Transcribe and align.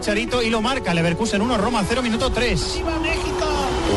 Chicharito 0.00 0.40
y 0.40 0.48
lo 0.48 0.62
marca. 0.62 0.94
Leverkusen 0.94 1.42
1, 1.42 1.58
Roma 1.58 1.84
0, 1.86 2.00
minuto 2.00 2.30
3. 2.30 2.74
¡Viva 2.76 2.98
México! 3.00 3.46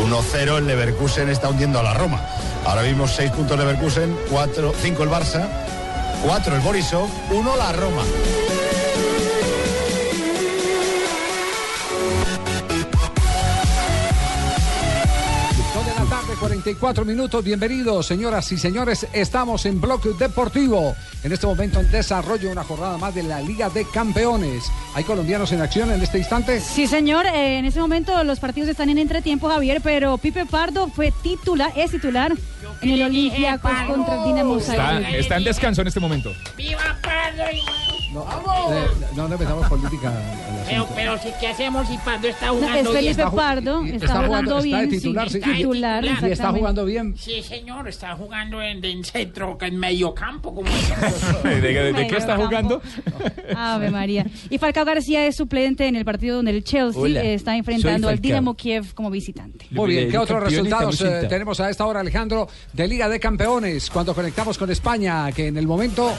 1-0 0.06 0.58
el 0.58 0.68
Leverkusen 0.68 1.30
está 1.30 1.48
hundiendo 1.48 1.80
a 1.80 1.84
la 1.84 1.94
Roma. 1.94 2.22
Ahora 2.66 2.82
mismo 2.82 3.08
6 3.08 3.32
puntos 3.32 3.58
Leverkusen, 3.58 4.14
4, 4.30 4.74
5 4.82 5.04
el 5.04 5.10
Barça, 5.10 5.48
4 6.26 6.56
el 6.56 6.62
Borisov, 6.62 7.10
1 7.32 7.56
la 7.56 7.72
Roma. 7.72 8.04
De 15.86 15.94
la 16.00 16.10
tarde, 16.10 16.34
44 16.38 17.06
minutos. 17.06 17.42
Bienvenidos, 17.46 18.08
señoras 18.08 18.52
y 18.52 18.58
señores. 18.58 19.08
Estamos 19.14 19.66
en 19.66 19.80
Bloque 19.80 20.10
Deportivo. 20.20 20.98
En 21.24 21.32
este 21.32 21.48
momento 21.48 21.80
en 21.80 21.90
desarrollo 21.90 22.52
una 22.52 22.66
jornada 22.66 22.98
más 22.98 23.16
de 23.16 23.24
la 23.24 23.40
Liga 23.40 23.70
de 23.70 23.86
Campeones. 23.86 24.66
¿Hay 24.94 25.06
colombianos 25.06 25.52
en 25.54 25.62
acción 25.62 25.90
en 25.92 26.02
este 26.02 26.18
instante? 26.18 26.60
Sí, 26.60 26.86
señor. 26.86 27.26
eh, 27.26 27.60
en 27.60 27.66
ese 27.66 27.80
momento 27.80 28.24
los 28.26 28.40
partidos 28.40 28.70
están 28.70 28.90
en 28.90 28.98
entretiempo, 28.98 29.48
Javier, 29.48 29.80
pero 29.82 30.18
Pipe 30.18 30.46
Pardo 30.46 30.90
fue 30.90 31.14
titular, 31.24 31.72
es 31.78 31.92
titular 31.92 32.34
en 32.82 32.90
el 32.90 33.02
Olympiacos 33.04 33.72
contra 33.88 34.16
el 34.16 34.24
Dinamo 34.26 34.58
Está, 34.58 35.00
está 35.12 35.38
en 35.38 35.44
descanso 35.46 35.82
en 35.82 35.88
este 35.88 36.02
momento. 36.02 36.34
No, 38.14 38.28
eh, 38.72 38.88
no, 39.16 39.28
no 39.28 39.34
empezamos 39.34 39.68
política. 39.70 40.12
Pero, 40.68 40.88
pero 40.96 41.18
sí, 41.18 41.30
¿qué 41.40 41.48
hacemos 41.48 41.88
si 41.88 41.98
Pardo 41.98 42.28
está 42.28 42.50
jugando 42.50 42.78
es 42.78 42.84
bien? 42.84 42.94
Felipe 43.16 43.24
ju- 43.26 43.36
Pardo, 43.36 43.84
está, 43.86 43.96
está 43.96 44.08
jugando 44.26 44.28
jugando- 44.28 44.58
está 44.58 44.64
bien. 44.78 44.90
de 44.90 44.98
titular, 44.98 45.30
sí. 45.30 45.42
sí, 45.44 45.52
titular, 45.54 46.06
Y 46.06 46.08
Y 46.08 46.32
está 46.32 46.52
jugando 46.52 46.86
bien. 46.86 47.16
Sí, 47.18 47.42
señor, 47.44 47.88
está 47.88 48.16
jugando 48.16 48.62
en, 48.62 48.84
en 48.84 49.04
centro, 49.04 49.58
en 49.62 49.78
medio 49.78 50.14
campo, 50.14 50.54
como 50.56 50.70
¿De, 51.44 51.62
de- 51.62 51.94
de 51.94 52.08
qué 52.08 52.18
está 52.18 52.36
campo. 52.36 52.46
jugando? 52.48 52.82
Ave 53.56 53.92
María. 53.92 54.26
Y 54.50 54.58
Falcao 54.58 54.86
García 54.86 55.26
es 55.28 55.36
suplente 55.36 55.88
en 55.88 55.96
el 55.96 56.06
partido 56.06 56.38
donde 56.38 56.52
el 56.52 56.64
Chelsea 56.64 57.02
Hola, 57.02 57.22
está 57.24 57.56
enfrentando 57.56 58.10
al. 58.10 58.20
Dinamo 58.24 58.54
Kiev 58.56 58.94
como 58.94 59.10
visitante. 59.12 59.66
Muy 59.72 59.90
bien, 59.90 60.10
¿qué 60.10 60.18
otros 60.18 60.42
resultados 60.44 61.02
eh, 61.02 61.26
tenemos 61.28 61.60
a 61.60 61.70
esta 61.70 61.86
hora, 61.86 62.00
Alejandro, 62.00 62.48
de 62.72 62.88
Liga 62.88 63.10
de 63.10 63.20
Campeones? 63.20 63.90
Cuando 63.90 64.14
conectamos 64.16 64.58
con 64.58 64.72
España, 64.72 65.30
que 65.34 65.48
en 65.48 65.58
el 65.58 65.68
momento 65.68 66.14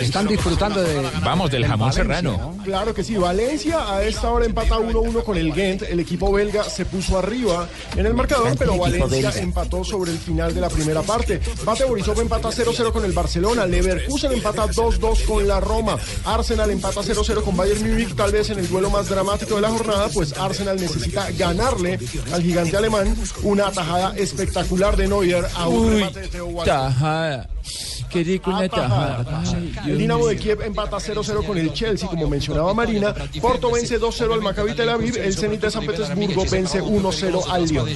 están 0.00 0.26
disfrutando 0.26 0.82
de. 0.82 1.02
Vamos, 1.22 1.50
del 1.50 1.64
jamón 1.66 1.88
Valencia, 1.90 2.02
serrano. 2.02 2.54
¿no? 2.56 2.64
Claro 2.64 2.94
que 2.94 3.04
sí, 3.04 3.16
Valencia 3.26 3.92
a 3.92 4.04
esta 4.04 4.30
hora 4.30 4.46
empata 4.46 4.76
1-1 4.76 5.24
con 5.24 5.36
el 5.36 5.52
Ghent, 5.52 5.82
el 5.82 5.98
equipo 5.98 6.30
belga 6.30 6.62
se 6.62 6.84
puso 6.84 7.18
arriba 7.18 7.68
en 7.96 8.06
el 8.06 8.14
marcador, 8.14 8.56
pero 8.56 8.78
Valencia 8.78 9.32
empató 9.42 9.82
sobre 9.82 10.12
el 10.12 10.18
final 10.18 10.54
de 10.54 10.60
la 10.60 10.68
primera 10.68 11.02
parte. 11.02 11.40
Bate 11.64 11.84
Borisov 11.86 12.20
empata 12.20 12.50
0-0 12.50 12.92
con 12.92 13.04
el 13.04 13.10
Barcelona, 13.10 13.66
Leverkusen 13.66 14.30
empata 14.30 14.68
2-2 14.68 15.24
con 15.24 15.48
la 15.48 15.58
Roma, 15.58 15.98
Arsenal 16.24 16.70
empata 16.70 17.00
0-0 17.00 17.42
con 17.42 17.56
Bayern 17.56 17.82
Múnich, 17.90 18.14
tal 18.14 18.30
vez 18.30 18.48
en 18.50 18.60
el 18.60 18.68
duelo 18.68 18.90
más 18.90 19.08
dramático 19.08 19.56
de 19.56 19.62
la 19.62 19.70
jornada, 19.70 20.08
pues 20.14 20.32
Arsenal 20.38 20.76
necesita 20.80 21.28
ganarle 21.32 21.98
al 22.32 22.42
gigante 22.42 22.76
alemán 22.76 23.12
una 23.42 23.72
tajada 23.72 24.14
espectacular 24.16 24.96
de 24.96 25.08
Neuer 25.08 25.44
a 25.56 25.66
un 25.66 25.84
Uy, 25.84 25.94
remate 25.94 26.28
de 26.28 26.42
Walcott. 26.42 26.64
tajada. 26.66 27.48
Qué 28.08 28.22
rico 28.22 28.50
una 28.50 28.68
tajada. 28.68 29.42
El 29.84 29.98
Dinamo 29.98 30.26
de 30.26 30.36
Kiev 30.36 30.62
empata 30.62 30.96
0-0 30.96 31.44
con 31.44 31.58
el 31.58 31.72
Chelsea, 31.72 32.08
como 32.08 32.28
mencionaba 32.28 32.72
Marina. 32.72 33.14
Porto 33.40 33.70
vence 33.72 34.00
2-0 34.00 34.32
al 34.32 34.40
Maccabi 34.40 34.74
Tel 34.74 34.88
Aviv. 34.88 35.16
El 35.16 35.34
Zenit 35.34 35.60
de 35.60 35.70
San 35.70 35.84
Petersburgo 35.84 36.44
vence 36.50 36.82
1-0 36.82 37.42
al 37.50 37.64
Lyon. 37.66 37.88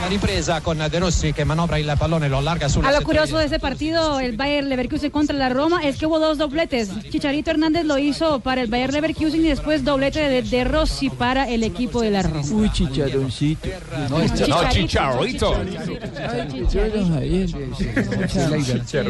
La 0.00 0.08
ripresa 0.08 0.60
con 0.60 0.78
De 0.78 0.98
Rossi 0.98 1.32
che 1.32 1.44
manovra 1.44 1.78
il 1.78 1.92
pallone, 1.98 2.28
lo 2.28 2.42
sulla 2.68 2.88
A 2.88 2.92
lo 2.92 3.02
curioso 3.02 3.38
de 3.38 3.46
ese 3.46 3.58
partido, 3.58 4.20
el 4.20 4.36
Bayer 4.36 4.64
Leverkusen 4.64 5.10
contra 5.10 5.36
la 5.36 5.48
Roma, 5.48 5.82
es 5.84 5.96
que 5.96 6.06
hubo 6.06 6.18
dos 6.18 6.38
dobletes. 6.38 6.90
Chicharito 7.10 7.50
Hernández 7.50 7.84
lo 7.84 7.98
hizo 7.98 8.40
para 8.40 8.62
el 8.62 8.68
Bayer 8.68 8.92
Leverkusen 8.92 9.44
y 9.44 9.48
después 9.48 9.84
doblete 9.84 10.20
de, 10.20 10.42
de 10.42 10.64
Rossi 10.64 11.10
para 11.10 11.48
el 11.48 11.62
equipo 11.62 12.00
de 12.00 12.10
la 12.10 12.22
Roma. 12.22 12.48
Uy, 12.50 12.70
chicharoncito. 12.70 13.68
No, 14.08 14.20
es 14.20 14.48
No, 14.48 14.68
chicharrito. 14.70 15.54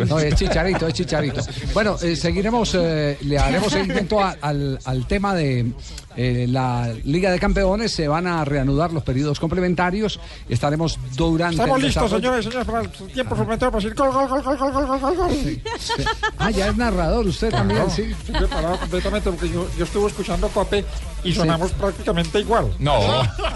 No, 0.08 0.18
es 0.18 0.34
chicharito, 0.34 0.86
es 0.86 0.94
chicharito. 0.94 1.40
Bueno, 1.72 1.96
eh, 2.02 2.16
seguiremos, 2.16 2.74
eh, 2.74 3.18
le 3.22 3.38
haremos 3.38 3.72
seguimiento 3.72 4.20
al, 4.20 4.78
al, 4.84 5.06
tema 5.06 5.34
de 5.34 5.72
eh, 6.16 6.46
la 6.48 6.92
Liga 7.04 7.30
de 7.30 7.38
Campeones. 7.38 7.92
Se 7.92 8.08
van 8.08 8.26
a 8.26 8.44
reanudar 8.44 8.92
los 8.92 9.02
periodos 9.02 9.40
complementarios. 9.40 10.20
Estaremos 10.48 10.98
durante. 11.16 11.56
Estamos 11.56 11.82
listos, 11.82 12.10
señores, 12.10 12.44
señores, 12.44 12.66
para 12.66 12.80
el 12.82 12.90
tiempo 12.90 13.36
suplementario 13.36 13.72
para 13.72 13.82
decir 13.82 13.94
gol, 13.94 14.12
gol, 14.12 14.28
gol, 14.28 14.42
gol, 14.42 14.56
gol, 14.56 14.86
gol, 14.86 15.00
gol, 15.00 15.16
gol. 15.16 15.30
Sí, 15.30 15.62
sí. 15.78 16.04
Ah, 16.38 16.50
ya 16.50 16.68
es 16.68 16.76
narrador 16.76 17.26
usted 17.26 17.50
también, 17.50 17.90
sí. 17.90 18.14
Yo 18.40 18.48
parado 18.48 18.78
completamente 18.78 19.30
porque 19.30 19.48
yo, 19.48 19.68
yo 19.76 19.84
estuve 19.84 20.08
escuchando 20.08 20.48
Cope 20.48 20.84
y 21.22 21.32
sonamos 21.32 21.70
sí. 21.70 21.76
prácticamente 21.78 22.40
igual. 22.40 22.70
No. 22.78 22.98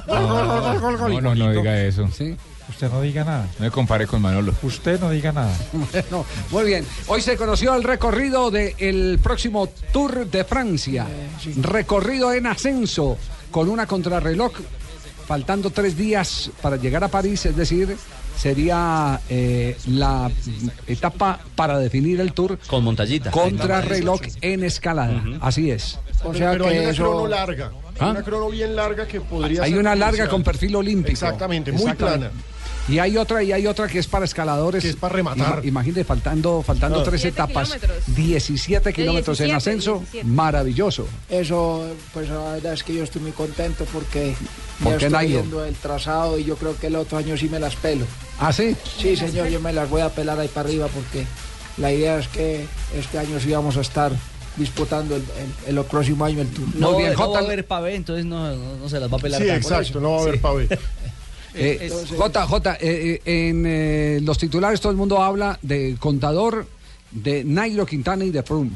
Gol, 0.06 0.26
gol, 0.26 0.46
gol, 0.46 0.80
gol, 0.80 0.96
gol, 0.96 1.12
No, 1.14 1.20
no, 1.20 1.34
no 1.34 1.52
diga 1.52 1.80
eso. 1.80 2.08
Sí. 2.12 2.36
Usted 2.68 2.90
no 2.90 3.00
diga 3.00 3.24
nada. 3.24 3.48
No 3.58 3.64
me 3.64 3.70
compare 3.70 4.06
con 4.06 4.20
Manolo. 4.22 4.54
Usted 4.62 5.00
no 5.00 5.10
diga 5.10 5.32
nada. 5.32 5.54
Bueno, 5.92 6.24
muy 6.50 6.64
bien. 6.64 6.86
Hoy 7.06 7.20
se 7.22 7.36
conoció 7.36 7.74
el 7.74 7.82
recorrido 7.82 8.50
del 8.50 9.18
próximo 9.22 9.68
Tour 9.92 10.26
de 10.30 10.44
Francia. 10.44 11.06
Recorrido 11.60 12.32
en 12.32 12.46
ascenso 12.46 13.16
con 13.50 13.68
una 13.68 13.86
contrarreloj, 13.86 14.52
faltando 15.26 15.70
tres 15.70 15.96
días 15.96 16.50
para 16.60 16.76
llegar 16.76 17.02
a 17.04 17.08
París, 17.08 17.46
es 17.46 17.56
decir, 17.56 17.96
sería 18.36 19.20
eh, 19.28 19.76
la 19.86 20.30
etapa 20.86 21.40
para 21.56 21.78
definir 21.78 22.20
el 22.20 22.32
Tour 22.32 22.58
Con 22.68 22.84
montañita. 22.84 23.30
contrarreloj 23.30 24.20
en 24.40 24.64
escalada. 24.64 25.22
Así 25.40 25.70
es. 25.70 25.98
O 26.24 26.34
sea 26.34 26.52
pero 26.52 26.66
hay 26.66 26.78
una 26.78 26.94
crono 26.94 27.26
larga. 27.26 27.70
Hay 28.00 28.06
¿Ah? 28.06 28.10
una 28.10 28.22
crono 28.22 28.48
bien 28.50 28.76
larga 28.76 29.06
que 29.06 29.20
podría 29.20 29.62
Hay 29.64 29.70
ser 29.72 29.80
una 29.80 29.94
larga 29.96 30.28
con 30.28 30.42
perfil 30.44 30.76
olímpico. 30.76 31.12
Exactamente, 31.12 31.72
muy 31.72 31.92
plana. 31.94 32.30
Y 32.88 32.98
hay 33.00 33.16
otra, 33.18 33.42
y 33.42 33.52
hay 33.52 33.66
otra 33.66 33.86
que 33.86 33.98
es 33.98 34.06
para 34.06 34.24
escaladores. 34.24 34.82
Que 34.82 34.90
es 34.90 34.96
para 34.96 35.14
rematar. 35.14 35.58
Ima- 35.62 35.66
Imagínate, 35.68 36.04
faltando, 36.04 36.62
faltando 36.62 37.02
tres 37.02 37.24
etapas, 37.26 37.68
kilómetros. 37.72 38.14
17 38.16 38.92
kilómetros 38.94 39.40
en 39.40 39.46
17, 39.48 39.56
ascenso, 39.56 39.98
17. 40.12 40.24
maravilloso. 40.26 41.06
Eso, 41.28 41.86
pues 42.14 42.28
la 42.30 42.52
verdad 42.54 42.72
es 42.72 42.82
que 42.82 42.94
yo 42.94 43.04
estoy 43.04 43.20
muy 43.22 43.32
contento 43.32 43.84
porque 43.92 44.34
¿Por 44.82 44.98
ya 44.98 45.06
estoy 45.08 45.26
viendo 45.28 45.64
el 45.64 45.74
trazado 45.74 46.38
y 46.38 46.44
yo 46.44 46.56
creo 46.56 46.76
que 46.78 46.86
el 46.86 46.96
otro 46.96 47.18
año 47.18 47.36
sí 47.36 47.48
me 47.48 47.60
las 47.60 47.76
pelo. 47.76 48.06
¿Ah, 48.40 48.52
sí? 48.52 48.74
Sí, 48.98 49.16
señor, 49.16 49.48
yo 49.48 49.60
me 49.60 49.72
las 49.72 49.90
voy 49.90 50.00
a 50.00 50.08
pelar 50.08 50.38
ahí 50.40 50.48
para 50.48 50.68
arriba 50.68 50.86
porque 50.88 51.26
la 51.76 51.92
idea 51.92 52.18
es 52.18 52.28
que 52.28 52.66
este 52.96 53.18
año 53.18 53.38
sí 53.38 53.50
vamos 53.50 53.76
a 53.76 53.82
estar 53.82 54.12
disputando 54.56 55.14
el, 55.14 55.22
el- 55.66 55.78
el 55.78 55.84
próximo 55.84 56.24
año 56.24 56.40
el 56.40 56.48
Tour. 56.48 56.66
Muy 56.74 57.02
bien, 57.02 57.14
Jota. 57.14 57.40
pavé, 57.68 57.94
entonces 57.96 58.24
no, 58.24 58.56
no, 58.56 58.88
se 58.88 58.98
las 58.98 59.12
va 59.12 59.16
a 59.18 59.20
pelar 59.20 59.42
Sí, 59.42 59.48
exacto, 59.50 60.00
no 60.00 60.12
va 60.12 60.18
a 60.18 60.22
haber 60.22 60.40
pavé. 60.40 60.68
Eh, 61.54 61.90
Jota, 62.16 62.46
Jota, 62.46 62.74
eh, 62.80 63.20
eh, 63.24 63.48
en 63.48 63.64
eh, 63.66 64.20
los 64.22 64.38
titulares 64.38 64.80
todo 64.80 64.90
el 64.92 64.98
mundo 64.98 65.22
habla 65.22 65.58
de 65.62 65.96
Contador, 65.98 66.66
de 67.10 67.44
Nairo 67.44 67.86
Quintana 67.86 68.24
y 68.24 68.30
de 68.30 68.42
Froome. 68.42 68.70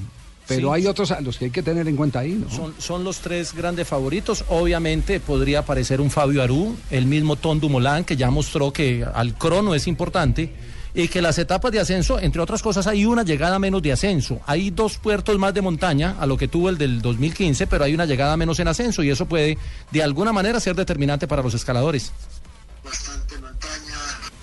Pero 0.49 0.69
Sí. 0.69 0.75
hay 0.81 0.87
otros 0.89 1.11
a 1.13 1.21
los 1.21 1.39
que 1.39 1.47
hay 1.47 1.51
que 1.53 1.63
tener 1.63 1.87
en 1.87 1.95
cuenta 1.97 2.19
ahí, 2.19 2.33
¿no? 2.33 2.51
Son, 2.51 2.75
son 2.79 3.05
los 3.05 3.19
tres 3.21 3.55
grandes 3.55 3.87
favoritos. 3.87 4.45
Obviamente 4.49 5.21
podría 5.21 5.61
aparecer 5.61 6.01
un 6.01 6.11
Fabio 6.11 6.43
Aru, 6.43 6.75
el 6.91 7.07
mismo 7.07 7.37
Tom 7.37 7.61
Dumoulin, 7.61 8.03
que 8.05 8.17
ya 8.17 8.29
mostró 8.31 8.73
que 8.73 9.05
al 9.15 9.35
crono 9.39 9.75
es 9.75 9.87
importante. 9.87 10.53
Y 10.95 11.09
que 11.09 11.23
las 11.23 11.39
etapas 11.39 11.73
de 11.73 11.81
ascenso, 11.81 12.21
entre 12.21 12.43
otras 12.43 12.61
cosas, 12.61 12.87
hay 12.87 13.07
una 13.07 13.23
llegada 13.23 13.59
menos 13.59 13.81
de 13.81 13.93
ascenso. 13.93 14.41
Hay 14.47 14.69
dos 14.69 14.99
puertos 14.99 15.39
más 15.39 15.55
de 15.55 15.63
montaña, 15.63 16.17
a 16.21 16.27
lo 16.27 16.37
que 16.37 16.49
tuvo 16.49 16.69
el 16.69 16.77
del 16.77 17.01
2015, 17.01 17.67
pero 17.67 17.85
hay 17.85 17.95
una 17.95 18.05
llegada 18.05 18.37
menos 18.37 18.59
en 18.61 18.69
ascenso 18.69 19.03
y 19.03 19.09
eso 19.09 19.25
puede, 19.25 19.57
de 19.91 20.03
alguna 20.03 20.35
manera, 20.35 20.61
ser 20.61 20.77
determinante 20.77 21.27
para 21.27 21.43
los 21.43 21.55
escaladores. 21.55 22.13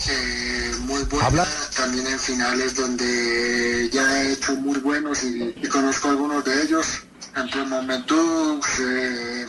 Eh, 0.08 0.76
muy 0.80 1.04
buena, 1.04 1.46
también 1.76 2.08
en 2.08 2.20
finales 2.20 2.76
donde 2.76 3.90
ya 3.92 4.22
he 4.24 4.34
hecho 4.34 4.56
muy 4.56 4.78
buenos 4.80 5.24
y, 5.24 5.54
y 5.56 5.68
conozco 5.68 6.10
algunos 6.10 6.44
de 6.46 6.64
ellos, 6.64 7.02
entre 7.36 7.64
Momentus, 7.66 8.80
eh, 8.80 9.46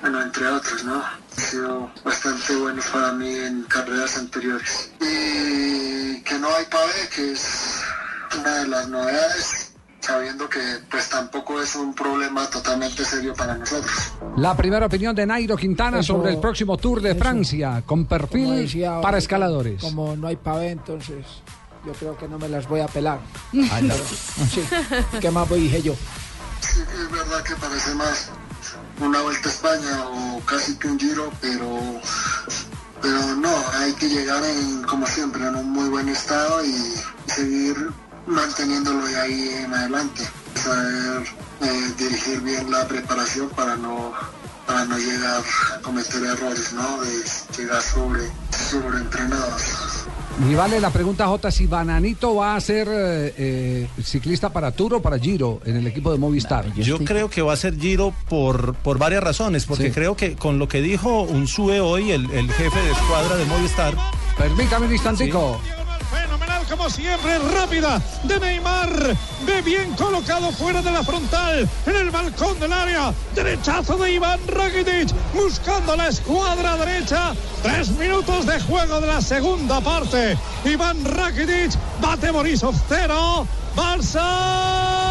bueno, 0.00 0.22
entre 0.22 0.46
otros, 0.46 0.84
¿no? 0.84 1.04
Han 1.04 1.44
sido 1.44 1.92
bastante 2.04 2.56
buenos 2.56 2.86
para 2.86 3.12
mí 3.12 3.34
en 3.34 3.62
carreras 3.64 4.16
anteriores. 4.16 4.90
Y 5.00 6.22
que 6.22 6.22
que 6.24 6.38
no 6.38 6.54
hay 6.54 6.64
pavé, 6.66 7.08
que 7.14 7.32
es 7.32 7.82
una 8.38 8.54
de 8.58 8.68
las 8.68 8.88
novedades, 8.88 9.72
sabiendo 10.08 10.48
que 10.48 10.58
pues 10.90 11.08
tampoco 11.10 11.60
es 11.60 11.76
un 11.76 11.94
problema 11.94 12.48
totalmente 12.48 13.04
serio 13.04 13.34
para 13.34 13.54
nosotros. 13.58 13.92
La 14.38 14.56
primera 14.56 14.86
opinión 14.86 15.14
de 15.14 15.26
Nairo 15.26 15.54
Quintana 15.56 16.00
Eso- 16.00 16.14
sobre 16.14 16.30
el 16.32 16.38
próximo 16.40 16.78
Tour 16.78 17.02
de 17.02 17.10
eso. 17.10 17.18
Francia, 17.18 17.82
con 17.84 18.06
perfil 18.06 18.56
decía, 18.56 19.00
para 19.02 19.18
escaladores. 19.18 19.82
Como 19.82 20.16
no 20.16 20.26
hay 20.26 20.36
pavé, 20.36 20.70
entonces 20.70 21.26
yo 21.84 21.92
creo 21.92 22.16
que 22.16 22.26
no 22.26 22.38
me 22.38 22.48
las 22.48 22.66
voy 22.66 22.80
a 22.80 22.86
pelar. 22.86 23.18
Ay, 23.70 23.82
no. 23.82 23.94
Sí, 23.94 24.64
¿qué 25.20 25.30
más 25.30 25.46
voy 25.46 25.60
dije 25.60 25.82
yo? 25.82 25.94
Sí, 26.60 26.80
es 26.80 27.10
verdad 27.12 27.42
que 27.42 27.54
parece 27.56 27.94
más 27.94 28.30
una 29.00 29.20
vuelta 29.20 29.48
a 29.48 29.52
España 29.52 30.08
o 30.08 30.40
casi 30.46 30.74
que 30.78 30.88
un 30.88 30.98
giro, 30.98 31.30
pero, 31.42 31.78
pero 33.02 33.34
no, 33.36 33.54
hay 33.74 33.92
que 33.92 34.08
llegar 34.08 34.42
en, 34.42 34.82
como 34.84 35.06
siempre, 35.06 35.46
en 35.46 35.54
un 35.54 35.70
muy 35.70 35.88
buen 35.90 36.08
estado 36.08 36.64
y 36.64 36.74
seguir 37.26 37.76
manteniéndolo 38.28 39.04
de 39.06 39.20
ahí 39.20 39.48
en 39.64 39.74
adelante. 39.74 40.22
Saber 40.54 41.22
eh, 41.62 41.92
dirigir 41.98 42.40
bien 42.40 42.70
la 42.70 42.86
preparación 42.86 43.48
para 43.50 43.76
no, 43.76 44.12
para 44.66 44.84
no 44.84 44.98
llegar 44.98 45.42
a 45.76 45.80
cometer 45.82 46.22
errores, 46.24 46.72
¿no? 46.72 47.00
De 47.00 47.10
llegar 47.56 47.80
sobre, 47.82 48.22
sobreentrenados. 48.70 49.62
Y 50.48 50.54
vale 50.54 50.78
la 50.78 50.90
pregunta 50.90 51.26
J 51.26 51.50
si 51.50 51.66
Bananito 51.66 52.36
va 52.36 52.54
a 52.54 52.60
ser 52.60 52.86
eh, 52.88 53.34
eh, 53.36 53.88
ciclista 54.04 54.50
para 54.52 54.70
Tour 54.70 54.94
o 54.94 55.02
para 55.02 55.18
Giro 55.18 55.60
en 55.64 55.76
el 55.76 55.86
equipo 55.88 56.12
de 56.12 56.18
Movistar. 56.18 56.72
Yo 56.74 56.98
creo 56.98 57.28
que 57.28 57.42
va 57.42 57.54
a 57.54 57.56
ser 57.56 57.76
Giro 57.76 58.14
por, 58.28 58.74
por 58.74 58.98
varias 58.98 59.24
razones, 59.24 59.64
porque 59.66 59.86
Sí. 59.88 59.90
creo 59.90 60.16
que 60.16 60.36
con 60.36 60.58
lo 60.60 60.68
que 60.68 60.80
dijo 60.80 61.22
Unsue 61.22 61.80
hoy, 61.80 62.12
el, 62.12 62.30
el 62.30 62.52
jefe 62.52 62.80
de 62.80 62.90
escuadra 62.92 63.34
de 63.36 63.44
Movistar. 63.46 63.94
Permítame 64.36 64.86
un 64.86 64.92
instantico. 64.92 65.60
Como 66.68 66.90
siempre, 66.90 67.38
rápida 67.38 68.00
de 68.24 68.38
Neymar, 68.40 69.16
de 69.46 69.62
bien 69.62 69.94
colocado 69.94 70.52
fuera 70.52 70.82
de 70.82 70.90
la 70.90 71.02
frontal, 71.02 71.68
en 71.86 71.96
el 71.96 72.10
balcón 72.10 72.58
del 72.60 72.72
área, 72.72 73.12
derechazo 73.34 73.96
de 73.96 74.12
Iván 74.12 74.40
Rakitic, 74.46 75.10
buscando 75.34 75.96
la 75.96 76.08
escuadra 76.08 76.76
derecha, 76.76 77.32
tres 77.62 77.90
minutos 77.90 78.46
de 78.46 78.60
juego 78.60 79.00
de 79.00 79.06
la 79.06 79.20
segunda 79.20 79.80
parte, 79.80 80.36
Iván 80.64 81.04
Rakitic, 81.04 81.72
bate 82.00 82.30
Borisov 82.30 82.74
0, 82.88 83.46
Barça 83.74 85.07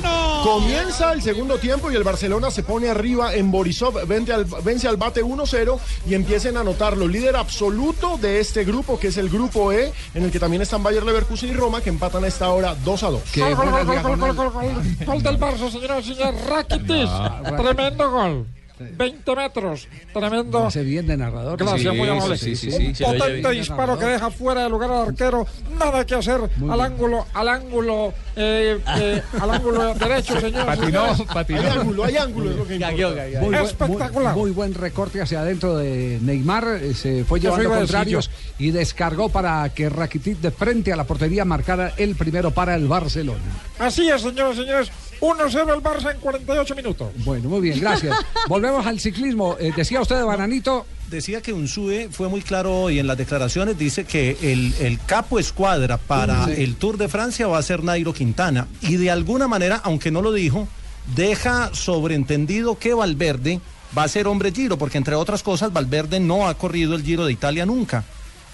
1. 0.00 0.42
Comienza 0.44 1.12
el 1.12 1.22
segundo 1.22 1.58
tiempo 1.58 1.90
y 1.90 1.96
el 1.96 2.02
Barcelona 2.02 2.50
se 2.50 2.62
pone 2.62 2.88
arriba 2.88 3.34
en 3.34 3.50
Borisov, 3.50 4.06
vence 4.06 4.32
al, 4.32 4.44
vence 4.44 4.88
al 4.88 4.96
bate 4.96 5.22
1-0 5.22 5.78
y 6.06 6.14
empiecen 6.14 6.56
a 6.56 6.60
anotarlo. 6.60 7.06
Líder 7.06 7.36
absoluto 7.36 8.16
de 8.16 8.40
este 8.40 8.64
grupo, 8.64 8.98
que 8.98 9.08
es 9.08 9.16
el 9.16 9.28
grupo 9.28 9.72
E, 9.72 9.92
en 10.14 10.24
el 10.24 10.30
que 10.30 10.40
también 10.40 10.62
están 10.62 10.82
Bayer 10.82 11.04
Leverkusen 11.04 11.50
y 11.50 11.52
Roma, 11.52 11.80
que 11.80 11.90
empatan 11.90 12.24
a 12.24 12.28
esta 12.28 12.48
hora 12.50 12.74
2 12.74 13.02
a 13.02 13.10
2. 13.10 13.22
Gol, 13.36 13.54
gol, 13.54 13.70
gol, 13.70 13.84
gol, 13.84 14.02
gol, 14.02 14.18
gol, 14.18 14.34
gol, 14.34 14.50
gol. 14.50 15.06
Gol 15.06 15.22
del 15.22 15.38
Barça, 15.38 15.70
señoras 15.70 16.06
y 16.06 16.14
señores. 16.14 16.46
Rakitic. 16.46 17.08
Tremendo 17.56 18.10
gol. 18.10 18.59
20 18.80 19.36
metros. 19.36 19.88
Tremendo. 20.12 20.66
Hace 20.66 20.82
bien 20.82 21.06
de 21.06 21.16
narrador. 21.16 21.58
Gracias, 21.58 21.94
muy 21.94 22.08
amable. 22.08 22.38
sí, 22.38 22.56
sí, 22.56 22.68
Un 23.04 23.18
potente 23.18 23.50
disparo 23.50 23.98
que 23.98 24.06
deja 24.06 24.30
fuera 24.30 24.64
de 24.64 24.70
lugar 24.70 24.90
al 24.90 25.08
arquero. 25.08 25.46
Nada 25.78 26.04
que 26.04 26.14
hacer 26.14 26.40
al 26.68 26.80
ángulo, 26.80 27.26
al 27.34 27.48
ángulo, 27.48 28.12
eh, 28.36 28.78
eh, 28.98 29.22
al 29.40 29.50
ángulo 29.50 29.94
derecho, 29.94 30.40
señor. 30.40 30.66
Patinó, 30.66 31.04
Hay 31.04 31.66
ángulo, 31.66 32.04
hay 32.04 32.16
ángulo, 32.16 32.50
es 32.50 32.56
lo 32.56 32.66
que 32.66 32.74
importa. 32.76 33.40
Muy 33.40 33.54
Espectacular. 33.54 34.34
Muy, 34.34 34.42
muy 34.42 34.50
buen 34.52 34.74
recorte 34.74 35.20
hacia 35.20 35.40
adentro 35.40 35.76
de 35.76 36.18
Neymar. 36.22 36.78
eh, 36.82 36.94
Se 36.94 37.24
fue 37.24 37.40
llevando 37.40 37.70
contrarios 37.70 38.30
y 38.58 38.70
descargó 38.70 39.28
para 39.28 39.68
que 39.70 39.88
Rakitic 39.88 40.38
de 40.38 40.50
frente 40.50 40.92
a 40.92 40.96
la 40.96 41.04
portería 41.04 41.44
marcara 41.44 41.92
el 41.96 42.14
primero 42.16 42.50
para 42.50 42.74
el 42.74 42.86
Barcelona. 42.88 43.40
Así 43.78 44.08
es, 44.08 44.22
señoras 44.22 44.56
y 44.56 44.60
señores. 44.60 44.90
1-0 45.20 45.74
el 45.74 45.82
Barça 45.82 46.12
en 46.14 46.20
48 46.20 46.74
minutos. 46.74 47.08
Bueno, 47.24 47.48
muy 47.48 47.60
bien, 47.60 47.78
gracias. 47.80 48.16
Volvemos 48.48 48.86
al 48.86 48.98
ciclismo. 49.00 49.56
Eh, 49.60 49.72
decía 49.76 50.00
usted 50.00 50.16
de 50.16 50.22
Bananito. 50.24 50.86
Decía 51.10 51.40
que 51.42 51.52
Unsue 51.52 52.08
fue 52.10 52.28
muy 52.28 52.40
claro 52.40 52.82
hoy 52.82 52.98
en 53.00 53.06
las 53.08 53.18
declaraciones, 53.18 53.76
dice 53.76 54.04
que 54.04 54.36
el, 54.42 54.72
el 54.80 54.98
capo 55.04 55.38
escuadra 55.40 55.98
para 55.98 56.46
Sí. 56.46 56.52
el 56.62 56.76
Tour 56.76 56.98
de 56.98 57.08
Francia 57.08 57.48
va 57.48 57.58
a 57.58 57.62
ser 57.62 57.82
Nairo 57.82 58.12
Quintana. 58.14 58.68
Y 58.80 58.96
de 58.96 59.10
alguna 59.10 59.48
manera, 59.48 59.80
aunque 59.82 60.10
no 60.12 60.22
lo 60.22 60.32
dijo, 60.32 60.68
deja 61.16 61.70
sobreentendido 61.74 62.78
que 62.78 62.94
Valverde 62.94 63.60
va 63.96 64.04
a 64.04 64.08
ser 64.08 64.28
hombre 64.28 64.52
Giro, 64.52 64.78
porque 64.78 64.98
entre 64.98 65.16
otras 65.16 65.42
cosas, 65.42 65.72
Valverde 65.72 66.20
no 66.20 66.46
ha 66.48 66.54
corrido 66.54 66.94
el 66.94 67.02
Giro 67.02 67.26
de 67.26 67.32
Italia 67.32 67.66
nunca. 67.66 68.04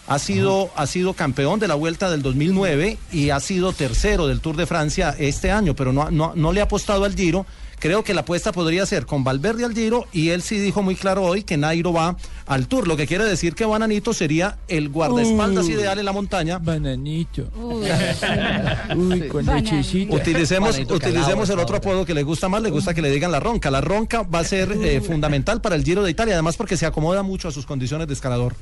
Ha 0.08 0.18
sido, 0.18 0.70
ha 0.76 0.86
sido 0.86 1.14
campeón 1.14 1.58
de 1.58 1.66
la 1.66 1.74
Vuelta 1.74 2.10
del 2.10 2.22
2009 2.22 2.98
y 3.12 3.30
ha 3.30 3.40
sido 3.40 3.72
tercero 3.72 4.28
del 4.28 4.40
Tour 4.40 4.56
de 4.56 4.66
Francia 4.66 5.14
este 5.18 5.50
año, 5.50 5.74
pero 5.74 5.92
no, 5.92 6.10
no, 6.10 6.32
no 6.36 6.52
le 6.52 6.60
ha 6.60 6.64
apostado 6.64 7.04
al 7.04 7.14
Giro. 7.16 7.44
Creo 7.78 8.02
que 8.04 8.14
la 8.14 8.22
apuesta 8.22 8.52
podría 8.52 8.86
ser 8.86 9.04
con 9.04 9.22
Valverde 9.22 9.64
al 9.64 9.74
Giro 9.74 10.06
y 10.10 10.30
él 10.30 10.40
sí 10.40 10.58
dijo 10.58 10.82
muy 10.82 10.94
claro 10.94 11.24
hoy 11.24 11.42
que 11.42 11.58
Nairo 11.58 11.92
va 11.92 12.16
al 12.46 12.68
Tour, 12.68 12.88
lo 12.88 12.96
que 12.96 13.06
quiere 13.06 13.24
decir 13.24 13.54
que 13.54 13.66
Bananito 13.66 14.14
sería 14.14 14.56
el 14.68 14.88
guardaespaldas 14.88 15.66
Uy. 15.66 15.72
ideal 15.72 15.98
en 15.98 16.06
la 16.06 16.12
montaña. 16.12 16.58
Bananito. 16.58 17.48
Uy, 17.54 17.86
Uy, 18.96 19.28
con. 19.28 19.46
Utilicemos, 19.46 20.70
Bananito 20.70 20.94
utilicemos 20.94 21.34
calado, 21.34 21.52
el 21.52 21.58
otro 21.58 21.76
apodo 21.76 22.06
que 22.06 22.14
le 22.14 22.22
gusta 22.22 22.48
más, 22.48 22.62
le 22.62 22.70
gusta 22.70 22.94
que 22.94 23.02
le 23.02 23.10
digan 23.10 23.30
la 23.30 23.40
ronca. 23.40 23.70
La 23.70 23.82
ronca 23.82 24.22
va 24.22 24.38
a 24.38 24.44
ser 24.44 24.72
eh, 24.72 25.02
fundamental 25.02 25.60
para 25.60 25.76
el 25.76 25.84
Giro 25.84 26.02
de 26.02 26.10
Italia, 26.10 26.32
además 26.32 26.56
porque 26.56 26.78
se 26.78 26.86
acomoda 26.86 27.22
mucho 27.22 27.48
a 27.48 27.52
sus 27.52 27.66
condiciones 27.66 28.06
de 28.06 28.14
escalador. 28.14 28.54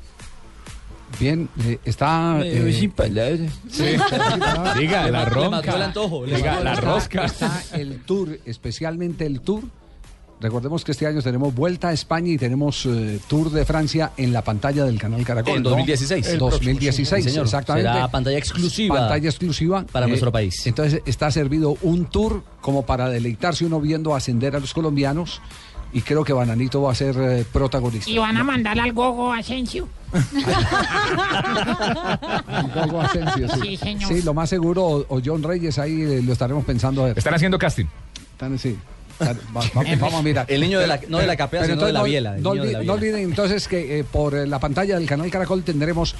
Bien, 1.21 1.49
eh, 1.65 1.79
está. 1.85 2.37
Me 2.41 2.51
dejó 2.51 2.79
sin 2.79 2.91
palabras. 2.91 3.41
Sí. 3.71 3.85
Diga, 4.79 5.11
la 5.11 5.27
mató 5.51 5.77
el 5.77 5.83
antojo, 5.83 6.27
le 6.27 6.37
Diga, 6.37 6.61
la 6.61 6.75
rosca. 6.77 7.25
Está 7.27 7.63
el 7.73 8.01
Tour, 8.01 8.39
especialmente 8.45 9.27
el 9.27 9.41
Tour. 9.41 9.65
Recordemos 10.41 10.85
que 10.85 10.93
este 10.93 11.07
año 11.07 11.23
tenemos 11.23 11.55
Vuelta 11.55 11.89
a 11.89 11.93
España 11.93 12.33
y 12.33 12.37
tenemos 12.37 12.85
eh, 12.87 13.19
Tour 13.29 13.51
de 13.51 13.65
Francia 13.65 14.11
en 14.17 14.33
la 14.33 14.43
pantalla 14.43 14.85
del 14.85 14.99
canal 14.99 15.25
Caracol. 15.25 15.57
En 15.57 15.63
¿no? 15.63 15.71
2016. 15.71 16.27
El 16.27 16.33
El 16.33 16.39
próximo, 16.39 16.59
2016, 16.59 17.25
sí, 17.25 17.31
señor. 17.31 17.47
exactamente. 17.47 17.91
Será 17.91 18.09
pantalla 18.09 18.37
exclusiva 18.39 18.97
Pantalla 18.97 19.29
exclusiva. 19.31 19.81
eh, 19.83 19.87
para 19.91 20.07
nuestro 20.07 20.33
país. 20.33 20.67
Entonces 20.67 21.01
está 21.07 21.31
servido 21.31 21.79
un 21.83 22.07
tour 22.07 22.43
como 22.61 22.85
para 22.85 23.09
deleitarse 23.09 23.65
uno 23.65 23.81
viendo 23.81 24.15
ascender 24.15 24.55
a 24.57 24.61
los 24.61 24.75
colombianos 24.75 25.41
y 25.95 26.03
creo 26.03 26.23
que 26.25 26.33
Bananito 26.35 26.83
va 26.83 26.93
a 26.93 26.95
ser 26.95 27.17
eh, 27.19 27.45
protagonista. 27.51 28.11
Y 28.11 28.19
van 28.19 28.37
a 28.37 28.45
mandar 28.45 28.79
al 28.79 28.93
Gogo 28.93 29.33
Asensio. 29.33 29.89
Gogo 32.75 33.01
Asensio, 33.01 33.49
sí. 33.49 33.61
Sí, 33.63 33.77
señor. 33.77 34.13
Sí, 34.13 34.23
lo 34.23 34.35
más 34.35 34.51
seguro, 34.51 34.85
o, 34.85 35.07
o 35.09 35.21
John 35.25 35.43
Reyes 35.43 35.79
ahí 35.79 36.03
eh, 36.03 36.23
lo 36.25 36.33
estaremos 36.33 36.65
pensando 36.65 37.03
a 37.03 37.07
ver. 37.09 37.19
Están 37.19 37.35
haciendo 37.35 37.59
casting. 37.59 37.87
Están, 38.33 38.59
sí. 38.59 38.77
Va- 39.23 39.33
va- 39.57 39.65
vamos 40.01 40.15
a 40.15 40.23
mirar. 40.23 40.47
El 40.49 40.61
niño 40.61 40.79
de 40.81 40.87
la- 40.87 41.01
no 41.09 41.19
de 41.19 41.27
la 41.27 41.37
capea, 41.37 41.63
Pero 41.63 41.75
sino 41.75 41.87
de 41.87 41.93
la 41.93 42.03
biela, 42.03 42.37
el 42.37 42.43
No, 42.43 42.51
niño 42.55 42.65
de 42.65 42.69
olvi- 42.69 42.73
la 42.73 42.79
no 42.79 42.81
biela. 42.83 42.93
olviden 42.95 43.23
entonces 43.31 43.69
que 43.69 44.01
eh, 44.01 44.05
por 44.05 44.35
eh, 44.35 44.47
la 44.47 44.59
pantalla 44.59 44.99
del 44.99 45.07
canal 45.09 45.31
Caracol 45.31 45.63
tendremos 45.63 46.15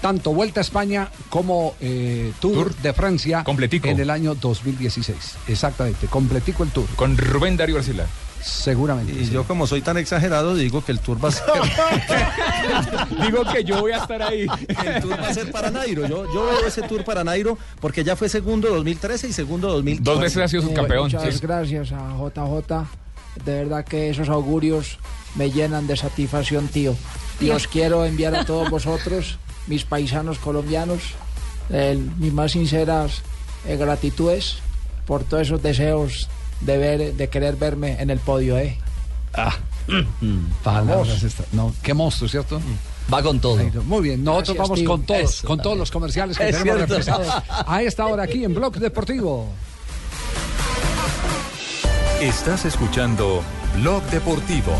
tanto 0.00 0.32
Vuelta 0.32 0.60
a 0.60 0.62
España 0.62 1.08
como 1.28 1.74
eh, 1.80 2.32
tour, 2.40 2.54
Tour 2.54 2.74
de 2.76 2.92
Francia 2.94 3.44
completico. 3.44 3.86
en 3.88 4.00
el 4.00 4.10
año 4.10 4.34
2016. 4.34 5.36
Exactamente, 5.48 6.06
completico 6.08 6.62
el 6.64 6.70
Tour. 6.70 6.86
Con 6.96 7.16
Rubén 7.16 7.56
Darío 7.56 7.76
Arcila. 7.78 8.06
Seguramente. 8.42 9.12
Y 9.12 9.28
yo 9.30 9.44
como 9.44 9.66
soy 9.66 9.82
tan 9.82 9.96
exagerado 9.98 10.54
digo 10.54 10.82
que 10.84 10.92
el 10.92 10.98
tour 11.00 11.22
va 11.22 11.28
a 11.28 11.32
ser, 11.32 11.44
Digo 13.22 13.44
que 13.52 13.64
yo 13.64 13.80
voy 13.80 13.92
a 13.92 13.98
estar 13.98 14.22
ahí. 14.22 14.46
el 14.84 15.02
tour 15.02 15.20
va 15.20 15.28
a 15.28 15.34
ser 15.34 15.50
para 15.50 15.70
Nairo. 15.70 16.06
Yo, 16.06 16.24
yo 16.32 16.46
veo 16.46 16.66
ese 16.66 16.82
tour 16.82 17.04
para 17.04 17.24
Nairo 17.24 17.58
porque 17.80 18.04
ya 18.04 18.16
fue 18.16 18.28
segundo 18.28 18.68
2013 18.70 19.28
y 19.28 19.32
segundo 19.32 19.68
2014. 19.72 20.02
Dos 20.10 20.20
veces 20.20 20.42
ha 20.44 20.48
sido 20.48 20.62
Eh, 20.62 20.66
subcampeón. 20.66 21.02
Muchas 21.04 21.34
sí. 21.34 21.40
gracias 21.42 21.92
a 21.92 22.14
JJ. 22.16 22.86
De 23.44 23.54
verdad 23.54 23.84
que 23.84 24.10
esos 24.10 24.28
augurios 24.28 24.98
me 25.36 25.50
llenan 25.50 25.86
de 25.86 25.96
satisfacción, 25.96 26.68
tío. 26.68 26.94
Y 27.40 27.50
os 27.50 27.66
quiero 27.66 28.04
enviar 28.04 28.34
a 28.34 28.44
todos 28.44 28.68
vosotros, 28.70 29.38
mis 29.66 29.84
paisanos 29.84 30.38
colombianos, 30.38 31.00
el- 31.70 32.10
mis 32.18 32.32
más 32.32 32.52
sinceras 32.52 33.22
eh, 33.66 33.76
gratitudes 33.76 34.56
por 35.06 35.24
todos 35.24 35.42
esos 35.44 35.62
deseos 35.62 36.28
de 36.60 36.78
ver, 36.78 37.14
de 37.14 37.28
querer 37.28 37.56
verme 37.56 38.00
en 38.00 38.10
el 38.10 38.18
podio, 38.18 38.58
¿eh? 38.58 38.76
Ah, 39.34 39.56
palabras 40.64 41.22
esta- 41.22 41.44
no, 41.52 41.72
qué 41.82 41.94
monstruo, 41.94 42.28
¿cierto? 42.28 42.60
Va 43.12 43.22
con 43.22 43.40
todo. 43.40 43.56
Muy 43.84 44.02
bien, 44.02 44.22
nosotros 44.22 44.56
Gracias, 44.56 44.68
vamos 44.68 44.78
tío. 44.78 44.88
con 44.88 45.02
todos, 45.02 45.20
Eso 45.20 45.46
con 45.46 45.56
también. 45.56 45.62
todos 45.64 45.78
los 45.78 45.90
comerciales 45.90 46.38
que 46.38 46.48
Es 46.48 46.58
tenemos 46.58 46.76
cierto. 46.86 46.94
represados 46.94 47.42
a 47.66 47.82
esta 47.82 48.06
hora 48.06 48.22
aquí 48.24 48.44
en 48.44 48.54
Blog 48.54 48.74
Deportivo. 48.76 49.48
Estás 52.20 52.64
escuchando 52.66 53.42
Blog 53.80 54.02
Deportivo. 54.10 54.72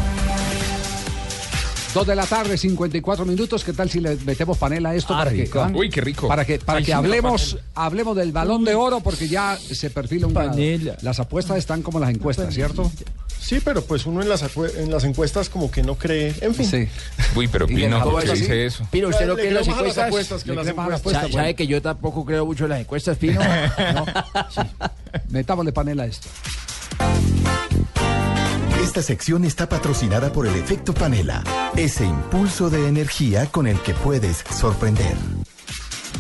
Dos 1.93 2.07
de 2.07 2.15
la 2.15 2.25
tarde, 2.25 2.57
54 2.57 3.27
minutos. 3.27 3.65
¿Qué 3.65 3.73
tal 3.73 3.91
si 3.91 3.99
le 3.99 4.15
metemos 4.25 4.57
panela 4.59 4.91
a 4.91 4.95
esto? 4.95 5.13
Ah, 5.13 5.19
para 5.19 5.31
que, 5.33 5.43
rico. 5.43 5.61
¿ah? 5.61 5.73
Uy, 5.75 5.91
qué 5.91 6.01
rico. 6.01 6.29
Para 6.29 6.45
que, 6.45 6.59
para 6.61 6.79
Ay, 6.79 6.85
que 6.85 6.93
sí, 6.93 6.93
hablemos, 6.93 7.59
hablemos 7.75 8.17
del 8.17 8.31
balón 8.31 8.65
de 8.65 8.77
oro, 8.77 9.01
porque 9.01 9.27
ya 9.27 9.57
se 9.59 9.91
perfila 9.91 10.29
un. 10.29 10.33
Panela. 10.33 10.97
Las 11.03 11.19
apuestas 11.19 11.59
están 11.59 11.83
como 11.83 11.99
las 11.99 12.11
encuestas, 12.11 12.55
¿cierto? 12.55 12.91
Sí, 13.41 13.59
pero 13.65 13.83
pues 13.83 14.07
uno 14.07 14.23
en 14.23 14.29
las, 14.29 14.45
acue- 14.45 14.71
en 14.77 14.93
las 14.93 15.03
encuestas 15.03 15.49
como 15.49 15.69
que 15.71 15.83
no 15.83 15.97
cree. 15.97 16.33
En 16.43 16.55
fin. 16.55 16.67
Sí. 16.67 16.89
Uy, 17.35 17.49
pero 17.49 17.67
Pino, 17.67 17.81
le- 17.81 17.91
¿por 17.95 18.03
¿cómo 18.05 18.19
qué 18.19 18.31
así? 18.31 18.43
dice 18.43 18.67
eso? 18.67 18.87
Pino, 18.93 19.09
¿usted 19.09 19.27
no 19.27 19.35
Le 19.35 19.41
cree 19.41 19.49
en 19.49 19.55
las 19.55 19.67
a 19.67 19.71
las 19.71 19.79
encuestas? 19.81 20.07
apuestas 20.07 20.45
que 20.45 20.55
las 20.55 20.67
encuestas, 20.69 21.01
apuestas, 21.01 21.23
bueno. 21.25 21.37
¿Sabe 21.39 21.55
que 21.57 21.67
yo 21.67 21.83
tampoco 21.83 22.25
creo 22.25 22.47
mucho 22.47 22.65
en 22.65 22.71
las 22.71 22.81
encuestas, 22.81 23.17
Pino? 23.19 23.41
No. 23.95 24.07
Metámosle 25.31 25.73
panela 25.73 26.05
a 26.05 26.07
esto. 26.07 26.29
Esta 28.83 29.03
sección 29.03 29.45
está 29.45 29.69
patrocinada 29.69 30.33
por 30.33 30.47
el 30.47 30.57
efecto 30.57 30.95
panela, 30.95 31.45
ese 31.77 32.07
impulso 32.07 32.71
de 32.71 32.89
energía 32.89 33.47
con 33.47 33.67
el 33.67 33.79
que 33.83 33.93
puedes 33.93 34.39
sorprender. 34.59 35.17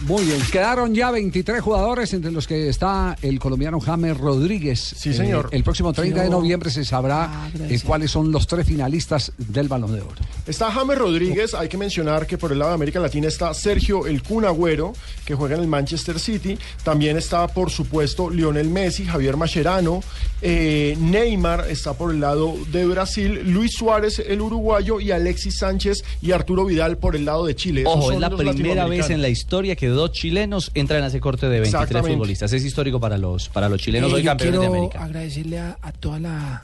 Muy 0.07 0.25
bien, 0.25 0.40
quedaron 0.50 0.95
ya 0.95 1.11
23 1.11 1.61
jugadores, 1.61 2.12
entre 2.14 2.33
los 2.33 2.47
que 2.47 2.69
está 2.69 3.16
el 3.21 3.38
colombiano 3.38 3.80
James 3.80 4.16
Rodríguez. 4.16 4.80
Sí, 4.80 5.12
señor. 5.12 5.49
el 5.52 5.62
próximo 5.62 5.92
30 5.92 6.23
de 6.23 6.30
noviembre 6.30 6.71
se 6.71 6.85
sabrá 6.85 7.50
eh, 7.59 7.78
cuáles 7.85 8.11
son 8.11 8.33
los 8.33 8.47
tres 8.47 8.66
finalistas 8.66 9.33
del 9.37 9.69
Balón 9.69 9.92
de 9.95 10.00
Oro. 10.00 10.16
Está 10.47 10.71
James 10.73 10.97
Rodríguez, 10.97 11.54
hay 11.54 11.69
que 11.69 11.76
mencionar 11.76 12.26
que 12.26 12.38
por 12.38 12.50
el 12.52 12.59
lado 12.59 12.71
de 12.71 12.76
América 12.76 12.99
Latina 12.99 13.28
está 13.28 13.52
Sergio 13.52 14.07
El 14.07 14.23
Kun 14.23 14.47
Agüero, 14.47 14.95
que 15.25 15.35
juega 15.35 15.57
en 15.57 15.62
el 15.62 15.69
Manchester 15.69 16.19
City. 16.19 16.59
También 16.83 17.19
está, 17.19 17.47
por 17.49 17.71
supuesto, 17.71 18.30
Lionel 18.30 18.71
Messi, 18.71 19.04
Javier 19.04 19.37
Mascherano, 19.37 20.02
eh, 20.40 20.97
Neymar 20.99 21.66
está 21.69 21.92
por 21.92 22.11
el 22.11 22.21
lado 22.21 22.57
de 22.73 22.87
Brasil, 22.87 23.42
Luis 23.45 23.75
Suárez, 23.75 24.19
el 24.19 24.40
uruguayo, 24.40 24.99
y 24.99 25.11
Alexis 25.11 25.59
Sánchez 25.59 26.04
y 26.23 26.33
Arturo 26.33 26.64
Vidal 26.64 26.97
por 26.97 27.16
el 27.16 27.26
lado 27.26 27.45
de 27.45 27.54
Chile. 27.54 27.85
Ojo, 27.87 28.12
es 28.12 28.19
la 28.19 28.30
primera 28.30 28.87
vez 28.87 29.11
en 29.11 29.21
la 29.21 29.28
historia 29.28 29.76
que 29.76 29.89
dos 29.90 30.12
chilenos 30.12 30.70
entran 30.75 31.02
a 31.02 31.09
ese 31.09 31.20
corte 31.20 31.47
de 31.47 31.61
23 31.61 31.75
Exactamente. 31.82 32.16
futbolistas. 32.16 32.52
Es 32.52 32.64
histórico 32.64 32.99
para 33.00 33.18
los, 33.18 33.49
para 33.49 33.68
los 33.68 33.80
chilenos 33.80 34.11
Eh, 34.12 34.14
hoy 34.16 34.25
campeones 34.25 34.61
de 34.61 34.66
América. 34.66 35.04
agradecerle 35.04 35.59
a, 35.59 35.76
a 35.82 35.92
toda 35.92 36.18
la 36.18 36.62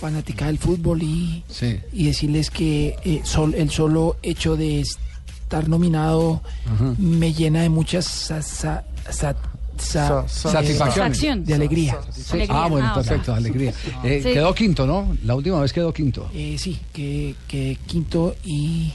fanática 0.00 0.46
del 0.46 0.58
fútbol 0.58 1.02
y, 1.02 1.44
y 1.92 2.04
decirles 2.06 2.50
que 2.50 2.96
eh, 3.04 3.20
sol- 3.24 3.54
el 3.56 3.70
solo 3.70 4.16
hecho 4.22 4.56
de 4.56 4.80
estar 4.80 5.68
nominado 5.68 6.42
Ajá. 6.66 6.94
me 6.98 7.32
llena 7.32 7.62
de 7.62 7.68
muchas 7.68 8.04
sa- 8.06 8.42
sa- 8.42 8.82
sa- 9.10 9.36
sa- 9.78 10.24
eh, 10.62 11.36
de 11.36 11.54
alegría. 11.54 11.98
Sí. 12.12 12.38
Ah, 12.48 12.66
bueno, 12.68 12.92
perfecto, 12.94 13.32
alegría. 13.34 13.72
Eh, 14.04 14.20
Sí. 14.22 14.32
Quedó 14.32 14.54
quinto, 14.54 14.86
¿no? 14.86 15.16
La 15.24 15.34
última 15.34 15.60
vez 15.60 15.72
quedó 15.72 15.92
quinto. 15.92 16.28
Eh, 16.34 16.56
sí, 16.58 16.78
que, 16.92 17.34
que 17.48 17.78
quinto 17.86 18.34
y 18.44 18.92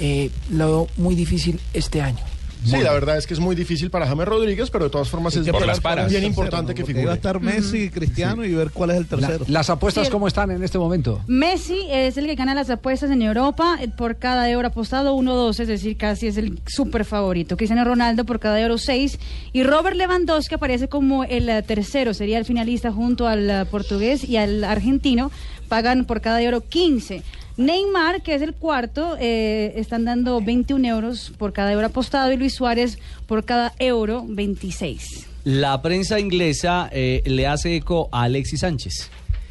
eh, 0.00 0.30
lo 0.50 0.66
veo 0.66 0.88
muy 0.96 1.14
difícil 1.14 1.60
este 1.74 2.00
año. 2.00 2.18
Sí, 2.64 2.76
la 2.82 2.92
verdad 2.92 3.16
es 3.16 3.26
que 3.26 3.34
es 3.34 3.40
muy 3.40 3.54
difícil 3.56 3.90
para 3.90 4.06
James 4.06 4.26
Rodríguez, 4.26 4.70
pero 4.70 4.84
de 4.86 4.90
todas 4.90 5.08
formas 5.08 5.34
es 5.36 5.44
Por 5.46 5.56
bien- 5.56 5.66
las 5.66 5.80
paras. 5.80 6.10
bien 6.10 6.24
importante 6.24 6.74
que 6.74 6.84
figure. 6.84 7.02
iba 7.04 7.12
a 7.12 7.16
estar 7.16 7.40
Messi, 7.40 7.88
Cristiano 7.90 8.44
y 8.44 8.52
ver 8.54 8.70
cuál 8.70 8.90
es 8.90 8.96
el 8.96 9.02
La- 9.02 9.08
tercero. 9.28 9.44
las 9.48 9.70
apuestas, 9.70 10.06
Sí. 10.06 10.12
¿cómo 10.12 10.26
están 10.28 10.50
en 10.50 10.62
este 10.62 10.78
momento? 10.78 11.20
Messi 11.26 11.86
es 11.90 12.16
el 12.16 12.26
que 12.26 12.34
gana 12.34 12.54
las 12.54 12.68
apuestas 12.70 13.10
en 13.10 13.22
Europa 13.22 13.78
eh, 13.80 13.88
por 13.88 14.16
cada 14.16 14.50
euro 14.50 14.68
apostado 14.68 15.14
1-2, 15.14 15.60
es 15.60 15.68
decir, 15.68 15.96
casi 15.96 16.26
es 16.26 16.36
el 16.36 16.60
súper 16.66 17.04
favorito. 17.04 17.56
Cristiano 17.56 17.84
Ronaldo 17.84 18.24
por 18.24 18.38
cada 18.40 18.60
euro 18.60 18.76
6 18.78 19.18
y 19.52 19.62
Robert 19.62 19.96
Lewandowski 19.96 20.56
aparece 20.56 20.88
como 20.88 21.24
el 21.24 21.48
eh, 21.48 21.62
tercero, 21.62 22.12
sería 22.12 22.38
el 22.38 22.44
finalista 22.44 22.92
junto 22.92 23.26
al 23.28 23.48
eh, 23.48 23.64
portugués 23.70 24.24
y 24.24 24.36
al 24.36 24.64
argentino, 24.64 25.30
pagan 25.68 26.04
por 26.04 26.20
cada 26.20 26.42
euro 26.42 26.60
15. 26.60 27.22
Neymar, 27.58 28.22
que 28.22 28.34
es 28.34 28.42
el 28.42 28.54
cuarto, 28.54 29.16
eh, 29.20 29.72
están 29.76 30.04
dando 30.04 30.40
21 30.40 30.86
euros 30.88 31.32
por 31.36 31.52
cada 31.52 31.72
euro 31.72 31.88
apostado 31.88 32.32
y 32.32 32.36
Luis 32.36 32.54
Suárez 32.54 32.98
por 33.26 33.44
cada 33.44 33.74
euro 33.78 34.24
26. 34.26 35.26
La 35.44 35.82
prensa 35.82 36.20
inglesa 36.20 36.88
eh, 36.92 37.22
le 37.26 37.46
hace 37.46 37.76
eco 37.76 38.08
a 38.12 38.22
Alexis 38.22 38.60
Sánchez. 38.60 39.10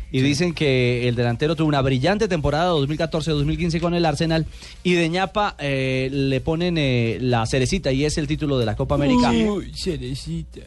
Y 0.10 0.22
dicen 0.22 0.54
que 0.54 1.08
el 1.10 1.16
delantero 1.16 1.56
tuvo 1.56 1.68
una 1.68 1.82
brillante 1.82 2.30
temporada 2.30 2.72
2014-2015 2.74 3.82
con 3.82 3.94
el 3.94 4.06
Arsenal 4.06 4.46
y 4.84 4.94
de 4.94 5.10
ñapa 5.10 5.56
eh, 5.60 6.10
le 6.12 6.40
ponen 6.40 6.78
eh, 6.78 7.18
la 7.20 7.46
cerecita 7.46 7.92
y 7.92 8.06
es 8.06 8.18
el 8.18 8.26
título 8.26 8.58
de 8.58 8.66
la 8.66 8.76
Copa 8.78 8.96
América. 8.96 9.32
Uy, 9.32 9.74
cerecita. 9.76 10.62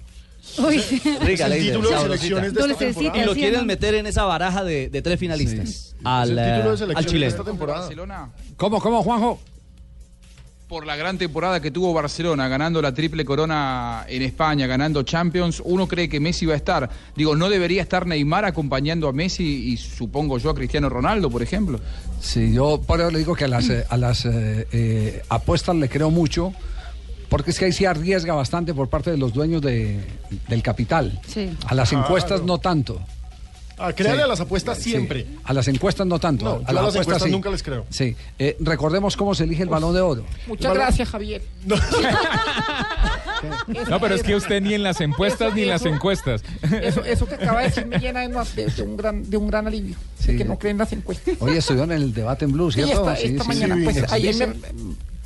Uy. 0.59 0.78
Rica, 1.21 1.47
Es 1.47 1.52
el 1.52 1.62
título 1.62 1.88
de 1.88 1.95
sabrosita. 1.95 2.02
selecciones 2.02 2.42
de 2.42 2.49
esta 2.49 2.61
Dulcecita, 2.66 3.00
temporada. 3.00 3.23
Y 3.23 3.26
lo 3.26 3.35
quieren 3.35 3.66
meter 3.66 3.95
en 3.95 4.07
esa 4.07 4.25
baraja 4.25 4.64
de, 4.64 4.88
de 4.90 5.02
tres 5.02 5.19
finalistas. 5.19 5.95
Al, 6.04 6.38
Es 6.38 6.47
el 6.47 6.54
título 6.54 6.76
de 6.76 6.92
eh, 6.92 6.97
al 6.97 7.04
de 7.04 7.11
chileno. 7.11 7.30
esta 7.30 7.45
temporada. 7.45 7.88
¿Cómo, 8.57 8.80
cómo, 8.80 9.02
Juanjo? 9.02 9.40
por 10.71 10.87
la 10.87 10.95
gran 10.95 11.19
temporada 11.19 11.61
que 11.61 11.73
tuvo 11.73 11.92
Barcelona, 11.92 12.47
ganando 12.47 12.80
la 12.80 12.95
triple 12.95 13.25
corona 13.25 14.04
en 14.09 14.23
España, 14.23 14.69
ganando 14.69 15.02
Champions, 15.02 15.61
uno 15.64 15.88
cree 15.88 16.09
que 16.09 16.21
Messi 16.21 16.47
va 16.47 16.54
a 16.54 16.57
estar. 16.57 16.88
Digo, 17.16 17.35
¿no 17.35 17.49
debería 17.49 17.83
estar 17.83 18.07
Neymar 18.07 18.45
acompañando 18.45 19.09
a 19.09 19.12
Messi 19.12 19.73
y 19.73 19.76
supongo 19.76 20.38
yo 20.38 20.49
a 20.50 20.54
Cristiano 20.54 20.88
Ronaldo, 20.88 21.28
por 21.28 21.42
ejemplo? 21.42 21.80
Sí, 22.21 22.52
yo 22.52 22.80
por 22.87 23.00
eso 23.00 23.11
le 23.11 23.19
digo 23.19 23.35
que 23.35 23.47
a 23.47 23.49
las, 23.49 23.69
eh, 23.69 23.85
a 23.88 23.97
las 23.97 24.25
eh, 24.26 24.69
eh, 24.71 25.23
apuestas 25.28 25.75
le 25.75 25.88
creo 25.88 26.09
mucho, 26.12 26.52
porque 27.30 27.50
es 27.52 27.58
que 27.58 27.64
ahí 27.64 27.72
sí 27.72 27.87
arriesga 27.87 28.34
bastante 28.34 28.75
por 28.75 28.90
parte 28.90 29.10
de 29.10 29.16
los 29.16 29.32
dueños 29.32 29.62
de- 29.62 29.99
del 30.49 30.62
capital. 30.62 31.18
Sí. 31.26 31.50
A 31.66 31.75
las 31.75 31.90
encuestas 31.94 32.42
no 32.42 32.58
tanto. 32.58 33.00
Créale 33.96 34.18
Sí. 34.18 34.22
a 34.25 34.26
las 34.26 34.40
apuestas 34.40 34.76
Sí. 34.76 34.90
siempre. 34.90 35.26
A 35.42 35.54
las 35.54 35.66
encuestas 35.66 36.06
no 36.06 36.18
tanto. 36.18 36.44
No, 36.44 36.60
yo 36.60 36.64
a 36.68 36.72
las 36.75 36.94
encuestas 36.96 37.22
sí. 37.22 37.30
nunca 37.30 37.49
les 37.49 37.62
creo. 37.62 37.87
Sí. 37.88 38.14
Eh, 38.38 38.54
recordemos 38.60 39.16
cómo 39.16 39.34
se 39.34 39.44
elige 39.44 39.62
el 39.62 39.70
balón 39.70 39.94
de 39.94 40.02
oro. 40.02 40.26
Muchas 40.46 40.75
gracias, 40.75 41.08
Javier. 41.08 41.40
No, 43.88 43.99
pero 44.00 44.14
es 44.14 44.22
que 44.22 44.34
usted 44.34 44.60
ni 44.60 44.75
en 44.75 44.82
las 44.82 45.00
encuestas 45.00 45.54
ni 45.54 45.62
en 45.62 45.68
las 45.68 45.84
encuestas. 45.87 46.42
Eso, 46.82 47.02
eso 47.04 47.26
que 47.26 47.37
acaba 47.37 47.60
de 47.62 47.68
decir 47.68 47.87
me 47.87 47.99
llena 47.99 48.20
de, 48.28 48.28
de- 48.28 48.66
de 48.70 48.82
un, 48.82 48.96
gran, 48.99 49.30
de 49.30 49.37
un 49.38 49.46
gran 49.49 49.66
alivio. 49.66 49.96
de 50.26 50.37
que 50.37 50.44
no 50.44 50.58
creen 50.58 50.76
las 50.78 50.92
encuestas. 50.92 51.37
Hoy 51.40 51.56
estudió 51.56 51.84
en 51.84 51.92
el 51.92 52.12
debate 52.12 52.44
en 52.44 52.52
Blue, 52.52 52.70
Sí, 52.70 52.82
¿cierto? 52.82 53.10
esta, 53.10 53.26
esta 53.26 53.44
mañana, 53.44 53.78
pues 53.82 54.12
ayer 54.12 54.34
me, 54.37 54.46
me 54.49 54.54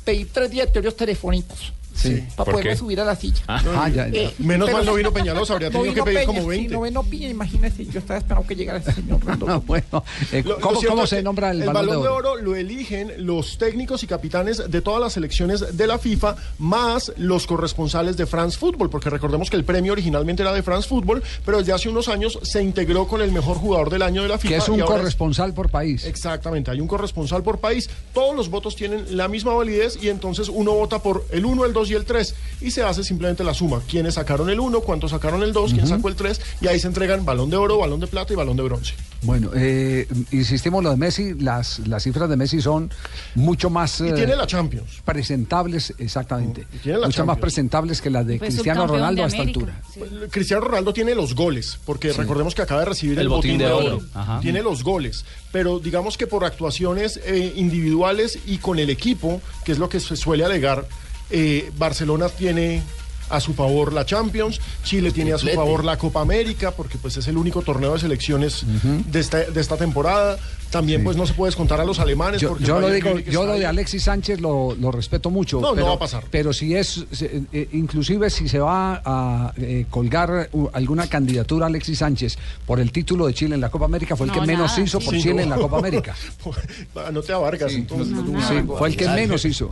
pedí 0.05 0.23
tres 0.25 0.49
directorios 0.49 0.95
telefónicos. 0.95 1.73
Sí. 1.95 2.23
Para 2.35 2.45
¿Por 2.45 2.53
poderme 2.55 2.71
qué? 2.71 2.77
subir 2.77 2.99
a 2.99 3.05
la 3.05 3.15
silla. 3.15 3.41
Ah, 3.47 3.89
ya, 3.89 4.07
ya. 4.09 4.31
Menos 4.39 4.65
pero 4.67 4.77
mal 4.77 4.85
no 4.85 4.91
sí- 4.91 4.97
vino 4.97 5.11
Peñalosa, 5.13 5.53
habría 5.53 5.69
no 5.69 5.79
tenido 5.79 5.93
que 5.95 6.03
pedir 6.03 6.17
Peña, 6.19 6.27
como 6.27 6.41
sí, 6.41 6.47
20. 6.47 6.73
no 6.73 6.81
vino 6.81 7.03
Piña, 7.03 7.29
imagínese, 7.29 7.85
yo 7.85 7.99
estaba 7.99 8.19
esperando 8.19 8.47
que 8.47 8.55
llegara 8.55 8.79
ese 8.79 8.91
señor. 8.93 9.19
Ah, 9.47 9.61
bueno, 9.65 10.03
eh, 10.31 10.41
Lo- 10.43 10.51
lo 10.55 10.59
¿cómo, 10.59 10.79
cierto 10.79 10.89
cómo 10.95 11.03
es 11.03 11.09
se 11.09 11.21
nombra 11.23 11.51
el, 11.51 11.61
el 11.61 11.69
balón, 11.69 12.01
de 12.01 12.07
oro? 12.07 12.35
lo 12.37 12.55
eligen 12.55 13.13
los 13.25 13.57
técnicos 13.57 14.03
y 14.03 14.07
capitanes 14.07 14.69
de 14.69 14.81
todas 14.81 14.99
las 15.01 15.13
selecciones 15.13 15.77
de 15.77 15.87
la 15.87 15.97
FIFA, 15.99 16.35
más 16.59 17.11
los 17.17 17.45
corresponsales 17.47 18.17
de 18.17 18.25
France 18.25 18.57
Football, 18.57 18.89
porque 18.89 19.09
recordemos 19.09 19.49
que 19.49 19.55
el 19.55 19.63
premio 19.63 19.93
originalmente 19.93 20.41
era 20.41 20.51
de 20.53 20.63
France 20.63 20.87
Football, 20.89 21.21
pero 21.45 21.59
desde 21.59 21.73
hace 21.73 21.89
unos 21.89 22.07
años 22.09 22.39
se 22.41 22.61
integró 22.61 23.07
con 23.07 23.21
el 23.21 23.31
mejor 23.31 23.57
jugador 23.57 23.89
del 23.89 24.01
año 24.01 24.21
de 24.23 24.29
la 24.29 24.37
FIFA. 24.37 24.53
Que 24.53 24.57
es 24.59 24.69
un 24.69 24.79
corresponsal 24.81 25.53
por 25.53 25.69
país. 25.69 26.05
Exactamente, 26.05 26.71
hay 26.71 26.81
un 26.81 26.87
corresponsal 26.87 27.43
por 27.43 27.59
país. 27.59 27.89
Todos 28.13 28.35
los 28.35 28.49
votos 28.49 28.75
tienen 28.75 29.15
la 29.15 29.27
misma 29.27 29.53
validez 29.53 29.97
y 30.01 30.09
entonces 30.09 30.49
uno 30.49 30.73
vota 30.73 30.99
por 30.99 31.25
el 31.31 31.45
1, 31.45 31.65
el 31.65 31.73
2 31.73 31.84
y 31.89 31.93
el 31.93 32.05
3 32.05 32.35
y 32.61 32.71
se 32.71 32.83
hace 32.83 33.03
simplemente 33.03 33.43
la 33.43 33.53
suma. 33.53 33.81
Quiénes 33.89 34.15
sacaron 34.15 34.49
el 34.49 34.59
1, 34.59 34.81
cuántos 34.81 35.11
sacaron 35.11 35.43
el 35.43 35.53
2, 35.53 35.73
quién 35.73 35.87
sacó 35.87 36.09
el 36.09 36.15
3 36.15 36.41
y 36.61 36.67
ahí 36.67 36.79
se 36.79 36.87
entregan 36.87 37.25
balón 37.25 37.49
de 37.49 37.57
oro, 37.57 37.77
balón 37.77 37.99
de 37.99 38.07
plata 38.07 38.33
y 38.33 38.35
balón 38.35 38.57
de 38.57 38.63
bronce. 38.63 38.93
Bueno, 39.21 39.49
eh, 39.55 40.07
insistimos 40.31 40.83
lo 40.83 40.91
de 40.91 40.97
Messi, 40.97 41.33
las, 41.33 41.79
las 41.87 42.03
cifras 42.03 42.29
de 42.29 42.37
Messi 42.37 42.61
son 42.61 42.91
mucho 43.33 43.69
más 43.69 43.99
Y 43.99 44.07
eh, 44.09 44.13
tiene 44.13 44.35
la 44.35 44.45
Champions. 44.45 45.01
presentables, 45.03 45.93
exactamente. 45.97 46.67
tiene 46.83 46.99
la 46.99 47.07
Mucho 47.07 47.25
más 47.25 47.37
presentables 47.39 48.01
que 48.01 48.09
las 48.09 48.25
de 48.25 48.37
Fue 48.37 48.47
Cristiano 48.47 48.85
Ronaldo 48.85 49.21
de 49.21 49.25
a 49.25 49.27
esta 49.27 49.41
altura. 49.41 49.81
Pues, 49.97 50.11
Cristiano 50.29 50.63
Ronaldo 50.65 50.93
tiene 50.93 51.15
los 51.15 51.33
goles, 51.33 51.79
porque 51.85 52.13
recordemos 52.13 52.53
que 52.53 52.61
acaba 52.61 52.81
de 52.81 52.85
recibir 52.87 53.17
el, 53.17 53.23
El 53.23 53.29
botín 53.29 53.57
de 53.57 53.67
oro. 53.67 54.01
Tiene 54.41 54.61
los 54.61 54.83
goles, 54.83 55.25
pero 55.51 55.79
digamos 55.79 56.17
que 56.17 56.27
por 56.27 56.45
actuaciones 56.45 57.19
eh, 57.25 57.53
individuales 57.55 58.39
y 58.45 58.57
con 58.57 58.79
el 58.79 58.89
equipo, 58.89 59.41
que 59.63 59.71
es 59.71 59.79
lo 59.79 59.89
que 59.89 59.99
se 59.99 60.15
suele 60.15 60.45
alegar, 60.45 60.85
eh, 61.29 61.71
Barcelona 61.77 62.29
tiene 62.29 62.81
a 63.27 63.39
su 63.39 63.55
favor 63.55 63.91
la 63.91 64.05
Champions, 64.05 64.61
Chile 64.83 65.11
tiene 65.11 65.33
a 65.33 65.39
su 65.39 65.47
favor 65.47 65.83
la 65.83 65.97
Copa 65.97 66.21
América, 66.21 66.69
porque 66.71 66.99
pues 66.99 67.17
es 67.17 67.27
el 67.27 67.37
único 67.37 67.63
torneo 67.63 67.93
de 67.93 67.99
selecciones 67.99 68.63
de, 69.11 69.19
esta, 69.19 69.39
de 69.39 69.61
esta 69.61 69.77
temporada. 69.77 70.37
También 70.69 71.03
pues 71.03 71.15
no 71.15 71.25
se 71.25 71.33
puede 71.33 71.47
descontar 71.49 71.79
a 71.79 71.85
los 71.85 71.99
alemanes. 71.99 72.41
Yo, 72.41 72.49
porque 72.49 72.65
yo 72.65 72.79
lo 72.79 72.89
digo, 72.89 73.17
yo 73.19 73.45
lo 73.45 73.53
de. 73.53 73.65
Alexis 73.65 74.03
Sánchez 74.03 74.41
lo, 74.41 74.75
lo 74.75 74.91
respeto 74.91 75.29
mucho. 75.31 75.59
No, 75.61 75.69
no 75.69 75.73
pero, 75.75 75.87
va 75.87 75.93
a 75.93 75.99
pasar. 75.99 76.23
Pero 76.29 76.53
si 76.53 76.75
es, 76.75 77.05
eh, 77.21 77.69
inclusive 77.73 78.29
si 78.29 78.47
se 78.49 78.59
va 78.59 79.01
a 79.05 79.53
eh, 79.57 79.85
colgar 79.89 80.49
alguna 80.73 81.07
candidatura 81.07 81.65
a 81.65 81.69
Alexis 81.69 81.99
Sánchez 81.99 82.37
por 82.65 82.79
el 82.79 82.91
título 82.91 83.25
de 83.27 83.33
Chile 83.33 83.55
en 83.55 83.61
la 83.61 83.69
Copa 83.69 83.85
América, 83.85 84.15
fue 84.15 84.27
el 84.27 84.33
No, 84.33 84.41
que 84.41 84.47
menos 84.47 84.77
hizo 84.77 84.99
sí. 84.99 85.05
por 85.05 85.15
Sí, 85.15 85.21
Chile 85.21 85.35
no. 85.35 85.41
en 85.43 85.49
la 85.49 85.55
Copa 85.61 85.77
América. 85.79 86.15
No 87.11 87.21
te 87.23 87.33
abarcas, 87.33 87.71
entonces. 87.73 88.15
Sí, 88.47 88.55
fue 88.77 88.89
el 88.89 88.97
que 88.97 89.07
menos 89.07 89.45
hizo. 89.45 89.71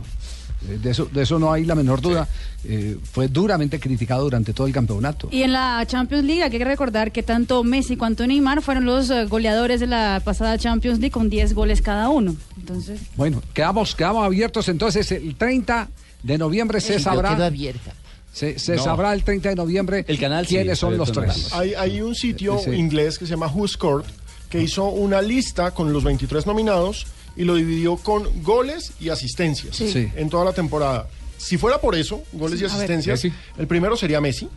Eh, 0.68 0.78
De 0.82 0.90
eso, 0.90 1.06
de 1.12 1.22
eso 1.22 1.38
no 1.38 1.52
hay 1.52 1.64
la 1.64 1.74
menor 1.74 2.00
duda. 2.00 2.26
Eh, 2.64 2.96
fue 3.12 3.28
duramente 3.28 3.78
criticado 3.78 4.22
durante 4.24 4.52
todo 4.54 4.66
el 4.66 4.72
campeonato. 4.72 5.28
Y 5.30 5.42
en 5.42 5.52
la 5.52 5.84
Champions 5.86 6.24
League 6.24 6.42
hay 6.42 6.50
que 6.50 6.64
recordar 6.64 7.12
que 7.12 7.22
tanto 7.22 7.62
Messi 7.64 7.96
cuanto 7.96 8.26
Neymar 8.26 8.62
fueron 8.62 8.84
los 8.86 9.10
eh, 9.10 9.24
goleadores 9.26 9.80
de 9.80 9.86
la 9.86 10.22
pasada 10.24 10.56
Champions 10.58 10.98
League 11.00 11.12
con 11.12 11.28
10 11.28 11.52
goles 11.54 11.82
cada 11.82 12.08
uno. 12.08 12.34
Entonces, 12.58 13.00
Bueno, 13.16 13.42
quedamos, 13.52 13.94
quedamos 13.94 14.24
abiertos 14.24 14.68
entonces 14.68 15.10
el 15.12 15.34
30 15.36 15.88
de 16.22 16.38
noviembre 16.38 16.80
se 16.80 16.98
sabrá. 16.98 17.32
abierta. 17.44 17.92
Se, 18.32 18.58
se 18.58 18.76
No. 18.76 18.82
sabrá 18.84 19.12
el 19.12 19.22
30 19.22 19.50
de 19.50 19.54
noviembre 19.54 20.04
El 20.08 20.18
canal 20.18 20.44
sí, 20.46 20.54
quiénes 20.56 20.78
son 20.78 20.96
los 20.96 21.12
tres. 21.12 21.52
Hay, 21.52 21.74
hay 21.74 22.00
un 22.00 22.14
sitio 22.16 22.58
Sí. 22.58 22.70
inglés 22.70 23.18
que 23.18 23.26
se 23.26 23.30
llama 23.32 23.46
Who 23.46 23.68
Scored 23.68 24.06
que 24.54 24.62
hizo 24.62 24.84
una 24.86 25.20
lista 25.20 25.72
con 25.72 25.92
los 25.92 26.04
23 26.04 26.46
nominados 26.46 27.06
y 27.36 27.42
lo 27.42 27.56
dividió 27.56 27.96
con 27.96 28.42
goles 28.44 28.92
y 29.00 29.08
asistencias 29.08 29.74
Sí. 29.74 29.90
Sí. 29.90 30.08
en 30.14 30.30
toda 30.30 30.44
la 30.44 30.52
temporada. 30.52 31.08
Si 31.38 31.58
fuera 31.58 31.80
por 31.80 31.96
eso, 31.96 32.22
goles 32.32 32.60
y 32.60 32.62
ver. 32.62 32.70
asistencias, 32.70 33.24
Messi. 33.24 33.36
el 33.58 33.66
primero 33.66 33.96
sería 33.96 34.20
Messi, 34.20 34.48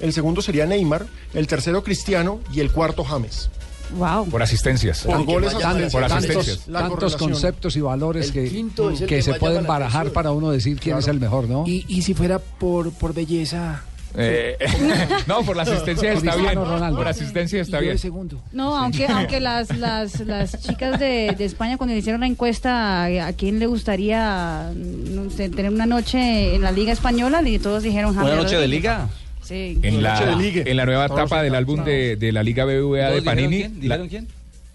el 0.00 0.12
segundo 0.12 0.42
sería 0.42 0.66
Neymar, 0.66 1.06
el 1.32 1.46
tercero 1.46 1.82
Cristiano 1.82 2.40
y 2.52 2.60
el 2.60 2.70
cuarto 2.70 3.02
James. 3.02 3.48
Wow. 3.96 4.28
Por 4.28 4.42
asistencias. 4.42 5.00
Por 5.04 5.24
goles, 5.24 5.54
Por 5.54 5.64
asistencias. 5.64 6.12
asistencias. 6.12 6.68
La 6.68 6.80
tantos 6.80 6.98
correlación. 7.14 7.30
conceptos 7.30 7.76
y 7.76 7.80
valores 7.80 8.26
El 8.26 8.32
que, 8.32 8.50
que 8.98 9.06
que 9.06 9.22
se 9.22 9.34
pueden 9.34 9.66
barajar 9.66 10.10
para 10.10 10.32
uno 10.32 10.50
decir 10.50 10.78
quién 10.78 10.98
es 10.98 11.08
el 11.08 11.18
mejor, 11.20 11.48
¿no? 11.48 11.64
Y, 11.66 11.86
y 11.88 12.02
si 12.02 12.12
fuera 12.12 12.38
por, 12.40 12.92
por 12.92 13.14
belleza. 13.14 13.82
Eh, 14.18 14.56
no, 15.26 15.42
por 15.42 15.56
la 15.56 15.62
asistencia 15.62 16.12
está 16.12 16.36
bien. 16.36 16.54
Por 16.54 17.08
asistencia 17.08 17.60
está 17.60 17.80
bien. 17.80 17.98
segundo. 17.98 18.40
No, 18.52 18.76
aunque 18.76 19.06
aunque 19.06 19.40
las 19.40 19.76
las, 19.76 20.20
las 20.20 20.62
chicas 20.62 20.98
de, 20.98 21.34
de 21.36 21.44
España 21.44 21.76
cuando 21.76 21.94
hicieron 21.94 22.20
la 22.20 22.26
encuesta 22.26 23.04
a, 23.04 23.26
a 23.26 23.32
quién 23.32 23.58
le 23.58 23.66
gustaría 23.66 24.70
no 24.74 25.30
sé, 25.30 25.48
tener 25.50 25.70
una 25.70 25.86
noche 25.86 26.54
en 26.54 26.62
la 26.62 26.72
Liga 26.72 26.92
Española 26.92 27.42
y 27.46 27.58
todos 27.58 27.82
dijeron 27.82 28.16
¿Una 28.16 28.36
noche 28.36 28.56
de 28.56 28.68
liga? 28.68 29.08
Sí. 29.42 29.78
En 29.82 30.02
la, 30.02 30.14
Noche 30.14 30.26
de 30.26 30.36
ligue. 30.36 30.64
en 30.70 30.76
la 30.76 30.86
nueva 30.86 31.06
Todos 31.06 31.20
etapa 31.20 31.42
del 31.42 31.54
álbum 31.54 31.84
de, 31.84 32.16
de 32.16 32.32
la 32.32 32.42
Liga 32.42 32.64
BBVA 32.64 32.72
de 32.72 32.80
¿Todos 32.80 33.14
dijeron 33.22 33.24
Panini. 33.24 33.56
quién? 33.58 33.80
¿Dijeron 33.80 34.08
quién? 34.08 34.28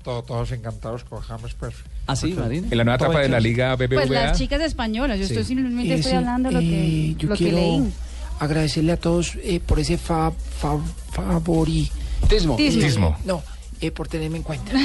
Todos, 0.03 0.25
todos 0.25 0.51
encantados 0.53 1.03
con 1.03 1.19
James 1.19 1.53
Pérez. 1.53 1.75
Ah, 2.07 2.15
sí, 2.15 2.33
Marina. 2.33 2.67
en 2.71 2.77
la 2.77 2.83
nueva 2.85 2.95
etapa 2.95 3.19
de 3.19 3.29
la 3.29 3.39
Liga 3.39 3.75
BBVA. 3.75 3.95
Pues 3.95 4.09
las 4.09 4.37
chicas 4.37 4.61
españolas, 4.61 5.19
yo 5.19 5.25
estoy 5.25 5.43
simplemente 5.43 5.95
estoy 5.95 6.13
hablando 6.13 6.49
lo 6.51 6.59
que, 6.59 7.09
eh, 7.11 7.15
yo 7.17 7.27
lo 7.29 7.35
que 7.35 7.43
quiero 7.43 7.57
leí. 7.57 7.91
Agradecerle 8.41 8.93
a 8.93 8.97
todos 8.97 9.37
eh, 9.43 9.61
por 9.63 9.79
ese 9.79 9.97
fa, 9.97 10.31
fa, 10.31 10.77
favoritismo. 11.11 11.91
Tismo. 12.27 12.55
Tismo. 12.57 13.17
No, 13.23 13.43
eh, 13.79 13.91
por 13.91 14.07
tenerme 14.07 14.37
en 14.37 14.43
cuenta. 14.43 14.71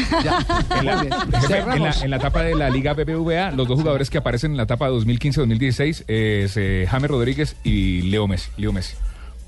En 0.78 0.84
la, 0.84 0.98
jefe, 1.40 1.76
en, 1.76 1.82
la, 1.82 1.90
en 2.02 2.10
la 2.10 2.16
etapa 2.16 2.42
de 2.42 2.54
la 2.54 2.68
Liga 2.68 2.92
BBVA, 2.92 3.50
los 3.52 3.66
dos 3.66 3.78
jugadores 3.80 4.10
que 4.10 4.18
aparecen 4.18 4.52
en 4.52 4.56
la 4.58 4.64
etapa 4.64 4.90
2015-2016 4.90 6.04
es 6.06 6.56
eh, 6.56 6.86
James 6.88 7.10
Rodríguez 7.10 7.56
y 7.64 8.02
Leo 8.02 8.28
Messi. 8.28 8.50
Leo 8.58 8.72
Messi. 8.72 8.94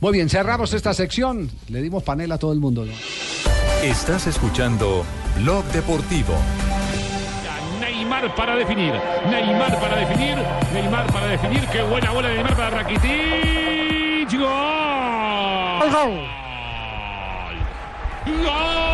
Muy 0.00 0.12
bien, 0.12 0.30
cerramos 0.30 0.72
esta 0.72 0.94
sección. 0.94 1.50
Le 1.68 1.82
dimos 1.82 2.02
panela 2.02 2.36
a 2.36 2.38
todo 2.38 2.52
el 2.52 2.60
mundo. 2.60 2.86
¿no? 2.86 2.92
Estás 3.82 4.26
escuchando 4.26 5.04
Blog 5.36 5.64
Deportivo. 5.66 6.34
Neymar 7.80 8.34
para 8.34 8.56
definir. 8.56 8.94
Neymar 9.28 9.78
para 9.78 9.96
definir. 9.96 10.36
Neymar 10.72 11.12
para 11.12 11.26
definir. 11.26 11.66
Qué 11.70 11.82
buena 11.82 12.10
bola 12.12 12.28
de 12.28 12.34
Neymar 12.36 12.56
para 12.56 12.70
Rakitic. 12.70 13.57
¡Gol! 14.36 15.90
¡Gol! 15.90 16.28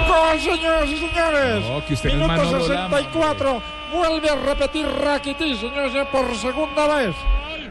¡Gol, 0.09 0.41
señoras 0.41 0.89
y 0.89 0.97
señores! 0.97 1.65
No, 1.65 1.85
que 1.85 1.95
usted 1.95 2.15
no 2.15 2.27
es 2.27 2.31
Minuto 2.31 2.43
Manolo 2.45 2.69
Lama, 2.69 2.97
64. 2.99 3.63
Vuelve 3.93 4.31
a 4.31 4.37
repetir 4.37 4.87
Rakitic, 4.87 5.57
señores, 5.59 6.07
por 6.13 6.37
segunda 6.37 6.87
vez. 6.97 7.17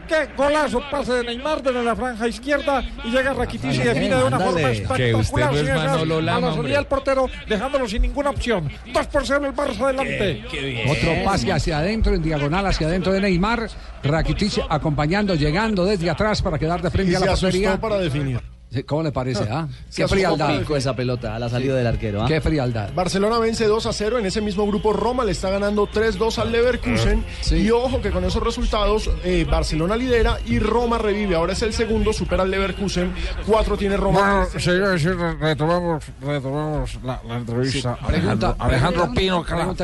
¡Qué 0.08 0.28
golazo! 0.36 0.82
Pase 0.90 1.12
de 1.14 1.24
Neymar 1.24 1.62
desde 1.62 1.82
la 1.82 1.96
franja 1.96 2.28
izquierda 2.28 2.82
y 3.04 3.10
llega 3.10 3.32
Rakitic 3.32 3.72
y 3.72 3.78
define 3.78 4.16
de 4.16 4.24
una 4.24 4.38
forma 4.38 4.60
Que 4.60 4.72
espectacular. 4.72 5.50
usted 5.50 5.62
no 5.64 5.74
es 5.80 5.84
Manolo 5.86 6.16
a 6.18 6.22
Lama, 6.22 6.56
la 6.56 6.62
del 6.62 6.86
portero, 6.86 7.30
dejándolo 7.48 7.88
sin 7.88 8.02
ninguna 8.02 8.30
opción. 8.30 8.70
2 8.92 9.06
por 9.06 9.26
0 9.26 9.46
el 9.46 9.54
Barça 9.54 9.80
adelante. 9.80 10.44
Otro 10.88 11.24
pase 11.24 11.52
hacia 11.52 11.78
adentro, 11.78 12.14
en 12.14 12.22
diagonal 12.22 12.66
hacia 12.66 12.86
adentro 12.86 13.12
de 13.12 13.20
Neymar. 13.20 13.68
Rakitic 14.02 14.64
acompañando, 14.68 15.34
llegando 15.34 15.84
desde 15.84 16.10
atrás 16.10 16.42
para 16.42 16.58
quedar 16.58 16.82
de 16.82 16.88
Y 16.88 16.90
frente 16.90 17.16
a 17.16 17.20
la 17.20 17.26
portería. 17.26 17.80
para 17.80 17.98
definir. 17.98 18.40
¿Cómo 18.82 19.02
le 19.04 19.12
parece? 19.12 19.44
ah? 19.50 19.68
Qué 19.94 20.08
frialdad. 20.08 20.58
Pico 20.58 20.76
esa 20.76 20.96
pelota 20.96 21.36
a 21.36 21.38
la 21.38 21.48
salida 21.48 21.76
del 21.76 21.86
arquero. 21.86 22.22
¿ah? 22.22 22.26
Qué 22.26 22.40
frialdad. 22.40 22.92
Barcelona 22.94 23.38
vence 23.38 23.66
2 23.66 23.86
a 23.86 23.92
0. 23.92 24.18
En 24.18 24.26
ese 24.26 24.40
mismo 24.40 24.66
grupo, 24.66 24.92
Roma 24.92 25.24
le 25.24 25.32
está 25.32 25.50
ganando 25.50 25.86
3-2 25.86 26.38
al 26.38 26.50
Leverkusen. 26.50 27.24
Sí. 27.40 27.56
Y 27.56 27.70
ojo 27.70 28.00
que 28.02 28.10
con 28.10 28.24
esos 28.24 28.42
resultados, 28.42 29.10
eh, 29.24 29.46
Barcelona 29.48 29.96
lidera 29.96 30.38
y 30.46 30.58
Roma 30.58 30.98
revive. 30.98 31.36
Ahora 31.36 31.52
es 31.52 31.62
el 31.62 31.72
segundo, 31.72 32.12
supera 32.12 32.42
al 32.42 32.50
Leverkusen. 32.50 33.12
4 33.46 33.76
tiene 33.76 33.96
Roma. 33.96 34.46
Bueno, 34.52 34.60
sí, 34.98 35.08
re- 35.08 35.34
retomamos, 35.36 36.04
retomamos 36.20 36.98
la, 37.04 37.20
la 37.28 37.36
entrevista. 37.36 37.96
Pregunta, 37.96 38.56
Alejandro, 38.56 38.56
Alejandro 38.58 39.12
Pino 39.14 39.42
Calá. 39.44 39.74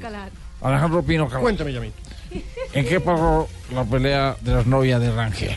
Calar. 0.00 0.30
Alejandro 0.62 1.02
Pino 1.02 1.28
Calá. 1.28 1.40
Cuéntame, 1.40 1.72
Yamil. 1.72 1.92
¿En 2.72 2.86
qué 2.86 3.00
pasó 3.00 3.48
la 3.74 3.82
pelea 3.84 4.36
de 4.40 4.54
las 4.54 4.66
novias 4.66 5.00
de 5.00 5.10
Rangel? 5.10 5.56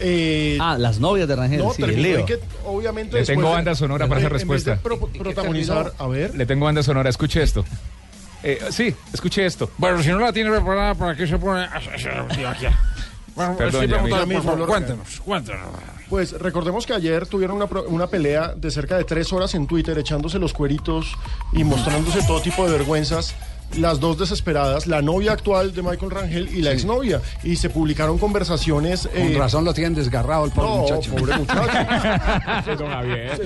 Eh, 0.00 0.58
Ah, 0.60 0.76
las 0.78 0.98
novias 1.00 1.28
de 1.28 1.36
Rangel, 1.36 1.58
no, 1.60 1.72
sí, 1.72 1.82
que, 2.26 2.40
obviamente, 2.64 3.18
Le 3.20 3.24
tengo 3.24 3.50
banda 3.50 3.74
sonora 3.74 4.06
para 4.08 4.20
esa 4.20 4.26
en 4.28 4.32
vez 4.32 4.64
de 4.64 4.72
respuesta. 4.74 4.82
pro- 4.82 5.08
protagonizar, 5.22 5.92
a 5.98 6.06
ver. 6.08 6.34
Le 6.34 6.46
tengo 6.46 6.64
banda 6.64 6.82
sonora, 6.82 7.08
escuche 7.10 7.42
esto. 7.42 7.64
Eh, 8.42 8.58
sí, 8.70 8.94
escuche 9.12 9.46
esto. 9.46 9.70
Bueno, 9.78 10.02
si 10.02 10.10
no 10.10 10.18
la 10.18 10.32
tiene 10.32 10.50
preparada, 10.50 10.94
¿para 10.94 11.16
qué 11.16 11.26
se 11.26 11.38
pone? 11.38 11.66
Bueno, 13.34 13.56
Perdón, 13.56 13.88
favor, 13.90 14.10
Yamil, 14.10 14.42
cuéntenos, 14.66 15.20
cuéntenos. 15.24 15.60
Pues 16.08 16.32
recordemos 16.32 16.86
que 16.86 16.92
ayer 16.92 17.26
tuvieron 17.26 17.56
una, 17.56 17.66
pro- 17.66 17.84
una 17.88 18.06
pelea 18.06 18.52
de 18.54 18.70
cerca 18.70 18.96
de 18.98 19.04
tres 19.04 19.32
horas 19.32 19.54
en 19.54 19.66
Twitter, 19.66 19.98
echándose 19.98 20.38
los 20.38 20.52
cueritos 20.52 21.06
y 21.52 21.64
mostrándose 21.64 22.20
todo 22.26 22.40
tipo 22.40 22.64
de 22.66 22.72
vergüenzas. 22.78 23.34
Las 23.78 23.98
dos 23.98 24.18
desesperadas, 24.18 24.86
la 24.86 25.02
novia 25.02 25.32
actual 25.32 25.74
de 25.74 25.82
Michael 25.82 26.10
Rangel 26.10 26.48
y 26.56 26.62
la 26.62 26.72
exnovia. 26.72 27.20
Y 27.42 27.56
se 27.56 27.70
publicaron 27.70 28.18
conversaciones. 28.18 29.08
Con 29.08 29.20
eh, 29.22 29.36
razón 29.36 29.64
lo 29.64 29.74
tienen 29.74 29.94
desgarrado 29.94 30.44
el 30.44 30.52
pobre 30.52 30.68
no, 30.70 30.76
muchacho. 30.78 31.10
pobre 31.14 31.36
muchacho. 31.38 32.84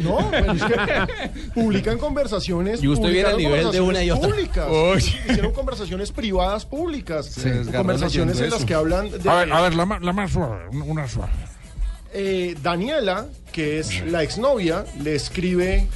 No, 0.02 0.28
pero 0.30 0.52
es 0.52 0.62
que 0.62 1.50
publican 1.54 1.98
conversaciones. 1.98 2.82
Y 2.82 2.88
usted 2.88 3.10
viene 3.10 3.28
al 3.28 3.36
nivel 3.38 3.70
de 3.70 3.80
una 3.80 4.02
y 4.02 4.10
otra. 4.10 4.28
Públicas. 4.28 4.66
Uy. 4.70 4.98
Hicieron 5.28 5.52
conversaciones 5.52 6.12
privadas 6.12 6.64
públicas. 6.66 7.34
conversaciones 7.74 8.40
en 8.40 8.50
las 8.50 8.64
que 8.64 8.74
hablan 8.74 9.10
de. 9.10 9.28
A 9.30 9.34
ver, 9.34 9.52
a 9.52 9.60
ver, 9.62 9.74
la, 9.74 9.98
la 10.00 10.12
más 10.12 10.30
suave, 10.32 10.68
un- 10.70 10.82
una 10.82 11.08
suave. 11.08 11.32
Eh, 12.12 12.54
Daniela, 12.62 13.26
que 13.52 13.78
es 13.78 14.04
la 14.06 14.22
exnovia, 14.22 14.84
le 15.02 15.14
escribe, 15.14 15.86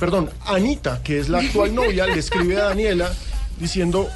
perdón, 0.00 0.30
Anita, 0.46 1.02
que 1.02 1.18
es 1.18 1.28
la 1.28 1.38
actual 1.40 1.74
novia, 1.74 2.06
le 2.06 2.18
escribe 2.18 2.56
a 2.56 2.64
Daniela 2.64 3.10
diciendo, 3.58 4.08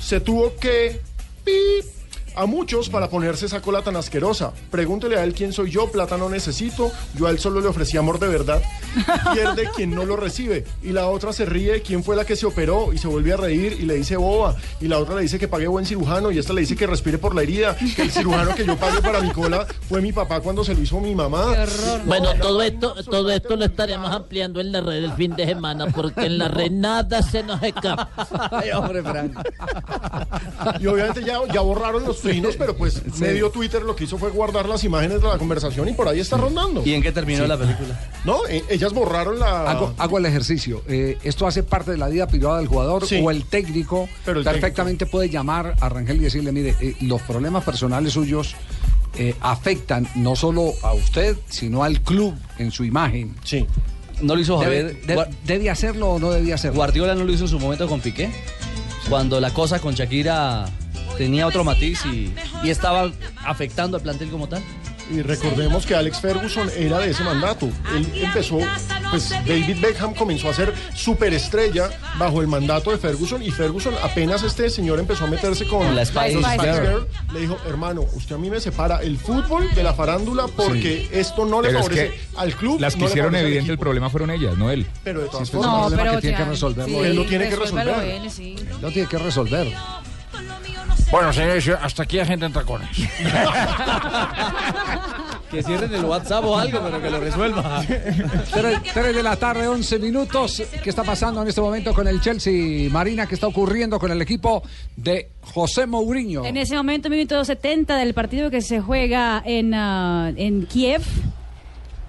se 0.00 0.20
tuvo 0.20 0.56
que 0.56 1.00
pip, 1.44 1.93
a 2.34 2.46
muchos 2.46 2.88
para 2.88 3.08
ponerse 3.08 3.46
esa 3.46 3.60
cola 3.60 3.82
tan 3.82 3.96
asquerosa. 3.96 4.52
Pregúntele 4.70 5.16
a 5.18 5.24
él 5.24 5.34
quién 5.34 5.52
soy 5.52 5.70
yo, 5.70 5.90
plata 5.90 6.16
no 6.16 6.28
necesito, 6.28 6.90
yo 7.14 7.26
a 7.26 7.30
él 7.30 7.38
solo 7.38 7.60
le 7.60 7.68
ofrecí 7.68 7.96
amor 7.96 8.18
de 8.18 8.28
verdad. 8.28 8.62
Pierde 9.32 9.68
quien 9.74 9.94
no 9.94 10.04
lo 10.04 10.16
recibe. 10.16 10.64
Y 10.82 10.90
la 10.90 11.08
otra 11.08 11.32
se 11.32 11.44
ríe, 11.44 11.82
quién 11.82 12.04
fue 12.04 12.16
la 12.16 12.24
que 12.24 12.36
se 12.36 12.46
operó 12.46 12.92
y 12.92 12.98
se 12.98 13.08
vuelve 13.08 13.32
a 13.32 13.36
reír 13.36 13.76
y 13.80 13.82
le 13.84 13.94
dice 13.94 14.16
boba. 14.16 14.56
Y 14.80 14.88
la 14.88 14.98
otra 14.98 15.16
le 15.16 15.22
dice 15.22 15.38
que 15.38 15.48
pague 15.48 15.66
buen 15.66 15.86
cirujano 15.86 16.30
y 16.30 16.38
esta 16.38 16.52
le 16.52 16.60
dice 16.62 16.76
que 16.76 16.86
respire 16.86 17.18
por 17.18 17.34
la 17.34 17.42
herida, 17.42 17.76
que 17.76 18.02
el 18.02 18.10
cirujano 18.10 18.54
que 18.54 18.64
yo 18.64 18.76
pague 18.76 19.00
para 19.00 19.20
mi 19.20 19.30
cola 19.30 19.66
fue 19.88 20.00
mi 20.00 20.12
papá 20.12 20.40
cuando 20.40 20.64
se 20.64 20.74
lo 20.74 20.80
hizo 20.80 21.00
mi 21.00 21.14
mamá. 21.14 21.54
Bueno, 22.06 22.34
No, 22.34 22.40
todo 22.40 22.62
esto, 22.62 22.94
todo 23.04 23.30
esto 23.30 23.56
lo 23.56 23.64
estaremos 23.64 24.10
ampliando 24.10 24.60
en 24.60 24.72
la 24.72 24.80
red 24.80 25.04
el 25.04 25.12
fin 25.12 25.34
de 25.36 25.46
semana, 25.46 25.86
porque 25.86 26.26
en 26.26 26.38
la 26.38 26.48
red 26.48 26.70
nada 26.70 27.22
se 27.22 27.42
nos 27.42 27.62
escapa. 27.62 28.08
Ay, 28.52 28.70
hombre, 28.70 29.02
Frank. 29.02 29.36
Y 30.80 30.86
obviamente 30.86 31.22
ya, 31.24 31.38
ya 31.52 31.60
borraron 31.60 32.04
los 32.04 32.23
trinos, 32.24 32.56
pero 32.56 32.76
pues 32.76 33.02
medio 33.20 33.50
Twitter 33.50 33.82
lo 33.82 33.94
que 33.94 34.04
hizo 34.04 34.18
fue 34.18 34.30
guardar 34.30 34.68
las 34.68 34.82
imágenes 34.84 35.22
de 35.22 35.28
la 35.28 35.38
conversación 35.38 35.88
y 35.88 35.92
por 35.92 36.08
ahí 36.08 36.18
está 36.20 36.36
rondando. 36.36 36.82
¿Y 36.84 36.94
en 36.94 37.02
qué 37.02 37.12
terminó 37.12 37.42
Sí. 37.44 37.48
la 37.48 37.56
película? 37.56 38.00
No, 38.24 38.46
eh, 38.48 38.64
ellas 38.68 38.92
borraron 38.92 39.38
la... 39.38 39.70
Hago, 39.70 39.94
hago 39.98 40.18
el 40.18 40.26
ejercicio. 40.26 40.82
Eh, 40.88 41.18
¿Esto 41.22 41.46
hace 41.46 41.62
parte 41.62 41.92
de 41.92 41.98
la 41.98 42.08
vida 42.08 42.26
privada 42.26 42.58
del 42.58 42.66
jugador 42.66 43.06
Sí. 43.06 43.20
o 43.22 43.30
el 43.30 43.44
técnico 43.44 44.08
Pero 44.24 44.40
el 44.40 44.44
perfectamente 44.44 45.06
puede 45.06 45.28
llamar 45.30 45.76
a 45.80 45.88
Rangel 45.88 46.16
y 46.16 46.20
decirle, 46.20 46.50
mire, 46.52 46.74
eh, 46.80 46.96
los 47.02 47.22
problemas 47.22 47.62
personales 47.64 48.12
suyos 48.14 48.54
eh, 49.16 49.34
afectan 49.40 50.08
no 50.16 50.34
solo 50.34 50.72
a 50.82 50.92
usted, 50.94 51.36
sino 51.48 51.84
al 51.84 52.00
club 52.00 52.34
en 52.58 52.72
su 52.72 52.84
imagen? 52.84 53.36
Sí. 53.44 53.64
¿No 54.20 54.34
lo 54.34 54.40
hizo 54.40 54.58
¿Debe, 54.58 54.94
Javier? 55.02 55.06
de- 55.28 55.36
¿Debe 55.44 55.70
hacerlo 55.70 56.10
o 56.10 56.18
no 56.18 56.30
debía 56.32 56.54
hacerlo? 56.56 56.76
Guardiola 56.76 57.14
no 57.14 57.24
lo 57.24 57.32
hizo 57.32 57.44
en 57.44 57.50
su 57.50 57.58
momento 57.60 57.88
con 57.88 58.00
Piqué. 58.00 58.30
Cuando 59.08 59.38
la 59.40 59.50
cosa 59.52 59.80
con 59.80 59.94
Shakira 59.94 60.64
tenía 61.16 61.46
otro 61.46 61.64
matiz 61.64 62.04
y, 62.06 62.32
y 62.62 62.70
estaba 62.70 63.10
afectando 63.44 63.96
al 63.96 64.02
plantel 64.02 64.28
como 64.30 64.48
tal. 64.48 64.62
Y 65.10 65.20
recordemos 65.20 65.84
que 65.84 65.94
Alex 65.94 66.18
Ferguson 66.20 66.70
era 66.74 66.98
de 66.98 67.10
ese 67.10 67.22
mandato. 67.24 67.68
Él 67.94 68.10
empezó, 68.14 68.58
pues 69.10 69.28
David 69.28 69.76
Beckham 69.78 70.14
comenzó 70.14 70.48
a 70.48 70.54
ser 70.54 70.72
superestrella 70.94 71.90
bajo 72.18 72.40
el 72.40 72.46
mandato 72.46 72.90
de 72.90 72.96
Ferguson 72.96 73.42
y 73.42 73.50
Ferguson 73.50 73.92
apenas 74.02 74.42
este 74.42 74.70
señor 74.70 74.98
empezó 74.98 75.24
a 75.24 75.26
meterse 75.26 75.66
con 75.68 75.94
La 75.94 76.06
Spice 76.06 76.36
los 76.40 76.50
Girl. 76.52 76.62
Girl, 76.86 77.06
le 77.34 77.40
dijo, 77.40 77.58
hermano, 77.68 78.06
usted 78.14 78.34
a 78.36 78.38
mí 78.38 78.48
me 78.48 78.60
separa 78.60 79.02
el 79.02 79.18
fútbol 79.18 79.68
de 79.74 79.82
la 79.82 79.92
farándula 79.92 80.46
porque 80.56 81.06
esto 81.12 81.44
no 81.44 81.60
le 81.60 81.68
Pero 81.68 81.80
es 81.80 81.84
favorece 81.86 82.10
que 82.14 82.38
al 82.38 82.54
club. 82.54 82.80
Las 82.80 82.94
que 82.94 83.00
no 83.00 83.06
hicieron 83.08 83.34
evidente 83.34 83.58
el 83.58 83.64
equipo". 83.72 83.80
problema 83.82 84.08
fueron 84.08 84.30
ellas, 84.30 84.56
no 84.56 84.70
él. 84.70 84.86
Pero 85.04 85.20
de 85.20 85.28
todas 85.28 85.48
Sí, 85.48 85.52
formas, 85.54 85.70
es 85.70 85.74
un 85.74 85.80
problema 85.82 86.02
pero 86.02 86.14
que 86.14 86.20
tiene 86.22 86.36
que 86.38 86.44
resolverlo. 86.50 86.98
sí, 86.98 87.04
Él 87.04 87.16
lo 87.16 87.24
tiene 87.26 87.48
que 87.50 87.56
resolver. 87.56 87.98
él, 88.08 88.30
sí. 88.30 88.56
Lo 88.80 88.90
tiene 88.90 89.06
que 89.08 89.18
resolver. 89.18 89.66
Bueno, 91.14 91.32
señores, 91.32 91.68
hasta 91.80 92.02
aquí 92.02 92.16
la 92.16 92.26
gente 92.26 92.44
en 92.44 92.52
tacones. 92.52 92.88
Que 95.48 95.62
cierren 95.62 95.94
el 95.94 96.04
WhatsApp 96.04 96.44
o 96.44 96.58
algo, 96.58 96.80
pero 96.82 97.00
que 97.00 97.08
lo 97.08 97.20
resuelva. 97.20 97.84
3, 97.86 99.14
de 99.14 99.22
la 99.22 99.36
tarde, 99.36 99.68
11 99.68 100.00
minutos. 100.00 100.60
¿Qué 100.82 100.90
está 100.90 101.04
pasando 101.04 101.42
en 101.42 101.46
este 101.46 101.60
momento 101.60 101.94
con 101.94 102.08
el 102.08 102.20
Chelsea? 102.20 102.90
Marina, 102.90 103.28
¿qué 103.28 103.36
está 103.36 103.46
ocurriendo 103.46 104.00
con 104.00 104.10
el 104.10 104.20
equipo 104.20 104.64
de 104.96 105.30
José 105.42 105.86
Mourinho? 105.86 106.44
En 106.44 106.56
ese 106.56 106.74
momento, 106.74 107.08
minuto 107.08 107.44
70 107.44 107.96
del 107.98 108.14
partido 108.14 108.50
que 108.50 108.62
se 108.62 108.80
juega 108.80 109.40
en, 109.44 109.74
ah, 109.74 110.32
en 110.34 110.66
Kiev. 110.66 111.02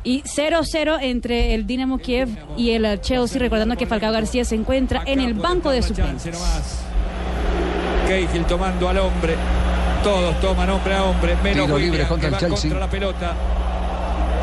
Y 0.03 0.23
0-0 0.23 0.97
entre 1.01 1.53
el 1.53 1.67
Dinamo 1.67 1.99
Kiev 1.99 2.29
y 2.57 2.71
el 2.71 2.85
ah, 2.85 2.99
Chelsea, 2.99 3.37
recordando 3.37 3.77
que 3.77 3.85
Falcao 3.85 4.11
García 4.11 4.43
se 4.43 4.55
encuentra 4.55 5.03
en 5.05 5.19
el 5.19 5.35
banco 5.35 5.69
de 5.69 5.83
suplentes. 5.83 6.35
Cahill 8.07 8.45
tomando 8.45 8.89
al 8.89 8.97
hombre. 8.99 9.35
Todos 10.03 10.39
toman 10.39 10.69
hombre 10.69 10.95
a 10.95 11.03
hombre. 11.03 11.35
Menos 11.43 11.65
Tiro 11.65 11.77
libre 11.77 12.07
contra 12.07 12.19
que 12.19 12.27
el 12.27 12.33
va 12.33 12.39
Chelsea. 12.39 12.61
contra 12.61 12.79
la 12.79 12.89
pelota. 12.89 13.33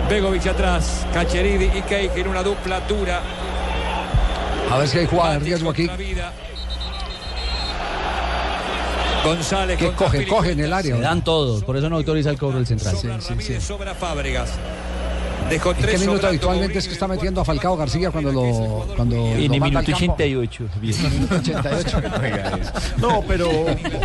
Begovic 0.09 0.47
atrás. 0.47 1.07
Cacheridi 1.13 1.67
y 1.67 1.83
Cahill, 1.83 2.29
una 2.29 2.43
dupla 2.43 2.81
dura. 2.81 3.21
A 4.71 4.79
ver 4.79 4.89
si 4.89 4.99
hay 4.99 5.07
jugada 5.07 5.35
de 5.35 5.39
riesgo 5.41 5.71
aquí. 5.71 5.89
González 9.25 9.79
Que 9.79 9.93
coge, 9.93 10.27
coge 10.27 10.53
en 10.53 10.61
el 10.61 10.73
área. 10.73 10.97
Se 10.97 11.01
dan 11.01 11.23
todos, 11.23 11.63
por 11.63 11.77
eso 11.77 11.89
no 11.89 11.97
autoriza 11.97 12.31
el 12.31 12.39
cobro 12.39 12.57
del 12.57 12.67
central. 12.67 12.97
Sobra 13.61 13.95
Fábregas. 13.95 14.51
Dejó 15.53 15.73
¿En 15.73 15.77
qué 15.77 15.99
minuto 15.99 16.27
habitualmente 16.27 16.79
es 16.79 16.87
que 16.87 16.95
está 16.95 17.07
metiendo 17.07 17.43
a 17.43 17.45
Falcao 17.45 17.77
García 17.77 18.11
cuando 18.11 18.33
lo 18.33 18.87
cuando 18.97 19.17
En 19.17 19.53
el 19.53 19.61
minuto 19.61 19.93
campo? 19.93 19.97
88. 19.97 20.69
Bien. 20.81 21.13
Minuto 21.13 21.35
88. 21.37 22.03
No, 22.97 23.23
pero 23.29 23.51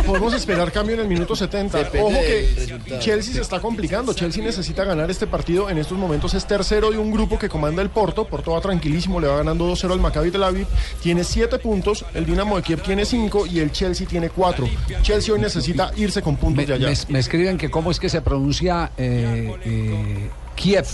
podemos 0.04 0.34
esperar 0.34 0.70
cambio 0.70 0.94
en 0.96 1.00
el 1.00 1.08
minuto 1.08 1.34
70. 1.34 1.78
Depende 1.78 2.00
Ojo 2.02 2.20
que. 2.20 2.98
Chelsea 2.98 3.32
se 3.32 3.40
está 3.40 3.60
complicando. 3.60 4.12
Chelsea 4.12 4.44
necesita 4.44 4.84
ganar 4.84 5.10
este 5.10 5.26
partido. 5.26 5.70
En 5.70 5.78
estos 5.78 5.96
momentos 5.96 6.34
es 6.34 6.46
tercero 6.46 6.90
de 6.90 6.98
un 6.98 7.10
grupo 7.10 7.38
que 7.38 7.48
comanda 7.48 7.80
el 7.80 7.88
Porto. 7.88 8.26
Porto 8.26 8.52
va 8.52 8.60
tranquilísimo, 8.60 9.18
le 9.18 9.28
va 9.28 9.38
ganando 9.38 9.72
2-0 9.72 9.92
al 9.92 10.00
Maccabi 10.00 10.30
Tel 10.30 10.42
Aviv. 10.42 10.66
Tiene 11.02 11.24
7 11.24 11.58
puntos, 11.60 12.04
el 12.12 12.26
Dinamo 12.26 12.56
de 12.56 12.62
Kiev 12.62 12.82
tiene 12.82 13.06
5 13.06 13.46
y 13.46 13.60
el 13.60 13.72
Chelsea 13.72 14.06
tiene 14.06 14.28
4. 14.28 14.68
Chelsea 15.00 15.32
hoy 15.32 15.40
necesita 15.40 15.92
irse 15.96 16.20
con 16.20 16.36
puntos 16.36 16.66
de 16.66 16.74
allá. 16.74 16.88
Me, 16.88 17.14
me 17.14 17.18
escriben 17.20 17.56
que 17.56 17.70
cómo 17.70 17.90
es 17.90 17.98
que 17.98 18.10
se 18.10 18.20
pronuncia 18.20 18.92
eh, 18.98 19.54
eh, 19.64 20.30
Kiev 20.54 20.86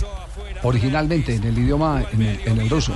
originalmente 0.63 1.35
en 1.35 1.43
el 1.43 1.57
idioma 1.57 2.03
en 2.11 2.21
el, 2.21 2.39
en 2.45 2.59
el 2.59 2.69
ruso. 2.69 2.93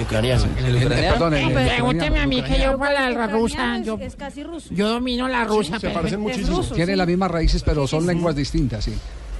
Ucraniano. 0.00 0.44
En 0.58 0.64
el 0.66 0.76
ucraniano. 0.84 1.12
Perdón, 1.14 1.34
en 1.34 1.48
el 1.58 1.68
Pregúnteme 1.68 2.20
a 2.20 2.26
mí 2.26 2.42
que 2.42 2.60
yo 2.60 2.78
para 2.78 3.10
la 3.10 3.26
rusa, 3.26 3.78
yo, 3.82 3.98
Es 4.00 4.14
casi 4.14 4.42
ruso. 4.44 4.68
yo 4.72 4.88
domino 4.88 5.26
la 5.28 5.44
rusa. 5.44 5.74
se 5.74 5.80
pero- 5.88 5.94
parecen 5.94 6.20
muchísimo. 6.20 6.62
Tienen 6.62 6.96
las 6.98 7.06
mismas 7.06 7.30
raíces, 7.30 7.62
pero 7.62 7.86
son 7.86 8.06
lenguas 8.06 8.36
distintas, 8.36 8.84
sí. 8.84 8.94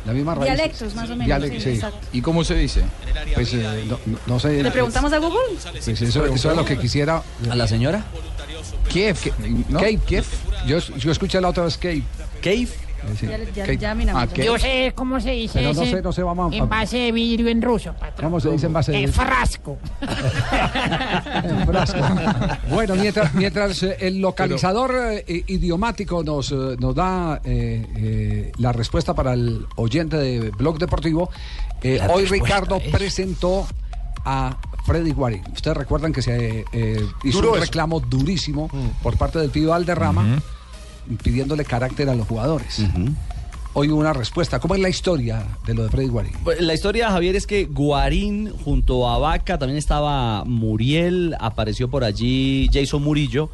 Las 0.06 0.14
mismas 0.14 0.38
raíces. 0.38 0.56
Dialectos, 0.56 0.94
más 0.94 1.10
o 1.10 1.16
menos, 1.16 1.42
sí, 1.50 1.60
sí. 1.60 1.80
¿Y 2.14 2.20
cómo 2.22 2.42
se 2.42 2.54
dice? 2.54 2.82
Pues 3.34 3.52
eh, 3.54 3.84
no, 3.86 3.98
no- 4.06 4.18
no 4.26 4.40
sé. 4.40 4.62
¿Le 4.62 4.70
preguntamos 4.70 5.12
a 5.12 5.18
Google? 5.18 5.38
Pues 5.72 5.88
eso, 5.88 6.24
eso 6.26 6.50
es 6.50 6.56
lo 6.56 6.64
que 6.64 6.78
quisiera. 6.78 7.22
¿A 7.50 7.54
la 7.54 7.68
señora? 7.68 8.04
Kiev, 8.88 9.16
Kiev, 9.18 9.34
Cave, 9.72 9.98
Kiev. 10.06 10.24
Yo, 10.66 10.78
yo 10.78 11.12
escuché 11.12 11.40
la 11.40 11.48
otra 11.48 11.64
vez 11.64 11.76
Cave. 11.76 12.02
Cave. 12.42 12.68
Sí. 13.18 13.26
Ya, 13.26 13.38
ya, 13.38 13.64
Cave. 13.64 13.76
ya 13.78 13.94
miramos. 13.94 14.22
Ah. 14.22 14.34
Yo 14.34 14.58
sé 14.58 14.92
cómo 14.94 15.20
se 15.20 15.30
dice 15.32 15.58
Pero 15.60 15.74
no 15.74 15.82
ese 15.82 15.90
sé, 15.90 16.02
no 16.02 16.12
sé, 16.12 16.22
vamos 16.22 16.52
a- 16.52 16.56
en 16.56 16.68
base 16.68 16.96
de 16.98 17.12
vidrio 17.12 17.48
en 17.48 17.60
ruso, 17.62 17.92
patrón. 17.94 18.30
¿Cómo 18.30 18.40
se 18.40 18.50
dice 18.50 18.66
en 18.66 18.72
base 18.72 18.92
de- 18.92 19.04
Eh, 19.04 19.08
frasco. 19.08 19.78
En 21.44 21.66
frasco. 21.66 21.98
Bueno, 22.70 22.94
mientras, 22.96 23.34
mientras 23.34 23.82
eh, 23.82 23.96
el 24.00 24.20
localizador 24.20 24.94
eh, 25.26 25.44
idiomático 25.46 26.22
nos, 26.22 26.52
eh, 26.52 26.76
nos 26.78 26.94
da 26.94 27.40
eh, 27.44 27.86
eh, 27.96 28.52
la 28.58 28.72
respuesta 28.72 29.14
para 29.14 29.32
el 29.34 29.66
oyente 29.76 30.16
de 30.16 30.50
Blog 30.50 30.78
Deportivo, 30.78 31.30
eh, 31.82 32.00
hoy 32.12 32.24
Ricardo 32.26 32.76
es- 32.76 32.88
presentó 32.90 33.66
a 34.24 34.56
Freddy 34.84 35.12
Guarín. 35.12 35.42
Ustedes 35.54 35.76
recuerdan 35.76 36.12
que 36.12 36.22
se 36.22 36.64
eh, 36.72 37.06
hizo 37.24 37.38
Duro 37.38 37.50
un 37.52 37.56
eso. 37.58 37.64
reclamo 37.66 38.00
durísimo 38.00 38.68
por 39.02 39.16
parte 39.16 39.38
del 39.38 39.50
Pío 39.50 39.70
Valderrama 39.70 40.40
pidiéndole 41.16 41.64
carácter 41.64 42.08
a 42.08 42.14
los 42.14 42.26
jugadores. 42.26 42.82
Hoy 43.72 43.88
hubo 43.88 44.00
una 44.00 44.12
respuesta. 44.12 44.58
¿Cómo 44.58 44.74
es 44.74 44.80
la 44.80 44.88
historia 44.88 45.44
de 45.64 45.74
lo 45.74 45.84
de 45.84 45.90
Freddy 45.90 46.08
Guarín? 46.08 46.32
Pues, 46.42 46.60
La 46.60 46.74
historia, 46.74 47.10
Javier, 47.10 47.36
es 47.36 47.46
que 47.46 47.66
Guarín 47.66 48.52
junto 48.64 49.08
a 49.08 49.18
Vaca, 49.18 49.58
también 49.58 49.78
estaba 49.78 50.44
Muriel, 50.44 51.36
apareció 51.38 51.88
por 51.88 52.02
allí 52.02 52.68
Jason 52.72 53.02
Murillo 53.02 53.48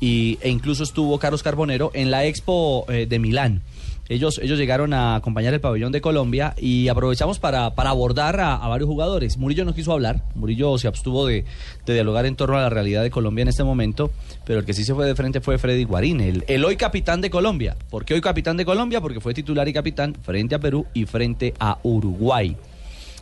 y, 0.00 0.38
e 0.40 0.48
incluso 0.48 0.82
estuvo 0.82 1.18
Carlos 1.20 1.44
Carbonero 1.44 1.92
en 1.94 2.10
la 2.10 2.24
Expo 2.24 2.84
eh, 2.88 3.06
de 3.08 3.18
Milán. 3.20 3.62
Ellos, 4.10 4.40
ellos 4.42 4.58
llegaron 4.58 4.92
a 4.92 5.14
acompañar 5.14 5.54
el 5.54 5.60
pabellón 5.60 5.92
de 5.92 6.00
Colombia 6.00 6.52
y 6.58 6.88
aprovechamos 6.88 7.38
para, 7.38 7.76
para 7.76 7.90
abordar 7.90 8.40
a, 8.40 8.56
varios 8.66 8.88
jugadores. 8.88 9.38
Murillo 9.38 9.64
no 9.64 9.72
quiso 9.72 9.92
hablar, 9.92 10.24
Murillo 10.34 10.76
se 10.78 10.88
abstuvo 10.88 11.26
de, 11.26 11.44
de 11.86 11.94
dialogar 11.94 12.26
en 12.26 12.34
torno 12.34 12.58
a 12.58 12.62
la 12.62 12.70
realidad 12.70 13.04
de 13.04 13.10
Colombia 13.12 13.42
en 13.42 13.48
este 13.48 13.62
momento, 13.62 14.10
pero 14.44 14.58
el 14.58 14.64
que 14.64 14.74
sí 14.74 14.82
se 14.82 14.96
fue 14.96 15.06
de 15.06 15.14
frente 15.14 15.40
fue 15.40 15.58
Freddy 15.58 15.84
Guarín, 15.84 16.20
el, 16.20 16.44
el 16.48 16.64
hoy 16.64 16.74
capitán 16.74 17.20
de 17.20 17.30
Colombia. 17.30 17.76
¿Por 17.88 18.04
qué 18.04 18.14
hoy 18.14 18.20
capitán 18.20 18.56
de 18.56 18.64
Colombia? 18.64 19.00
Porque 19.00 19.20
fue 19.20 19.32
titular 19.32 19.68
y 19.68 19.72
capitán 19.72 20.16
frente 20.20 20.56
a 20.56 20.58
Perú 20.58 20.86
y 20.92 21.06
frente 21.06 21.54
a 21.60 21.78
Uruguay. 21.84 22.56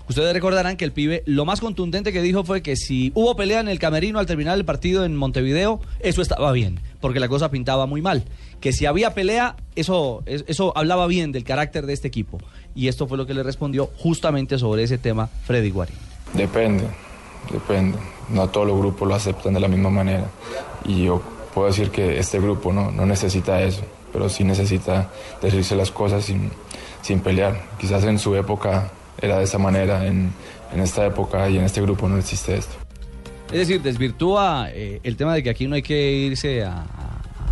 Ustedes 0.09 0.33
recordarán 0.33 0.77
que 0.77 0.85
el 0.85 0.93
pibe 0.93 1.23
lo 1.27 1.45
más 1.45 1.61
contundente 1.61 2.13
que 2.13 2.23
dijo 2.23 2.43
fue 2.45 2.63
que 2.63 2.77
si 2.77 3.13
hubo 3.15 3.37
pelea 3.37 3.61
en 3.61 3.69
el 3.69 3.79
camerino 3.79 4.19
al 4.19 4.27
terminar 4.27 4.57
el 4.57 4.65
partido 4.65 5.05
en 5.05 5.15
Montevideo, 5.17 5.81
eso 6.01 6.23
estaba 6.23 6.51
bien, 6.53 6.81
porque 7.01 7.21
la 7.21 7.29
cosa 7.29 7.51
pintaba 7.51 7.87
muy 7.87 8.01
mal. 8.01 8.25
Que 8.61 8.73
si 8.73 8.87
había 8.87 9.13
pelea, 9.15 9.57
eso, 9.77 10.23
es- 10.27 10.45
eso 10.49 10.73
hablaba 10.77 11.07
bien 11.07 11.31
del 11.31 11.45
carácter 11.45 11.85
de 11.87 11.93
este 11.93 12.09
equipo. 12.09 12.39
Y 12.75 12.89
esto 12.89 13.07
fue 13.07 13.19
lo 13.19 13.27
que 13.27 13.35
le 13.35 13.43
respondió 13.43 13.91
justamente 13.99 14.59
sobre 14.59 14.83
ese 14.85 14.97
tema 14.99 15.29
Freddy 15.45 15.71
Guarín. 15.71 15.97
Depende, 16.33 16.85
depende. 17.53 17.99
No 18.31 18.49
todos 18.49 18.67
los 18.67 18.79
grupos 18.79 19.07
lo 19.09 19.15
aceptan 19.15 19.55
de 19.55 19.61
la 19.61 19.69
misma 19.69 19.91
manera. 19.91 20.25
Y 20.85 21.05
yo 21.05 21.23
puedo 21.55 21.69
decir 21.69 21.91
que 21.91 22.19
este 22.19 22.41
grupo 22.41 22.73
no, 22.73 22.91
no 22.91 23.05
necesita 23.07 23.61
eso, 23.63 23.83
pero 24.13 24.29
sí 24.29 24.43
necesita 24.45 25.11
decirse 25.43 25.77
las 25.77 25.91
cosas 25.91 26.25
sin, 26.25 26.51
sin 27.03 27.21
pelear. 27.21 27.63
Quizás 27.79 28.05
en 28.05 28.19
su 28.19 28.35
época 28.35 28.91
era 29.21 29.39
de 29.39 29.45
esa 29.45 29.59
manera, 29.59 30.07
en, 30.07 30.33
en 30.73 30.81
esta 30.81 31.07
época 31.07 31.49
y 31.49 31.57
en 31.59 31.65
este 31.65 31.81
grupo 31.83 32.09
no 32.09 32.19
existe 32.19 32.57
esto. 32.57 32.75
Es 33.53 33.61
decir, 33.61 33.81
desvirtúa 33.83 34.69
eh, 34.73 35.01
el 35.03 35.17
tema 35.17 35.35
de 35.35 35.43
que 35.43 35.51
aquí 35.51 35.67
no 35.67 35.75
hay 35.75 35.83
que 35.83 36.13
irse 36.13 36.63
a, 36.65 36.73
a- 36.83 37.05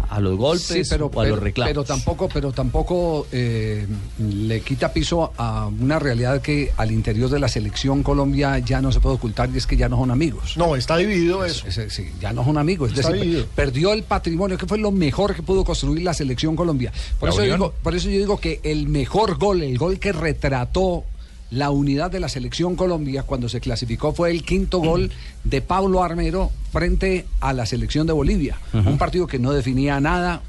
a 0.09 0.21
los 0.21 0.37
golpes 0.37 0.63
Sí, 0.69 0.83
pero, 0.89 1.11
o 1.13 1.21
a 1.21 1.27
los 1.27 1.41
reclamos. 1.41 1.69
pero 1.71 1.83
tampoco, 1.85 2.29
pero 2.33 2.53
tampoco 2.53 3.27
eh, 3.33 3.87
le 4.21 4.61
quita 4.61 4.93
piso 4.93 5.33
a 5.37 5.67
una 5.67 5.99
realidad 5.99 6.41
que 6.41 6.71
al 6.77 6.93
interior 6.93 7.29
de 7.29 7.41
la 7.41 7.49
selección 7.49 8.05
Colombia 8.05 8.57
ya 8.61 8.81
no 8.81 8.93
se 8.93 9.01
puede 9.01 9.17
ocultar 9.17 9.51
y 9.53 9.57
es 9.59 9.67
que 9.67 9.77
ya 9.77 9.89
no 9.89 9.97
son 9.97 10.13
amigos. 10.13 10.57
No, 10.57 10.77
está 10.77 10.97
dividido 10.97 11.45
eso. 11.45 11.67
Es- 11.67 11.79
es- 11.79 11.93
sí, 11.93 12.09
ya 12.21 12.33
no 12.33 12.45
son 12.45 12.57
amigos. 12.57 12.93
Es 12.93 12.99
Está 13.01 13.11
decir, 13.11 13.25
dividido. 13.25 13.49
perdió 13.57 13.93
el 13.93 14.05
patrimonio, 14.05 14.57
que 14.57 14.67
fue 14.67 14.79
lo 14.79 14.93
mejor 14.93 15.35
que 15.35 15.43
pudo 15.43 15.65
construir 15.65 16.03
la 16.05 16.15
selección 16.15 16.55
Colombia. 16.55 16.93
Por 17.19 17.31
La 17.31 17.35
eso, 17.35 17.43
digo, 17.43 17.75
por 17.83 17.95
eso 17.97 18.09
yo 18.09 18.19
digo 18.21 18.39
que 18.39 18.61
el 18.63 18.87
mejor 18.89 19.39
gol, 19.39 19.63
el 19.63 19.77
gol 19.77 19.99
que 19.99 20.13
retrató 20.13 21.03
la 21.51 21.71
unidad 21.71 22.11
de 22.11 22.21
la 22.21 22.29
selección 22.29 22.77
Colombia 22.77 23.23
cuando 23.23 23.49
se 23.49 23.61
clasificó 23.61 24.13
fue 24.13 24.31
el 24.31 24.43
quinto 24.43 24.79
gol 24.81 25.13
de 25.45 25.61
Pablo 25.63 26.03
Armero 26.03 26.51
frente 26.73 27.27
a 27.41 27.53
la 27.53 27.67
selección 27.67 28.07
de 28.07 28.13
Bolivia. 28.13 28.59
Un 28.73 28.99
partido 28.99 29.27
que 29.27 29.39
no 29.39 29.53
definía 29.53 30.01
nada, 30.01 30.43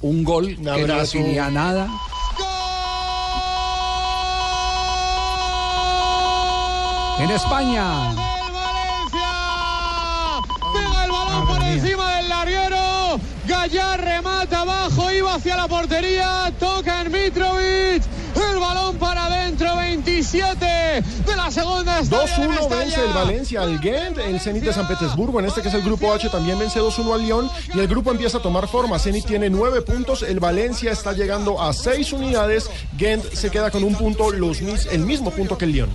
un 0.00 0.24
gol 0.24 0.56
que 0.56 0.62
no 0.62 0.98
definía 0.98 1.50
nada. 1.50 1.88
En 7.18 7.30
España. 7.30 8.14
Pega 10.72 11.04
el 11.04 11.10
balón 11.10 11.46
por 11.46 11.62
encima 11.62 12.16
del 12.16 12.28
larguero. 12.28 13.20
Gallar 13.46 14.00
remata 14.00 14.62
abajo, 14.62 15.12
iba 15.12 15.34
hacia 15.34 15.56
la 15.56 15.68
portería. 15.68 16.52
Toca 16.58 17.02
en 17.02 17.12
Mitrovic. 17.12 17.51
27 20.26 21.02
de 21.26 21.36
la 21.36 21.50
segunda. 21.50 21.98
estadio 21.98 22.26
de 22.26 22.32
2-1 22.46 22.48
Mestalla. 22.48 22.76
vence 22.78 23.04
el 23.04 23.12
Valencia 23.12 23.62
al 23.62 23.80
Gent, 23.80 24.18
el 24.18 24.38
Zenit 24.40 24.62
de 24.62 24.72
San 24.72 24.86
Petersburgo, 24.86 25.40
en 25.40 25.46
este 25.46 25.62
que 25.62 25.68
es 25.68 25.74
el 25.74 25.82
grupo 25.82 26.12
H 26.12 26.28
también 26.30 26.58
vence 26.60 26.80
2-1 26.80 27.14
al 27.14 27.22
Lyon 27.22 27.50
y 27.74 27.78
el 27.80 27.88
grupo 27.88 28.12
empieza 28.12 28.38
a 28.38 28.42
tomar 28.42 28.68
forma. 28.68 28.98
Zenit 29.00 29.26
tiene 29.26 29.50
9 29.50 29.82
puntos, 29.82 30.22
el 30.22 30.38
Valencia 30.38 30.92
está 30.92 31.12
llegando 31.12 31.60
a 31.60 31.72
6 31.72 32.12
unidades, 32.12 32.70
Gent 32.96 33.24
se 33.32 33.50
queda 33.50 33.70
con 33.72 33.82
un 33.82 33.96
punto, 33.96 34.30
los, 34.30 34.60
mis- 34.62 34.86
el 34.86 35.00
mismo 35.04 35.30
punto 35.32 35.58
que 35.58 35.64
el 35.64 35.72
Lyon. 35.72 35.90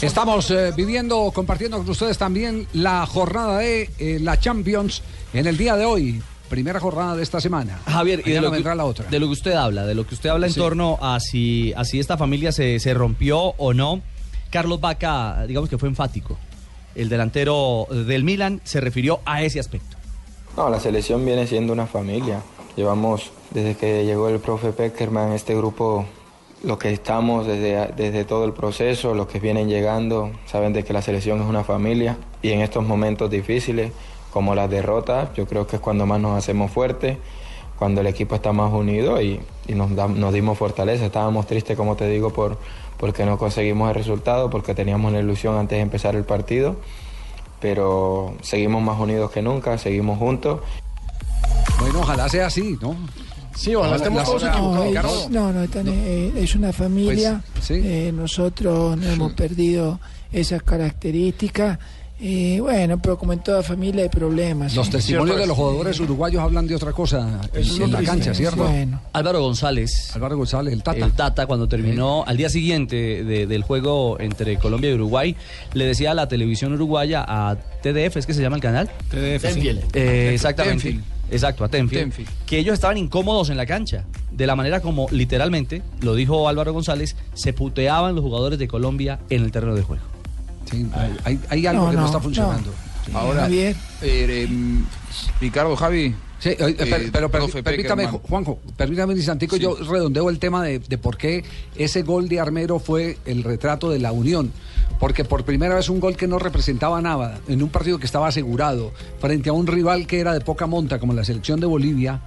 Estamos 0.00 0.50
eh, 0.52 0.72
viviendo, 0.76 1.32
compartiendo 1.34 1.78
con 1.78 1.90
ustedes 1.90 2.16
también 2.16 2.68
la 2.74 3.04
jornada 3.06 3.58
de 3.58 3.90
eh, 3.98 4.18
la 4.20 4.38
Champions 4.38 5.02
en 5.32 5.46
el 5.48 5.56
día 5.56 5.74
de 5.76 5.84
hoy. 5.84 6.22
Primera 6.50 6.80
jornada 6.80 7.16
de 7.16 7.22
esta 7.22 7.40
semana. 7.40 7.80
Javier, 7.86 8.22
y 8.26 8.32
de 8.32 8.40
lo, 8.42 8.50
que, 8.50 8.56
vendrá 8.56 8.74
la 8.74 8.84
otra. 8.84 9.08
de 9.08 9.18
lo 9.18 9.26
que 9.26 9.32
usted 9.32 9.52
habla, 9.52 9.86
de 9.86 9.94
lo 9.94 10.04
que 10.06 10.14
usted 10.14 10.28
habla 10.28 10.46
en 10.48 10.52
Sí. 10.52 10.60
torno 10.60 10.98
a 11.00 11.18
si, 11.20 11.72
a 11.74 11.84
si 11.84 11.98
esta 12.00 12.18
familia 12.18 12.52
se, 12.52 12.78
se 12.80 12.92
rompió 12.92 13.38
o 13.56 13.72
no, 13.72 14.02
Carlos 14.50 14.80
Vaca, 14.80 15.46
digamos 15.46 15.70
que 15.70 15.78
fue 15.78 15.88
enfático. 15.88 16.36
El 16.94 17.08
delantero 17.08 17.86
del 17.88 18.24
Milan 18.24 18.60
se 18.64 18.80
refirió 18.80 19.20
a 19.24 19.42
ese 19.42 19.60
aspecto. 19.60 19.96
No, 20.56 20.68
la 20.68 20.80
selección 20.80 21.24
viene 21.24 21.46
siendo 21.46 21.72
una 21.72 21.86
familia. 21.86 22.40
Llevamos, 22.76 23.30
desde 23.52 23.76
que 23.76 24.04
llegó 24.04 24.28
el 24.28 24.40
profe 24.40 24.72
Peckerman, 24.72 25.32
este 25.32 25.54
grupo 25.54 26.04
los 26.64 26.76
que 26.78 26.92
estamos 26.92 27.46
desde, 27.46 27.92
desde 27.96 28.24
todo 28.24 28.44
el 28.44 28.52
proceso, 28.52 29.14
los 29.14 29.28
que 29.28 29.40
vienen 29.40 29.68
llegando, 29.68 30.32
saben 30.46 30.72
de 30.72 30.82
que 30.84 30.92
la 30.92 31.00
selección 31.00 31.40
es 31.40 31.46
una 31.46 31.64
familia 31.64 32.18
y 32.42 32.50
en 32.50 32.60
estos 32.60 32.84
momentos 32.84 33.30
difíciles, 33.30 33.92
como 34.32 34.54
las 34.54 34.70
derrotas, 34.70 35.30
yo 35.36 35.46
creo 35.46 35.66
que 35.66 35.76
es 35.76 35.82
cuando 35.82 36.06
más 36.06 36.20
nos 36.20 36.36
hacemos 36.38 36.70
fuertes, 36.70 37.18
cuando 37.78 38.00
el 38.02 38.06
equipo 38.06 38.34
está 38.34 38.52
más 38.52 38.72
unido 38.72 39.20
y, 39.22 39.40
y 39.66 39.74
nos, 39.74 39.94
da- 39.96 40.06
nos 40.08 40.32
dimos 40.32 40.56
fortaleza. 40.58 41.06
Estábamos 41.06 41.46
tristes, 41.46 41.76
como 41.76 41.96
te 41.96 42.08
digo, 42.08 42.30
por, 42.32 42.58
porque 42.98 43.24
no 43.24 43.38
conseguimos 43.38 43.88
el 43.88 43.94
resultado, 43.94 44.50
porque 44.50 44.74
teníamos 44.74 45.12
la 45.12 45.20
ilusión 45.20 45.56
antes 45.56 45.76
de 45.78 45.82
empezar 45.82 46.14
el 46.14 46.24
partido, 46.24 46.76
pero 47.60 48.34
seguimos 48.42 48.82
más 48.82 48.98
unidos 48.98 49.30
que 49.30 49.42
nunca, 49.42 49.76
seguimos 49.78 50.18
juntos. 50.18 50.60
Bueno, 51.78 52.00
ojalá 52.00 52.28
sea 52.28 52.46
así, 52.46 52.76
¿no? 52.80 52.96
Sí, 53.56 53.74
ojalá 53.74 53.96
estemos 53.96 54.24
todos 54.24 54.42
No, 54.44 54.82
equivocados. 54.84 55.22
es, 55.24 55.30
no, 55.30 55.52
no, 55.52 55.62
están, 55.64 55.88
eh, 55.88 56.32
es 56.36 56.54
una 56.54 56.72
familia. 56.72 57.42
Pues, 57.54 57.70
eh, 57.72 58.12
nosotros 58.14 58.96
no 58.96 59.08
hemos 59.10 59.32
perdido 59.32 59.98
esas 60.32 60.62
características. 60.62 61.78
Eh, 62.22 62.58
bueno, 62.60 63.00
pero 63.00 63.16
como 63.16 63.32
en 63.32 63.38
toda 63.38 63.62
familia 63.62 64.02
hay 64.02 64.10
problemas. 64.10 64.74
Los 64.74 64.86
¿sí? 64.86 64.92
testimonios 64.92 65.38
de 65.38 65.46
los 65.46 65.56
jugadores 65.56 65.98
uruguayos 66.00 66.42
hablan 66.42 66.66
de 66.66 66.74
otra 66.74 66.92
cosa 66.92 67.40
en, 67.54 67.60
es 67.60 67.78
la 67.78 67.86
triste. 67.86 68.04
cancha, 68.04 68.34
¿cierto? 68.34 68.64
Bueno. 68.64 69.00
Álvaro 69.14 69.40
González. 69.40 70.14
Álvaro 70.14 70.36
González, 70.36 70.74
el 70.74 70.82
Tata. 70.82 71.06
El 71.06 71.12
Tata, 71.12 71.46
cuando 71.46 71.66
terminó 71.66 72.24
al 72.26 72.36
día 72.36 72.50
siguiente 72.50 73.24
de- 73.24 73.46
del 73.46 73.62
juego 73.62 74.20
entre 74.20 74.58
Colombia 74.58 74.90
y 74.90 74.94
Uruguay, 74.94 75.34
le 75.72 75.86
decía 75.86 76.10
a 76.10 76.14
la 76.14 76.28
televisión 76.28 76.74
uruguaya, 76.74 77.24
a 77.26 77.56
TDF, 77.82 78.16
¿es 78.18 78.26
que 78.26 78.34
se 78.34 78.42
llama 78.42 78.56
el 78.56 78.62
canal? 78.62 78.90
TDF, 79.10 79.40
sí. 79.40 79.54
Tenfield. 79.54 79.96
Eh, 79.96 80.30
exactamente. 80.34 80.82
Tenfield. 80.84 81.04
Exacto, 81.32 81.64
a 81.64 81.68
Tenfield, 81.68 82.02
Tenfield. 82.02 82.28
Que 82.44 82.58
ellos 82.58 82.74
estaban 82.74 82.98
incómodos 82.98 83.48
en 83.50 83.56
la 83.56 83.64
cancha. 83.64 84.04
De 84.32 84.46
la 84.46 84.56
manera 84.56 84.80
como, 84.80 85.06
literalmente, 85.10 85.80
lo 86.02 86.14
dijo 86.14 86.48
Álvaro 86.48 86.72
González, 86.74 87.16
se 87.34 87.52
puteaban 87.52 88.14
los 88.14 88.22
jugadores 88.24 88.58
de 88.58 88.68
Colombia 88.68 89.20
en 89.30 89.44
el 89.44 89.52
terreno 89.52 89.74
de 89.74 89.82
juego. 89.82 90.02
Sí, 90.70 90.86
hay, 91.24 91.40
hay 91.48 91.66
algo 91.66 91.84
No, 91.84 91.90
que 91.90 91.96
no, 91.96 92.00
no, 92.02 92.06
está 92.06 92.20
funcionando. 92.20 92.72
Ahora, 93.14 93.42
Javier. 93.42 93.76
eh, 94.02 94.46
em, 94.48 94.84
Ricardo, 95.40 95.74
Javi. 95.76 96.14
Sí, 96.38 96.50
eh, 96.50 96.56
per- 96.88 97.12
pero 97.12 97.30
permítame, 97.30 97.62
Peckerman. 97.62 98.06
Juanjo, 98.18 98.58
permítame 98.76 99.12
un 99.12 99.18
instantico, 99.18 99.56
yo 99.56 99.76
redondeo 99.76 100.30
el 100.30 100.38
tema 100.38 100.62
de, 100.64 100.78
de 100.78 100.96
por 100.96 101.18
qué 101.18 101.44
ese 101.76 102.02
gol 102.02 102.28
de 102.28 102.40
Armero 102.40 102.78
fue 102.78 103.18
el 103.26 103.42
retrato 103.42 103.90
de 103.90 103.98
la 103.98 104.12
unión. 104.12 104.50
Porque 104.98 105.24
por 105.24 105.44
primera 105.44 105.74
vez 105.74 105.88
un 105.88 105.98
gol 106.00 106.16
que 106.16 106.26
no 106.26 106.38
representaba 106.38 107.00
nada, 107.02 107.38
en 107.48 107.62
un 107.62 107.68
partido 107.70 107.98
que 107.98 108.06
estaba 108.06 108.28
asegurado, 108.28 108.92
frente 109.18 109.48
a 109.50 109.52
un 109.52 109.66
rival 109.66 110.06
que 110.06 110.20
era 110.20 110.32
de 110.32 110.40
poca 110.40 110.66
monta, 110.66 110.98
como 110.98 111.12
la 111.14 111.24
selección 111.24 111.58
de 111.60 111.66
Bolivia, 111.66 112.20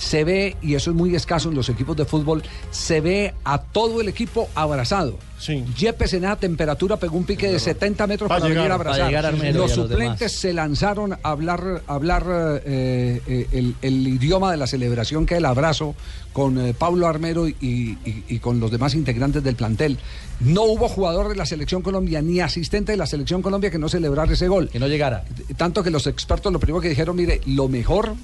se 0.00 0.24
ve, 0.24 0.56
y 0.62 0.74
eso 0.76 0.90
es 0.90 0.96
muy 0.96 1.14
escaso 1.14 1.50
en 1.50 1.54
los 1.54 1.68
equipos 1.68 1.94
de 1.94 2.06
fútbol, 2.06 2.42
se 2.70 3.02
ve 3.02 3.34
a 3.44 3.58
todo 3.60 4.00
el 4.00 4.08
equipo 4.08 4.48
abrazado. 4.54 5.18
Yepes 5.76 6.12
en 6.14 6.24
esa 6.24 6.36
temperatura 6.36 6.96
pegó 6.98 7.16
un 7.18 7.24
pique 7.24 7.50
de 7.52 7.58
70 7.58 8.06
metros 8.06 8.28
Para 8.28 8.40
para, 8.40 8.54
venir 8.54 8.70
a 8.72 8.76
para 8.78 8.90
abrazar. 8.90 9.06
llegar 9.08 9.26
a 9.26 9.30
los 9.32 9.70
suplentes 9.72 10.32
se 10.32 10.52
lanzaron 10.54 11.12
a 11.14 11.18
hablar, 11.22 11.82
a 11.86 11.94
hablar 11.94 12.24
eh, 12.64 13.20
eh, 13.26 13.46
el, 13.52 13.74
el 13.82 14.06
idioma 14.08 14.50
de 14.50 14.56
la 14.58 14.66
celebración 14.66 15.24
que 15.26 15.34
es 15.34 15.38
el 15.38 15.44
abrazo 15.46 15.94
con 16.32 16.58
eh, 16.58 16.74
Pablo 16.74 17.06
Armero 17.06 17.46
y, 17.48 17.56
y- 17.60 18.24
y 18.28 18.38
con 18.38 18.58
los 18.60 18.70
demás 18.70 18.94
integrantes 18.94 19.42
del 19.42 19.54
plantel. 19.56 19.98
No 20.40 20.62
hubo 20.64 20.88
jugador 20.88 21.28
de 21.28 21.36
la 21.36 21.44
selección 21.46 21.82
Colombia 21.82 22.22
ni 22.22 22.40
asistente 22.40 22.92
de 22.92 22.98
la 22.98 23.06
selección 23.06 23.40
Colombia 23.42 23.70
que 23.70 23.78
no 23.78 23.88
celebrara 23.88 24.32
ese 24.32 24.48
gol. 24.48 24.68
Que 24.70 24.78
no 24.78 24.88
llegara. 24.88 25.24
Tanto 25.56 25.82
que 25.82 25.90
los 25.90 26.06
expertos 26.06 26.52
lo 26.52 26.58
primero 26.60 26.80
que 26.80 26.88
dijeron, 26.88 27.16
mire, 27.16 27.40
lo 27.46 27.68
mejor 27.68 28.14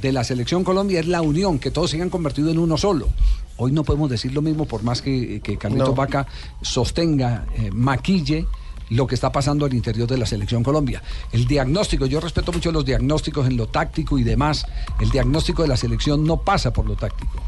de 0.00 0.12
la 0.12 0.24
selección 0.24 0.64
Colombia 0.64 1.00
es 1.00 1.06
la 1.06 1.22
unión, 1.22 1.58
que 1.58 1.70
todos 1.70 1.90
se 1.90 1.96
hayan 1.96 2.10
convertido 2.10 2.50
en 2.50 2.58
uno 2.58 2.76
solo. 2.76 3.08
Hoy 3.56 3.72
no 3.72 3.84
podemos 3.84 4.10
decir 4.10 4.32
lo 4.32 4.42
mismo 4.42 4.64
por 4.64 4.82
más 4.82 5.02
que, 5.02 5.40
que 5.40 5.56
Carlitos 5.58 5.90
No. 5.90 5.94
Vaca 5.94 6.26
sostenga, 6.62 7.46
eh, 7.56 7.70
maquille 7.72 8.46
lo 8.90 9.06
que 9.06 9.14
está 9.14 9.32
pasando 9.32 9.64
al 9.64 9.74
interior 9.74 10.08
de 10.08 10.18
la 10.18 10.26
selección 10.26 10.62
Colombia. 10.62 11.02
El 11.32 11.46
diagnóstico, 11.46 12.06
yo 12.06 12.20
respeto 12.20 12.52
mucho 12.52 12.72
los 12.72 12.84
diagnósticos 12.84 13.46
en 13.46 13.56
lo 13.56 13.66
táctico 13.66 14.18
y 14.18 14.22
demás, 14.22 14.66
el 15.00 15.10
diagnóstico 15.10 15.62
de 15.62 15.68
la 15.68 15.76
selección 15.76 16.24
no 16.24 16.38
pasa 16.38 16.72
por 16.72 16.86
lo 16.86 16.96
táctico. 16.96 17.42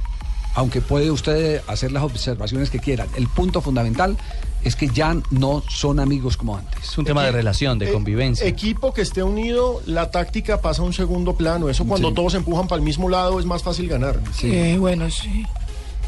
Aunque 0.54 0.80
puede 0.80 1.10
usted 1.10 1.62
hacer 1.66 1.92
las 1.92 2.04
observaciones 2.04 2.70
que 2.70 2.78
quiera. 2.78 3.06
El 3.16 3.28
punto 3.28 3.60
fundamental 3.60 4.16
es 4.64 4.76
que 4.76 4.88
ya 4.88 5.16
no 5.30 5.62
son 5.68 6.00
amigos 6.00 6.36
como 6.36 6.56
antes. 6.56 6.82
Es 6.84 6.98
un 6.98 7.04
tema 7.04 7.22
de 7.24 7.32
relación, 7.32 7.78
de 7.78 7.90
Eh, 7.90 7.92
convivencia. 7.92 8.46
Equipo 8.46 8.92
que 8.92 9.02
esté 9.02 9.22
unido, 9.22 9.80
la 9.86 10.10
táctica 10.10 10.60
pasa 10.60 10.82
a 10.82 10.84
un 10.84 10.92
segundo 10.92 11.34
plano. 11.36 11.68
Eso 11.68 11.84
cuando 11.84 12.08
Sí. 12.08 12.14
todos 12.14 12.34
empujan 12.34 12.66
para 12.66 12.78
el 12.78 12.84
mismo 12.84 13.08
lado 13.08 13.38
es 13.38 13.46
más 13.46 13.62
fácil 13.62 13.88
ganar. 13.88 14.20
Eh, 14.42 14.76
bueno, 14.78 15.10
sí. 15.10 15.44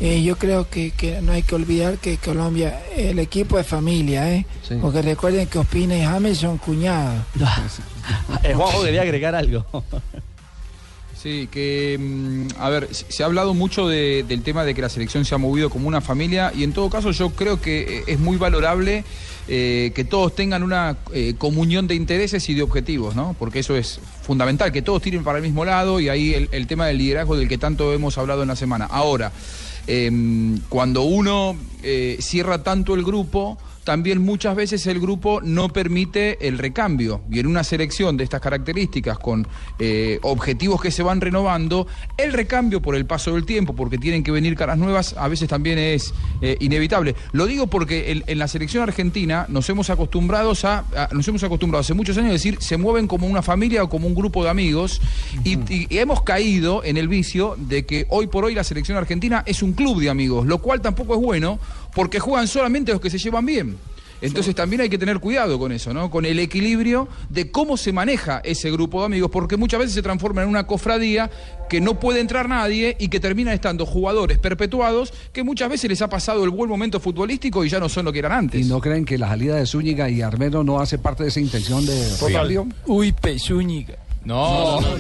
Eh, 0.01 0.23
yo 0.23 0.37
creo 0.37 0.69
que, 0.69 0.90
que 0.90 1.23
no 1.23 1.33
hay 1.33 1.42
que 1.42 1.55
olvidar 1.55 1.97
que 1.97 2.19
Colombia, 2.19 2.83
el 2.95 3.19
equipo 3.19 3.59
es 3.59 3.66
familia, 3.66 4.31
¿eh? 4.35 4.45
Sí. 4.69 4.75
Porque 4.81 5.01
recuerden 5.01 5.47
que 5.47 5.59
Ospina 5.59 5.97
y 5.97 6.03
James 6.03 6.38
son 6.38 6.59
cuñados. 6.59 7.23
Eh, 8.45 8.55
Juanjo 8.55 8.83
quería 8.85 9.03
agregar 9.03 9.35
algo. 9.35 9.64
Sí, 11.27 11.49
que, 11.51 11.99
mm, 11.99 12.61
a 12.61 12.69
ver, 12.69 12.89
se 12.93 13.25
ha 13.25 13.27
hablado 13.27 13.53
mucho 13.53 13.89
de- 13.89 14.25
del 14.29 14.43
tema 14.43 14.65
de 14.65 14.77
que 14.77 14.81
la 14.81 14.89
selección 14.89 15.25
se 15.25 15.35
ha 15.35 15.39
movido 15.39 15.71
como 15.71 15.89
una 15.89 16.01
familia 16.01 16.53
y 16.55 16.62
en 16.62 16.73
todo 16.73 16.89
caso 16.89 17.11
yo 17.11 17.31
creo 17.31 17.61
que 17.61 17.81
eh, 17.99 18.05
es 18.07 18.21
muy 18.21 18.37
valorable 18.37 19.03
eh, 19.49 19.91
que 19.93 20.05
todos 20.05 20.37
tengan 20.37 20.62
una 20.62 20.99
eh, 21.12 21.35
comunión 21.37 21.89
de 21.89 21.97
intereses 21.97 22.49
y 22.49 22.55
de 22.55 22.62
objetivos, 22.62 23.17
¿no? 23.17 23.35
Porque 23.41 23.59
eso 23.59 23.75
es 23.75 23.99
fundamental, 24.23 24.71
que 24.71 24.83
todos 24.83 25.03
tiren 25.03 25.25
para 25.25 25.39
el 25.39 25.43
mismo 25.43 25.65
lado 25.65 25.99
y 25.99 26.09
ahí 26.09 26.49
el, 26.53 26.67
tema 26.69 26.87
del 26.87 26.99
liderazgo 26.99 27.37
del 27.37 27.49
que 27.49 27.59
tanto 27.59 27.93
hemos 27.93 28.17
hablado 28.19 28.43
en 28.43 28.49
la 28.49 28.57
semana. 28.57 28.85
Ahora, 28.85 29.33
em, 29.89 30.61
cuando 30.69 31.03
uno 31.03 31.57
cierra 32.21 32.62
tanto 32.62 32.95
el 32.95 33.03
grupo, 33.03 33.59
también 33.87 34.20
muchas 34.20 34.55
veces 34.57 34.87
el 34.88 35.01
grupo 35.01 35.40
no 35.40 35.68
permite 35.70 36.46
el 36.46 36.59
recambio. 36.59 37.22
Y 37.31 37.38
en 37.38 37.46
una 37.46 37.62
selección 37.64 38.16
de 38.16 38.25
estas 38.25 38.40
características, 38.40 39.18
con 39.18 39.46
eh, 39.79 40.18
objetivos 40.22 40.83
que 40.83 40.90
se 40.90 41.03
van 41.05 41.20
renovando, 41.20 41.87
el 42.18 42.33
recambio 42.33 42.83
por 42.83 42.96
el 42.96 43.07
paso 43.07 43.33
del 43.35 43.46
tiempo, 43.46 43.75
porque 43.77 43.96
tienen 43.96 44.25
que 44.25 44.33
venir 44.33 44.57
caras 44.57 44.77
nuevas, 44.77 45.14
a 45.16 45.29
veces 45.29 45.49
también 45.49 45.79
es 45.79 46.12
eh, 46.42 46.57
inevitable. 46.61 47.14
Lo 47.33 47.46
digo 47.46 47.68
porque 47.68 48.11
en, 48.11 48.25
en 48.27 48.38
la 48.38 48.49
selección 48.49 48.83
argentina 48.83 49.46
nos 49.49 49.68
hemos 49.70 49.88
acostumbrados 49.88 50.64
a, 50.64 50.81
a- 50.96 51.09
nos 51.12 51.27
hemos 51.29 51.44
acostumbrado 51.44 51.81
hace 51.83 51.94
muchos 51.94 52.16
años 52.18 52.31
a 52.31 52.33
decir 52.33 52.59
se 52.61 52.77
mueven 52.77 53.07
como 53.07 53.29
una 53.29 53.40
familia 53.40 53.85
o 53.85 53.88
como 53.88 54.09
un 54.09 54.14
grupo 54.16 54.42
de 54.42 54.51
amigos 54.51 55.01
y 55.44 55.59
hemos 55.96 56.22
caído 56.22 56.83
en 56.83 56.96
el 56.96 57.07
vicio 57.07 57.55
de 57.57 57.87
que 57.87 58.07
hoy 58.09 58.27
por 58.27 58.44
hoy 58.44 58.55
la 58.55 58.64
selección 58.64 58.99
argentina 58.99 59.44
es 59.46 59.62
un 59.62 59.72
club 59.75 60.01
de 60.01 60.11
amigos, 60.11 60.44
lo 60.46 60.59
cual 60.59 60.81
tampoco 60.81 61.14
es 61.14 61.20
bueno 61.20 61.61
porque 61.96 62.20
juegan 62.20 62.46
solamente 62.46 62.92
los 62.92 63.00
que 63.00 63.09
se 63.09 63.16
llevan 63.16 63.46
bien. 63.46 63.78
Entonces 64.20 64.54
también 64.54 64.82
hay 64.82 64.90
que 64.90 64.98
tener 64.98 65.18
cuidado 65.18 65.59
con 65.59 65.72
eso, 65.72 65.94
¿no? 65.94 66.11
Con 66.11 66.26
el 66.26 66.38
equilibrio 66.38 67.09
de 67.30 67.50
cómo 67.50 67.78
se 67.78 67.90
maneja 67.90 68.40
ese 68.44 68.70
grupo 68.70 69.00
de 69.00 69.06
amigos, 69.06 69.30
porque 69.30 69.56
muchas 69.56 69.80
veces 69.80 69.94
se 69.94 70.02
transforma 70.02 70.42
en 70.42 70.48
una 70.48 70.66
cofradía 70.66 71.30
que 71.70 71.80
no 71.80 71.98
puede 71.98 72.20
entrar 72.20 72.50
nadie 72.50 72.96
y 72.98 73.09
que 73.09 73.18
termina 73.18 73.54
estando 73.54 73.87
jugadores 73.87 74.38
perpetuados 74.38 75.12
que 75.32 75.42
muchas 75.42 75.70
veces 75.70 75.88
les 75.88 76.02
ha 76.02 76.09
pasado 76.09 76.44
el 76.44 76.50
buen 76.50 76.68
momento 76.68 77.00
futbolístico 77.00 77.64
y 77.64 77.70
ya 77.70 77.80
no 77.80 77.88
son 77.88 78.04
lo 78.04 78.12
que 78.12 78.18
eran 78.18 78.32
antes. 78.32 78.61
¿Y 78.61 78.68
no 78.68 78.78
creen 78.78 79.06
que 79.06 79.16
la 79.16 79.28
salida 79.28 79.56
de 79.56 79.64
Zúñiga 79.66 80.11
y 80.11 80.20
Armero 80.20 80.62
no 80.62 80.80
hace 80.80 80.98
parte 80.98 81.22
de 81.22 81.30
esa 81.30 81.40
intención 81.40 81.85
de 81.87 82.11
Total. 82.20 82.66
Uy, 82.87 83.12
Pezúñiga. 83.12 83.96
No, 83.96 84.06
no, 84.27 84.81
no, 84.81 84.99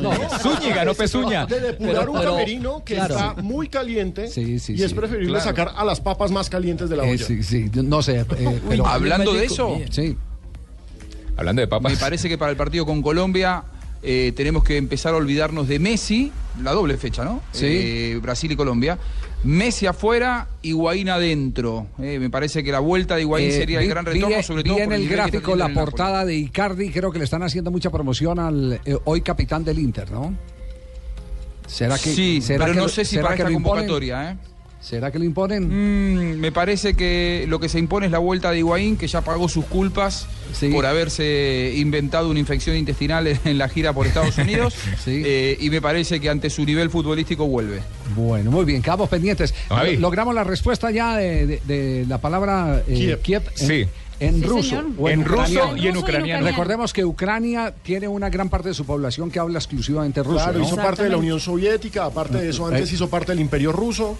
no, 0.00 0.12
Zúñiga, 0.40 0.84
no 0.84 0.94
Pezuña. 0.94 1.46
De 1.46 1.58
depurar 1.60 2.06
Pero- 2.06 2.12
un 2.12 2.20
camerino 2.22 2.84
que 2.84 2.94
claro. 2.94 3.14
está 3.14 3.34
muy 3.42 3.68
caliente 3.68 4.28
Sí, 4.28 4.58
sí, 4.58 4.74
y 4.76 4.82
es 4.82 4.92
preferible 4.92 5.30
claro. 5.30 5.44
sacar 5.44 5.72
a 5.74 5.84
las 5.84 6.00
papas 6.00 6.30
más 6.30 6.48
calientes 6.50 6.88
de 6.90 6.96
la 6.96 7.04
Eh, 7.06 7.12
olla. 7.12 7.26
sí, 7.26 7.42
sí, 7.42 7.70
no 7.74 8.02
sé, 8.02 8.20
eh, 8.20 8.60
pero 8.68 8.86
Hablando 8.86 9.32
de 9.32 9.44
eso, 9.46 9.80
sí. 9.90 10.16
Hablando 11.36 11.60
de 11.62 11.68
papas. 11.68 11.92
me 11.92 11.98
parece 11.98 12.28
que 12.28 12.38
para 12.38 12.50
el 12.50 12.56
partido 12.56 12.86
con 12.86 13.02
Colombia 13.02 13.64
eh, 14.02 14.32
tenemos 14.36 14.62
que 14.64 14.76
empezar 14.76 15.14
a 15.14 15.16
olvidarnos 15.16 15.66
de 15.66 15.78
Messi, 15.78 16.30
la 16.62 16.72
doble 16.72 16.96
fecha, 16.98 17.24
¿no? 17.24 17.40
Sí. 17.52 17.66
Eh, 17.66 18.18
Brasil 18.22 18.52
y 18.52 18.56
Colombia. 18.56 18.98
Messi 19.44 19.86
afuera, 19.86 20.48
Higuaín 20.62 21.10
adentro. 21.10 21.88
Eh, 22.00 22.18
me 22.18 22.30
parece 22.30 22.64
que 22.64 22.72
la 22.72 22.80
vuelta 22.80 23.16
de 23.16 23.22
Higuaín 23.22 23.48
Eh, 23.48 23.52
sería 23.52 23.80
el 23.80 23.88
gran 23.88 24.04
retorno, 24.06 24.36
vi 24.36 24.42
sobre 24.42 24.64
todo 24.64 24.78
en 24.78 24.84
por 24.84 24.94
el 24.94 25.02
está 25.02 25.14
gráfico 25.14 25.54
la 25.54 25.66
el 25.66 25.74
Napoli. 25.74 25.74
portada 25.74 26.24
de 26.24 26.34
Icardi, 26.34 26.90
creo 26.90 27.12
que 27.12 27.18
le 27.18 27.24
están 27.24 27.42
haciendo 27.42 27.70
mucha 27.70 27.90
promoción 27.90 28.38
al 28.38 28.80
eh, 28.84 28.96
hoy 29.04 29.20
capitán 29.20 29.62
del 29.62 29.78
Inter, 29.78 30.10
¿no? 30.10 30.34
¿Será 31.66 31.96
que 31.98 32.10
sí, 32.10 32.40
será 32.40 32.64
pero 32.64 32.74
que 32.74 32.80
no 32.80 32.88
sé 32.88 33.04
si 33.04 33.18
para 33.18 33.34
esta 33.34 33.50
convocatoria, 33.50 34.30
¿eh? 34.30 34.36
¿Será 34.84 35.10
que 35.10 35.18
lo 35.18 35.24
imponen? 35.24 35.64
Mm, 36.34 36.38
me 36.40 36.52
parece 36.52 36.92
que 36.92 37.46
lo 37.48 37.58
que 37.58 37.70
se 37.70 37.78
impone 37.78 38.04
es 38.04 38.12
la 38.12 38.18
vuelta 38.18 38.50
de 38.50 38.58
Higuaín, 38.58 38.98
que 38.98 39.06
ya 39.08 39.22
pagó 39.22 39.48
sus 39.48 39.64
culpas 39.64 40.26
por 40.70 40.84
haberse 40.84 41.72
inventado 41.76 42.28
una 42.28 42.38
infección 42.38 42.76
intestinal 42.76 43.26
en 43.46 43.56
la 43.56 43.68
gira 43.70 43.94
por 43.94 44.06
Estados 44.06 44.36
Unidos. 44.38 44.74
Eh, 45.06 45.56
y 45.60 45.70
me 45.70 45.80
parece 45.80 46.20
que 46.20 46.28
ante 46.28 46.50
su 46.50 46.64
nivel 46.64 46.90
futbolístico 46.90 47.46
vuelve. 47.46 47.80
Bueno, 48.16 48.50
muy 48.50 48.64
bien, 48.64 48.82
quedamos 48.82 49.08
pendientes. 49.08 49.54
Javi. 49.68 49.96
Logramos 49.96 50.34
la 50.34 50.44
respuesta 50.44 50.90
ya 50.90 51.16
de, 51.16 51.46
de- 51.46 51.60
de 51.66 52.06
la 52.06 52.18
palabra 52.18 52.82
eh, 52.86 52.94
Kiev. 52.94 53.20
Kiev 53.20 53.42
en, 53.60 53.66
Sí. 53.66 53.86
en 54.20 54.34
Sí, 54.40 54.46
ruso. 54.46 54.84
o 54.98 55.08
En 55.08 55.24
ruso 55.24 55.76
y 55.76 55.88
en 55.88 55.96
ucraniano. 55.96 56.46
Recordemos 56.46 56.92
que 56.92 57.04
Ucrania 57.04 57.72
tiene 57.82 58.06
una 58.08 58.28
gran 58.30 58.48
parte 58.50 58.68
de 58.68 58.74
su 58.74 58.84
población 58.84 59.30
que 59.30 59.38
habla 59.38 59.58
exclusivamente 59.58 60.22
ruso. 60.22 60.36
Claro, 60.44 60.58
¿no? 60.58 60.64
hizo 60.66 60.76
parte 60.76 61.04
de 61.04 61.10
la 61.10 61.16
Unión 61.16 61.40
Soviética, 61.40 62.04
aparte 62.06 62.38
de 62.38 62.50
eso, 62.50 62.66
antes 62.66 62.90
Eh. 62.90 62.94
hizo 62.94 63.08
parte 63.08 63.32
del 63.32 63.40
Imperio 63.40 63.72
Ruso. 63.72 64.16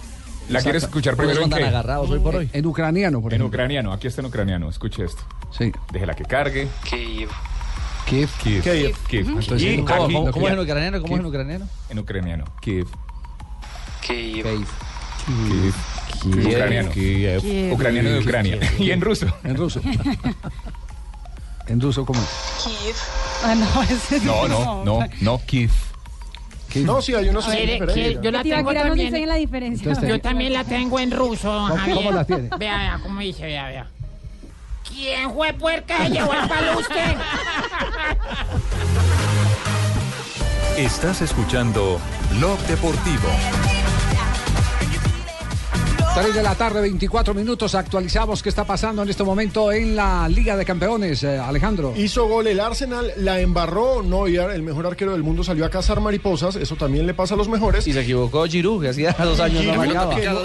¿La 0.49 0.61
quieres 0.61 0.83
escuchar 0.83 1.15
primero 1.15 1.41
en 1.43 1.49
qué? 1.49 1.65
En, 1.65 2.49
en 2.53 2.65
ucraniano, 2.65 3.21
por 3.21 3.31
En 3.33 3.41
ejemplo. 3.41 3.47
ucraniano, 3.47 3.91
aquí 3.93 4.07
está 4.07 4.21
en 4.21 4.27
ucraniano, 4.27 4.69
escuche 4.69 5.03
esto. 5.03 5.23
Sí. 5.57 5.71
Déjela 5.91 6.13
que 6.13 6.23
cargue. 6.25 6.67
Kiev. 6.89 7.29
Kiev. 8.07 8.29
Kiev. 8.43 8.61
Kiev. 8.63 8.95
Kiev. 9.07 9.27
Entonces, 9.29 9.61
Y 9.63 9.77
¿Cómo, 9.77 10.05
aquí- 10.05 10.13
cómo- 10.13 10.31
cómo 10.31 10.47
es 10.47 10.51
en 10.53 10.57
Kiev. 10.59 10.67
ucraniano? 10.69 11.01
¿Cómo 11.01 11.13
es 11.15 11.19
en 11.19 11.23
Kiev. 11.23 11.27
ucraniano? 11.29 11.67
En 11.89 11.99
ucraniano. 11.99 12.45
Kiev. 12.61 12.87
Kiev. 14.05 14.43
Kiev. 15.25 15.73
Kiev. 16.21 16.47
Ucraniano. 16.47 16.91
Kiev. 16.91 17.73
Ucraniano 17.73 18.09
de 18.11 18.19
Ucrania. 18.19 18.59
Y 18.77 18.91
en 18.91 19.01
ruso. 19.01 19.25
En 19.43 19.55
ruso. 19.55 19.81
en 21.67 21.81
ruso, 21.81 22.05
¿cómo 22.05 22.21
es? 22.21 22.63
Kiev. 22.63 22.95
Ah, 23.43 23.55
no, 23.55 23.83
ese 23.83 24.19
No, 24.21 24.47
no, 24.47 24.83
no, 24.85 24.99
no, 25.21 25.41
Kiev. 25.45 25.71
No, 26.83 27.01
sí, 27.01 27.13
hay 27.13 27.29
unas 27.29 27.45
Quiere- 27.45 27.59
quiere- 27.65 27.73
diferencias. 27.85 28.23
yo 28.23 28.31
la 28.31 28.43
tengo 28.43 28.73
también. 28.73 29.27
la 29.29 29.35
diferencia. 29.35 29.87
Entonces, 29.87 30.09
Yo 30.09 30.19
también 30.21 30.53
la 30.53 30.63
tengo 30.63 30.99
en 30.99 31.11
ruso, 31.11 31.47
¿Cómo- 31.49 31.75
Javier. 31.77 31.95
cómo 31.97 32.11
la 32.11 32.25
tiene? 32.25 32.49
Vea, 32.57 32.77
vea, 32.77 32.99
cómo 33.03 33.19
dice, 33.21 33.43
vea, 33.45 33.67
vea. 33.67 33.87
¿Quién 34.87 35.33
fue 35.33 35.53
puerca 35.53 35.97
se 35.97 36.09
llevó 36.09 36.33
el 36.33 36.47
palustre? 36.47 37.15
Estás 40.77 41.21
escuchando 41.21 41.99
Blog 42.31 42.59
Deportivo. 42.67 43.29
3 46.15 46.33
de 46.33 46.43
la 46.43 46.55
tarde, 46.55 46.79
24 46.79 47.33
minutos. 47.33 47.75
Actualizamos 47.75 48.41
qué 48.41 48.47
está 48.47 48.63
pasando 48.63 49.03
en 49.03 49.09
este 49.09 49.23
momento 49.25 49.69
en 49.73 49.97
la 49.97 50.29
Liga 50.29 50.55
de 50.55 50.63
Campeones, 50.63 51.21
eh, 51.23 51.37
Alejandro. 51.37 51.93
Hizo 51.97 52.25
gol 52.29 52.47
el 52.47 52.61
Arsenal, 52.61 53.11
la 53.17 53.41
embarró 53.41 54.01
Neuer, 54.01 54.51
el 54.51 54.61
mejor 54.63 54.87
arquero 54.87 55.11
del 55.11 55.23
mundo, 55.23 55.43
salió 55.43 55.65
a 55.65 55.69
cazar 55.69 55.99
mariposas, 55.99 56.55
eso 56.55 56.77
también 56.77 57.05
le 57.05 57.13
pasa 57.13 57.33
a 57.33 57.37
los 57.37 57.49
mejores. 57.49 57.85
Y 57.85 57.91
se 57.91 57.99
equivocó 58.01 58.45
Giroud, 58.45 58.81
que 58.83 58.89
hacía 58.89 59.11
dos 59.19 59.41
años 59.41 59.65
no 59.65 59.71
Giroud, 59.73 59.77
marcaba. 59.87 60.15
que 60.15 60.25
no- 60.25 60.35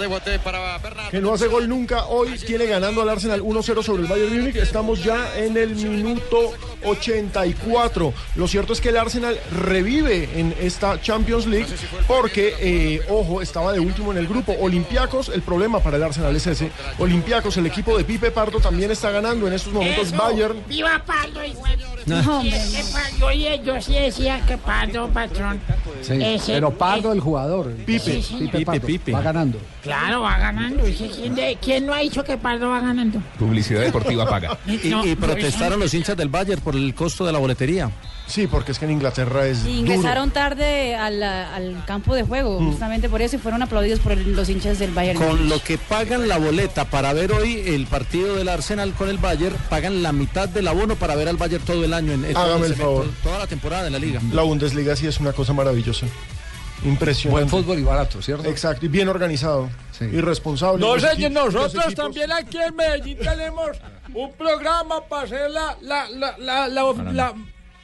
que 1.09 1.21
no 1.21 1.33
hace 1.33 1.47
gol 1.47 1.69
nunca. 1.69 2.05
Hoy 2.07 2.37
tiene 2.45 2.65
ganando 2.65 3.01
al 3.01 3.07
Arsenal 3.09 3.41
1-0 3.41 3.81
sobre 3.81 4.03
el 4.03 4.09
Bayern 4.09 4.37
Múnich. 4.39 4.57
Estamos 4.57 5.01
ya 5.01 5.37
en 5.37 5.55
el 5.55 5.73
minuto 5.75 6.51
84. 6.83 8.13
Lo 8.35 8.47
cierto 8.49 8.73
es 8.73 8.81
que 8.81 8.89
el 8.89 8.97
Arsenal 8.97 9.39
revive 9.57 10.29
en 10.37 10.53
esta 10.59 10.99
Champions 11.01 11.47
League 11.47 11.67
porque, 12.09 12.55
eh, 12.59 13.01
ojo, 13.09 13.41
estaba 13.41 13.71
de 13.71 13.79
último 13.79 14.11
en 14.11 14.17
el 14.17 14.27
grupo. 14.27 14.53
Olympiacos, 14.59 15.29
el 15.29 15.41
problema 15.41 15.60
para 15.69 15.97
el 15.97 16.03
Arsenal 16.03 16.35
es 16.35 16.47
ese. 16.47 16.71
Olympiacos, 16.97 17.55
el 17.57 17.65
equipo 17.67 17.97
de 17.97 18.03
Pipe 18.03 18.31
Pardo, 18.31 18.59
también 18.59 18.91
está 18.91 19.11
ganando 19.11 19.47
en 19.47 19.53
estos 19.53 19.71
momentos. 19.73 20.07
Eso. 20.07 20.17
Bayern. 20.17 20.63
¡Viva 20.67 21.03
Pardo, 21.05 21.39
de- 21.39 21.53
No. 22.05 22.41
Es 22.41 22.95
que 23.19 23.39
yo, 23.39 23.63
yo 23.63 23.81
sí 23.81 23.93
decía 23.93 24.41
que 24.47 24.57
Pardo, 24.57 25.07
patrón. 25.09 25.59
Sí, 26.01 26.13
ese- 26.21 26.53
pero 26.53 26.71
Pardo, 26.71 27.11
el 27.13 27.19
jugador. 27.19 27.71
Pipe. 27.73 27.99
Sí, 27.99 28.21
Sí, 28.23 28.33
Pipe, 28.39 28.57
Pipe, 28.59 28.65
Pardo, 28.65 28.87
Pipe. 28.87 29.11
Va 29.11 29.21
ganando. 29.21 29.59
Claro, 29.83 30.21
va 30.21 30.37
ganando. 30.37 30.87
¿Y 30.87 30.93
¿Quién, 30.93 31.33
de- 31.35 31.57
quién 31.61 31.85
no 31.85 31.93
ha 31.93 31.99
dicho 31.99 32.23
que 32.23 32.37
Pardo 32.37 32.69
va 32.69 32.79
ganando? 32.81 33.19
Publicidad 33.39 33.81
deportiva 33.81 34.25
paga. 34.29 34.57
Y, 34.67 34.89
No, 34.89 35.05
y 35.05 35.15
no, 35.15 35.19
protestaron 35.19 35.79
los 35.79 35.93
hinchas 35.93 36.15
del 36.15 36.29
Bayern 36.29 36.61
por 36.61 36.75
el 36.75 36.93
costo 36.93 37.25
de 37.25 37.31
la 37.31 37.39
boletería. 37.39 37.89
Sí, 38.27 38.47
porque 38.47 38.71
es 38.71 38.79
que 38.79 38.85
en 38.85 38.91
Inglaterra 38.91 39.45
es. 39.47 39.65
Y 39.65 39.79
ingresaron 39.79 40.31
tarde 40.31 40.95
al, 40.95 41.21
al 41.21 41.83
campo 41.85 42.15
de 42.15 42.23
juego, 42.23 42.59
justamente 42.59 43.09
por 43.09 43.21
eso, 43.21 43.35
y 43.35 43.39
fueron 43.39 43.61
aplaudidos 43.61 43.99
por 43.99 44.13
el- 44.13 44.33
los 44.35 44.47
hinchas 44.47 44.79
del 44.79 44.91
Bayern. 44.91 45.19
Con 45.19 45.49
lo 45.49 45.61
que 45.61 45.77
pagan 45.77 46.27
la 46.29 46.37
boleta 46.37 46.85
para 46.85 47.11
ver 47.11 47.31
hoy 47.33 47.61
el 47.65 47.87
partido 47.87 48.35
del 48.35 48.47
Arsenal 48.47 48.93
con 48.93 49.09
el 49.09 49.17
Bayern, 49.17 49.55
pagan 49.69 50.01
la 50.03 50.13
mitad 50.13 50.47
del 50.47 50.67
abono 50.67 50.95
para 50.95 51.15
ver 51.15 51.27
al 51.27 51.37
Bayern 51.37 51.65
todo 51.65 51.83
el 51.83 51.93
año. 51.93 52.13
En, 52.13 52.23
en 52.23 52.33
todo 52.33 52.43
Hágame 52.43 52.67
el 52.67 52.73
semestre, 52.75 52.85
favor. 52.85 53.05
Toda 53.23 53.39
la 53.39 53.47
temporada 53.47 53.83
de 53.83 53.89
la 53.89 53.99
liga. 53.99 54.21
La 54.31 54.43
Bundesliga 54.43 54.95
sí 54.95 55.07
es 55.07 55.19
una 55.19 55.33
cosa 55.33 55.51
maravillosa. 55.53 56.05
Impresionante. 56.83 57.29
Buen 57.29 57.49
fútbol 57.49 57.79
y 57.79 57.83
barato, 57.83 58.21
¿cierto? 58.21 58.49
Exacto, 58.49 58.85
y 58.85 58.89
bien 58.89 59.07
organizado. 59.07 59.69
Y 59.99 60.19
responsable. 60.19 60.79
No, 60.81 60.95
los 60.95 61.03
nosotros 61.31 61.93
también 61.93 62.31
aquí 62.31 62.57
en 62.57 62.75
Medellín 62.75 63.19
tenemos 63.19 63.77
un 64.15 64.33
programa 64.33 65.01
para 65.07 65.23
hacer 65.23 65.51
la, 65.51 65.77
la, 65.81 66.09
la, 66.09 66.35
la, 66.39 66.67
la- 66.67 67.33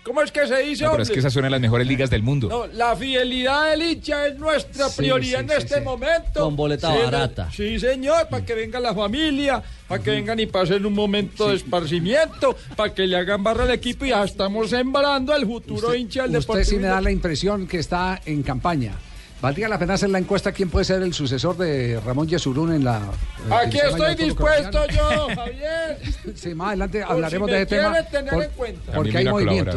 ¿cómo 0.07 0.21
es 0.23 0.31
que 0.31 0.47
se 0.47 0.57
dice, 0.59 0.85
No, 0.85 0.91
pero 0.91 1.03
es 1.03 1.11
que 1.11 1.19
esas 1.19 1.31
son 1.33 1.49
las 1.51 1.61
mejores 1.61 1.85
ligas 1.85 2.09
del 2.09 2.23
mundo. 2.23 2.47
No, 2.49 2.65
la 2.67 2.95
fidelidad 2.95 3.69
del 3.71 3.83
hincha 3.83 4.27
es 4.27 4.37
nuestra 4.39 4.89
Sí, 4.89 4.97
prioridad 4.97 5.39
sí, 5.39 5.43
en 5.43 5.49
sí, 5.49 5.55
este 5.57 5.75
sí. 5.75 5.81
momento. 5.81 6.39
Con 6.41 6.55
boleta 6.55 6.91
Sí, 6.91 6.97
barata. 7.03 7.51
Sí, 7.51 7.79
señor, 7.79 8.27
para 8.29 8.43
que 8.45 8.55
venga 8.55 8.79
la 8.79 8.95
familia, 8.95 9.61
para 9.87 10.01
que 10.01 10.11
vengan 10.11 10.39
y 10.39 10.45
pasen 10.47 10.85
un 10.85 10.93
momento 10.93 11.49
de 11.49 11.55
esparcimiento, 11.57 12.55
para 12.75 12.93
que 12.93 13.05
le 13.05 13.17
hagan 13.17 13.43
barra 13.43 13.63
al 13.65 13.71
equipo 13.71 14.05
y 14.05 14.09
ya 14.09 14.23
estamos 14.23 14.69
sembrando 14.69 15.33
al 15.33 15.45
futuro 15.45 15.93
hincha 15.93 16.23
del 16.23 16.37
Usted 16.37 16.53
Deportivo. 16.53 16.69
sí 16.69 16.77
me 16.77 16.87
da 16.87 17.01
la 17.01 17.11
impresión 17.11 17.67
que 17.67 17.79
está 17.79 18.21
en 18.25 18.41
campaña. 18.43 18.93
Valdría 19.41 19.67
la 19.69 19.77
pena 19.77 19.93
hacer 19.93 20.09
la 20.09 20.17
encuesta 20.17 20.51
quién 20.51 20.69
puede 20.69 20.85
ser 20.85 21.03
el 21.03 21.13
sucesor 21.13 21.57
de 21.57 21.99
Ramón 22.03 22.27
Yesurún 22.27 22.73
en 22.73 22.83
la. 22.83 23.01
la 23.47 23.59
Aquí 23.59 23.77
estoy 23.77 24.15
dispuesto 24.15 24.71
colombiano. 24.79 25.27
yo, 25.29 25.35
Javier. 25.35 25.99
Sí, 26.35 26.55
más 26.55 26.69
adelante 26.69 27.01
Por 27.03 27.11
hablaremos 27.11 27.47
si 27.47 27.51
me 27.51 27.57
de 27.57 27.63
ese 27.63 27.75
tema. 27.75 28.03
tener 28.03 28.33
en 28.33 28.49
cuenta. 28.51 28.91
Porque 28.93 29.17
hay 29.17 29.27
a 29.27 29.31
colaborar. 29.31 29.75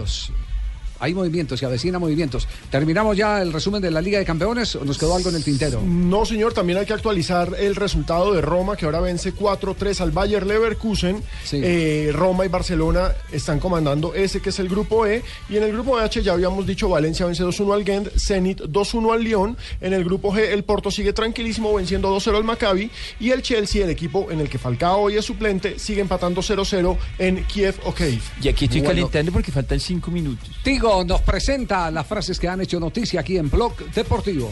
Hay 1.01 1.15
movimientos, 1.15 1.59
se 1.59 1.67
avecina 1.67 1.99
movimientos. 1.99 2.47
¿Terminamos 2.71 3.17
ya 3.17 3.41
el 3.43 3.53
resumen 3.53 3.81
de 3.83 3.91
la 3.91 4.01
Liga 4.01 4.19
de 4.19 4.25
Campeones 4.25 4.77
o 4.77 4.85
nos 4.85 4.99
quedó 4.99 5.17
algo 5.17 5.31
en 5.31 5.37
el 5.37 5.45
tintero? 5.45 5.83
No, 5.85 6.25
señor, 6.25 6.53
también 6.53 6.79
hay 6.79 6.87
que 6.87 6.93
actualizar 6.93 7.55
el 7.59 7.75
resultado 7.75 8.33
de 8.33 8.41
Roma, 8.41 8.77
que 8.77 8.85
ahora 8.85 9.01
vence 9.01 9.35
4-3 9.35 10.01
al 10.01 10.11
Bayer 10.11 10.47
Leverkusen. 10.47 11.23
Eh, 11.53 12.11
Roma 12.15 12.45
y 12.45 12.49
Barcelona 12.49 13.13
están 13.33 13.59
comandando 13.61 14.15
ese 14.15 14.41
que 14.41 14.51
es 14.51 14.59
el 14.59 14.69
grupo 14.69 15.07
E. 15.07 15.23
Y 15.49 15.57
en 15.57 15.63
el 15.65 15.73
grupo 15.73 15.99
H 15.99 16.23
ya 16.23 16.33
habíamos 16.33 16.67
dicho 16.67 16.89
Valencia 16.89 17.27
vence 17.27 17.43
2-1 17.45 17.75
al 17.75 17.85
Gent, 17.85 18.09
Zenit 18.19 18.61
2-1 18.61 19.13
al 19.15 19.23
Lyon. 19.25 19.57
En 19.81 19.93
el 19.93 20.05
grupo 20.05 20.33
G 20.33 20.41
el 20.51 20.65
Porto 20.65 20.91
sigue 20.91 21.13
tranquilísimo 21.13 21.75
venciendo 21.75 22.15
2-0 22.15 22.37
al 22.37 22.45
Maccabi. 22.45 22.91
Y 23.19 23.31
el 23.31 23.43
Chelsea, 23.43 23.85
el 23.85 23.91
equipo 23.91 24.31
en 24.31 24.41
el 24.41 24.49
que 24.49 24.59
Falcao 24.59 25.01
hoy 25.03 25.17
es 25.17 25.25
suplente, 25.25 25.79
sigue 25.79 26.01
empatando 26.01 26.43
0-0 26.43 26.97
en 27.19 27.45
Kiev 27.45 27.75
o 27.85 27.95
Kiev. 27.95 28.21
Y 28.43 28.49
aquí 28.49 28.67
estoy 28.67 28.81
Bueno. 28.81 28.95
calentando 28.95 29.33
porque 29.33 29.51
faltan 29.53 29.81
cinco 29.81 30.11
minutos. 30.11 30.49
Tigo 30.63 30.90
nos 30.91 31.23
presenta 31.23 31.89
las 31.91 32.05
frases 32.05 32.39
que 32.39 32.49
han 32.49 32.61
hecho 32.61 32.81
noticia 32.81 33.21
aquí 33.21 33.39
en 33.39 33.49
Blog 33.49 33.77
Deportivo. 33.95 34.51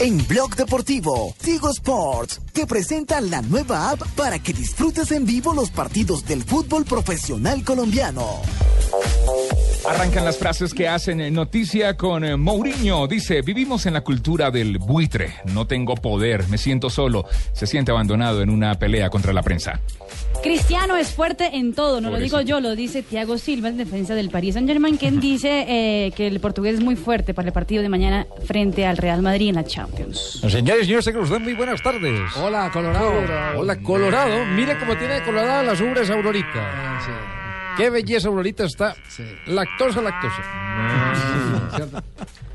En 0.00 0.26
Blog 0.26 0.56
Deportivo, 0.56 1.34
Tigo 1.40 1.70
Sports 1.70 2.40
te 2.52 2.66
presenta 2.66 3.20
la 3.20 3.40
nueva 3.40 3.90
app 3.90 4.02
para 4.16 4.40
que 4.40 4.52
disfrutes 4.52 5.12
en 5.12 5.24
vivo 5.24 5.54
los 5.54 5.70
partidos 5.70 6.26
del 6.26 6.42
fútbol 6.42 6.84
profesional 6.84 7.62
colombiano. 7.62 8.42
Arrancan 9.88 10.24
las 10.24 10.36
frases 10.36 10.74
que 10.74 10.88
hacen 10.88 11.20
eh, 11.20 11.30
noticia 11.30 11.96
con 11.96 12.24
eh, 12.24 12.36
Mourinho. 12.36 13.06
Dice, 13.06 13.42
vivimos 13.42 13.86
en 13.86 13.94
la 13.94 14.00
cultura 14.02 14.50
del 14.50 14.78
buitre. 14.78 15.34
No 15.52 15.68
tengo 15.68 15.94
poder, 15.94 16.48
me 16.48 16.58
siento 16.58 16.90
solo. 16.90 17.24
Se 17.52 17.68
siente 17.68 17.92
abandonado 17.92 18.42
en 18.42 18.50
una 18.50 18.74
pelea 18.78 19.10
contra 19.10 19.32
la 19.32 19.42
prensa. 19.42 19.80
Cristiano 20.42 20.96
es 20.96 21.12
fuerte 21.12 21.56
en 21.56 21.72
todo, 21.74 22.00
no 22.00 22.10
lo 22.10 22.18
digo 22.18 22.40
yo, 22.42 22.60
lo 22.60 22.76
dice 22.76 23.02
Thiago 23.02 23.38
Silva 23.38 23.68
en 23.68 23.78
defensa 23.78 24.14
del 24.14 24.30
Paris 24.30 24.54
Saint 24.54 24.68
Germain, 24.68 24.96
quien 24.96 25.18
dice 25.20 25.64
eh, 25.68 26.12
que 26.12 26.26
el 26.26 26.38
portugués 26.40 26.74
es 26.74 26.80
muy 26.80 26.96
fuerte 26.96 27.32
para 27.32 27.48
el 27.48 27.52
partido 27.54 27.82
de 27.82 27.88
mañana 27.88 28.26
frente 28.44 28.86
al 28.86 28.96
Real 28.98 29.22
Madrid 29.22 29.48
en 29.48 29.54
la 29.54 29.64
Champions. 29.64 30.40
Señores, 30.48 30.86
señores, 30.86 31.04
tengan 31.04 31.22
ustedes 31.22 31.40
muy 31.40 31.54
buenas 31.54 31.82
tardes. 31.82 32.20
Hola, 32.36 32.70
Colorado. 32.72 33.12
Hola, 33.56 33.80
Colorado. 33.80 34.44
Mire 34.46 34.78
cómo 34.78 34.96
tiene 34.96 35.22
colorada 35.22 35.62
las 35.62 35.80
ubres 35.80 36.10
Aurorita. 36.10 37.00
Qué 37.76 37.90
belleza, 37.90 38.28
Aurorita 38.28 38.64
está. 38.64 38.94
Lactosa, 39.46 40.02
lactosa. 40.02 40.42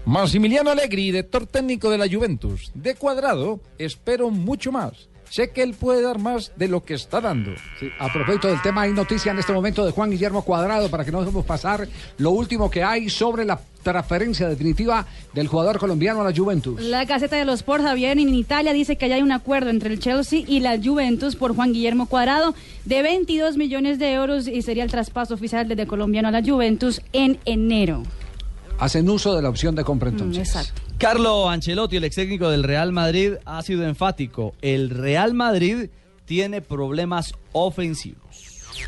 Massimiliano 0.05 0.71
Allegri, 0.71 1.03
director 1.03 1.45
técnico 1.45 1.89
de 1.89 1.97
la 1.97 2.07
Juventus. 2.07 2.71
De 2.73 2.95
cuadrado, 2.95 3.59
espero 3.77 4.29
mucho 4.29 4.71
más. 4.71 5.09
Sé 5.29 5.51
que 5.51 5.61
él 5.61 5.75
puede 5.75 6.01
dar 6.01 6.17
más 6.17 6.51
de 6.55 6.67
lo 6.67 6.83
que 6.83 6.95
está 6.95 7.21
dando. 7.21 7.51
A 7.99 8.11
propósito 8.11 8.47
del 8.47 8.61
tema, 8.61 8.81
hay 8.81 8.93
noticia 8.93 9.31
en 9.31 9.39
este 9.39 9.53
momento 9.53 9.85
de 9.85 9.91
Juan 9.91 10.09
Guillermo 10.09 10.43
Cuadrado 10.43 10.89
para 10.89 11.05
que 11.05 11.11
no 11.11 11.19
dejemos 11.19 11.45
pasar 11.45 11.87
lo 12.17 12.31
último 12.31 12.69
que 12.69 12.83
hay 12.83 13.09
sobre 13.09 13.45
la 13.45 13.59
transferencia 13.83 14.49
definitiva 14.49 15.05
del 15.33 15.47
jugador 15.47 15.77
colombiano 15.77 16.21
a 16.21 16.23
la 16.23 16.35
Juventus. 16.35 16.81
La 16.81 17.05
Gaceta 17.05 17.35
de 17.35 17.45
los 17.45 17.59
Sport, 17.59 17.83
Javier, 17.83 18.17
en 18.17 18.33
Italia 18.33 18.73
dice 18.73 18.97
que 18.97 19.07
ya 19.07 19.15
hay 19.15 19.21
un 19.21 19.31
acuerdo 19.31 19.69
entre 19.69 19.93
el 19.93 19.99
Chelsea 19.99 20.43
y 20.45 20.59
la 20.59 20.77
Juventus 20.81 21.35
por 21.35 21.55
Juan 21.55 21.73
Guillermo 21.73 22.07
Cuadrado 22.07 22.55
de 22.85 23.01
22 23.01 23.55
millones 23.55 23.99
de 23.99 24.13
euros 24.13 24.47
y 24.47 24.61
sería 24.63 24.83
el 24.83 24.91
traspaso 24.91 25.35
oficial 25.35 25.67
desde 25.67 25.87
colombiano 25.87 26.27
a 26.27 26.31
la 26.31 26.43
Juventus 26.43 27.01
en 27.13 27.39
enero. 27.45 28.03
Hacen 28.79 29.09
uso 29.09 29.35
de 29.35 29.41
la 29.41 29.49
opción 29.49 29.75
de 29.75 29.83
compra 29.83 30.09
entonces. 30.09 30.47
exacto. 30.47 30.88
Carlo 30.99 31.49
Ancelotti, 31.49 31.95
el 31.95 32.03
ex 32.03 32.15
técnico 32.15 32.49
del 32.49 32.63
Real 32.63 32.91
Madrid, 32.91 33.33
ha 33.45 33.61
sido 33.61 33.85
enfático. 33.87 34.53
El 34.61 34.89
Real 34.89 35.33
Madrid 35.33 35.89
tiene 36.25 36.61
problemas 36.61 37.33
ofensivos. 37.53 38.19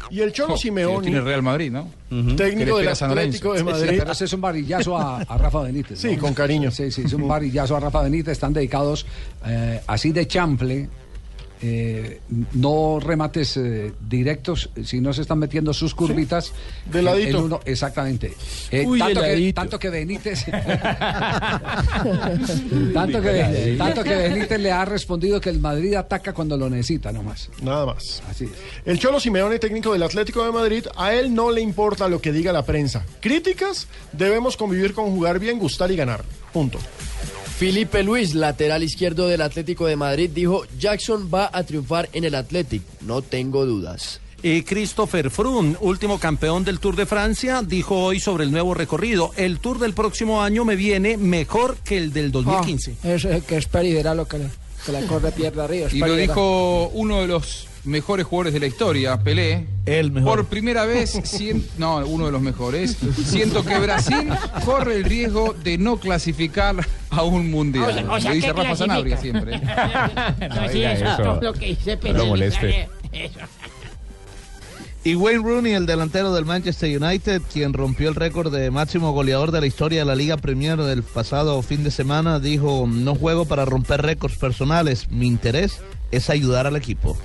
Y 0.09 0.19
el 0.19 0.31
Cholo 0.33 0.57
Simeone, 0.57 1.03
Tiene 1.07 1.21
Real 1.21 1.41
Madrid, 1.41 1.71
¿no? 1.71 1.87
técnico 2.35 2.77
del 2.77 2.89
Atlético 2.89 3.53
de 3.53 3.59
Sí, 3.59 3.65
Madrid. 3.65 3.95
pero 3.99 4.11
ese 4.11 4.25
es 4.25 4.33
un 4.33 4.41
varillazo 4.41 4.97
a, 4.97 5.21
a 5.21 5.37
Rafa 5.37 5.61
Benítez. 5.61 5.99
Sí, 5.99 6.17
con 6.17 6.33
cariño. 6.33 6.69
Sí, 6.69 6.91
sí, 6.91 7.03
es 7.05 7.13
un 7.13 7.27
varillazo 7.27 7.77
a 7.77 7.79
Rafa 7.79 8.01
Benítez. 8.03 8.33
Están 8.33 8.51
dedicados 8.53 9.05
eh, 9.45 9.81
así 9.87 10.11
de 10.11 10.27
chample 10.27 10.89
eh, 11.63 12.19
no 12.53 12.99
remates 12.99 13.55
eh, 13.57 13.91
directos, 14.07 14.69
si 14.83 14.99
no 14.99 15.13
se 15.13 15.21
están 15.21 15.39
metiendo 15.39 15.73
sus 15.73 15.93
curvitas. 15.95 16.53
De 16.91 16.99
en- 16.99 17.05
ladito. 17.05 17.37
en 17.37 17.43
uno- 17.43 17.59
exactamente. 17.65 18.33
Eh, 18.71 18.85
Uy, 18.85 18.99
tanto, 18.99 19.19
de 19.21 19.25
que, 19.27 19.31
ladito. 19.33 19.61
tanto 19.61 19.79
que 19.79 19.89
Benítez. 19.89 20.45
tanto, 22.93 23.21
que, 23.21 23.75
tanto 23.77 24.03
que 24.03 24.15
Benítez 24.15 24.59
le 24.59 24.71
ha 24.71 24.85
respondido 24.85 25.39
que 25.41 25.49
el 25.49 25.59
Madrid 25.59 25.93
ataca 25.95 26.33
cuando 26.33 26.57
lo 26.57 26.69
necesita, 26.69 27.11
nomás. 27.11 27.49
Nada 27.61 27.85
más. 27.85 28.21
Así 28.29 28.45
es. 28.45 28.51
El 28.85 28.99
Cholo 28.99 29.19
Simeone, 29.19 29.59
técnico 29.59 29.93
del 29.93 30.03
Atlético 30.03 30.43
de 30.45 30.51
Madrid, 30.51 30.85
a 30.95 31.13
él 31.13 31.33
no 31.33 31.51
le 31.51 31.61
importa 31.61 32.07
lo 32.07 32.21
que 32.21 32.31
diga 32.31 32.51
la 32.51 32.65
prensa. 32.65 33.05
Críticas, 33.19 33.87
debemos 34.13 34.57
convivir 34.57 34.93
con 34.93 35.11
jugar 35.11 35.39
bien, 35.39 35.59
gustar 35.59 35.91
y 35.91 35.95
ganar. 35.95 36.23
Punto. 36.53 36.79
Felipe 37.61 38.01
Luis, 38.01 38.33
lateral 38.33 38.81
izquierdo 38.81 39.27
del 39.27 39.39
Atlético 39.39 39.85
de 39.85 39.95
Madrid, 39.95 40.31
dijo, 40.33 40.65
Jackson 40.79 41.29
va 41.31 41.47
a 41.53 41.63
triunfar 41.63 42.09
en 42.11 42.23
el 42.23 42.33
Atlético, 42.33 42.85
no 43.01 43.21
tengo 43.21 43.67
dudas. 43.67 44.19
Y 44.41 44.63
Christopher 44.63 45.29
Froome, 45.29 45.75
último 45.79 46.19
campeón 46.19 46.63
del 46.63 46.79
Tour 46.79 46.95
de 46.95 47.05
Francia, 47.05 47.61
dijo 47.61 47.99
hoy 47.99 48.19
sobre 48.19 48.45
el 48.45 48.51
nuevo 48.51 48.73
recorrido, 48.73 49.29
el 49.37 49.59
Tour 49.59 49.77
del 49.77 49.93
próximo 49.93 50.41
año 50.41 50.65
me 50.65 50.75
viene 50.75 51.17
mejor 51.17 51.77
que 51.85 51.99
el 51.99 52.11
del 52.11 52.31
2015. 52.31 52.95
Ah, 53.03 53.09
es 53.09 53.43
que 53.43 53.57
es 53.57 53.67
lo 53.71 54.27
que 54.27 54.39
le, 54.39 54.45
que 54.83 54.91
le 54.91 55.05
corre 55.05 55.31
pierna 55.31 55.65
arriba. 55.65 55.87
Y 55.91 55.99
lo 55.99 56.15
dijo 56.15 56.87
uno 56.95 57.21
de 57.21 57.27
los 57.27 57.67
mejores 57.83 58.25
jugadores 58.25 58.53
de 58.53 58.59
la 58.59 58.67
historia, 58.67 59.17
Pelé. 59.23 59.67
El 59.85 60.11
mejor. 60.11 60.37
Por 60.37 60.45
primera 60.47 60.85
vez, 60.85 61.19
no, 61.77 61.97
uno 62.05 62.25
de 62.27 62.31
los 62.31 62.41
mejores. 62.41 62.97
Siento 63.25 63.63
que 63.65 63.77
Brasil 63.79 64.29
corre 64.65 64.95
el 64.97 65.03
riesgo 65.03 65.53
de 65.63 65.77
no 65.77 65.97
clasificar 65.97 66.75
a 67.09 67.23
un 67.23 67.49
mundial. 67.51 67.89
O 67.89 67.93
sea- 67.93 68.11
o 68.11 68.19
sea, 68.19 68.29
lo 68.29 68.35
dice 68.35 68.47
¿qué 68.47 68.53
Rafa 68.53 68.75
Sanabria 68.75 69.17
siempre. 69.17 69.59
No, 70.55 70.67
sí, 70.69 70.73
diga 70.75 70.93
eso, 70.93 71.05
eso. 71.05 71.39
lo 71.41 71.53
que 71.53 71.65
dice 71.67 71.95
No 71.95 72.01
Pelé. 72.01 72.17
lo 72.19 72.25
moleste. 72.27 72.89
Eso. 73.11 73.39
Y 75.03 75.15
Wayne 75.15 75.41
Rooney, 75.43 75.73
el 75.73 75.87
delantero 75.87 76.31
del 76.31 76.45
Manchester 76.45 77.01
United, 77.01 77.41
quien 77.51 77.73
rompió 77.73 78.07
el 78.09 78.13
récord 78.13 78.53
de 78.53 78.69
máximo 78.69 79.11
goleador 79.13 79.51
de 79.51 79.59
la 79.59 79.65
historia 79.65 80.01
de 80.01 80.05
la 80.05 80.13
Liga 80.13 80.37
Premier 80.37 80.77
del 80.77 81.01
pasado 81.01 81.59
fin 81.63 81.83
de 81.83 81.89
semana, 81.89 82.39
dijo, 82.39 82.85
no 82.87 83.15
juego 83.15 83.45
para 83.45 83.65
romper 83.65 84.03
récords 84.03 84.35
personales, 84.37 85.09
mi 85.09 85.25
interés 85.25 85.79
es 86.11 86.29
ayudar 86.29 86.67
al 86.67 86.75
equipo. 86.75 87.17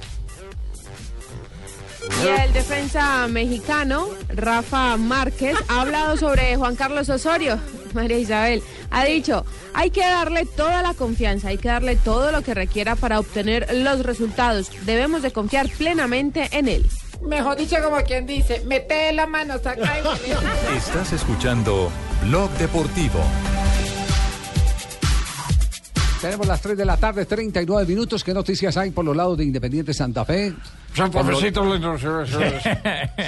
Y 2.27 2.41
el 2.41 2.53
defensa 2.53 3.29
mexicano, 3.29 4.09
Rafa 4.29 4.97
Márquez, 4.97 5.57
ha 5.69 5.83
hablado 5.83 6.17
sobre 6.17 6.57
Juan 6.57 6.75
Carlos 6.75 7.09
Osorio. 7.09 7.61
María 7.95 8.19
Isabel 8.19 8.63
ha 8.91 9.05
dicho, 9.05 9.45
hay 9.75 9.91
que 9.91 10.01
darle 10.01 10.45
toda 10.45 10.83
la 10.83 10.95
confianza, 10.95 11.49
hay 11.49 11.59
que 11.59 11.69
darle 11.69 11.95
todo 11.95 12.33
lo 12.33 12.43
que 12.43 12.53
requiera 12.55 12.97
para 12.97 13.21
obtener 13.21 13.69
los 13.75 14.03
resultados. 14.03 14.71
Debemos 14.85 15.23
de 15.23 15.31
confiar 15.31 15.69
plenamente 15.69 16.49
en 16.51 16.67
él. 16.69 16.87
Mejor 17.23 17.57
dicho, 17.57 17.77
como 17.83 17.97
quien 18.03 18.27
dice, 18.27 18.63
mete 18.67 19.13
la 19.13 19.27
mano, 19.27 19.55
saca 19.59 19.99
y 19.99 20.77
Estás 20.77 21.13
escuchando 21.13 21.91
Blog 22.25 22.51
Deportivo. 22.59 23.21
Tenemos 26.21 26.47
las 26.47 26.61
3 26.61 26.77
de 26.77 26.85
la 26.85 26.97
tarde, 26.97 27.25
39 27.25 27.87
minutos. 27.87 28.25
¿Qué 28.25 28.35
noticias 28.35 28.77
hay 28.77 28.91
por 28.91 29.05
los 29.05 29.15
lados 29.15 29.39
de 29.39 29.45
Independiente 29.45 29.95
Santa 29.95 30.25
Fe? 30.25 30.55
Santa 30.97 31.23
Fecito. 31.23 31.63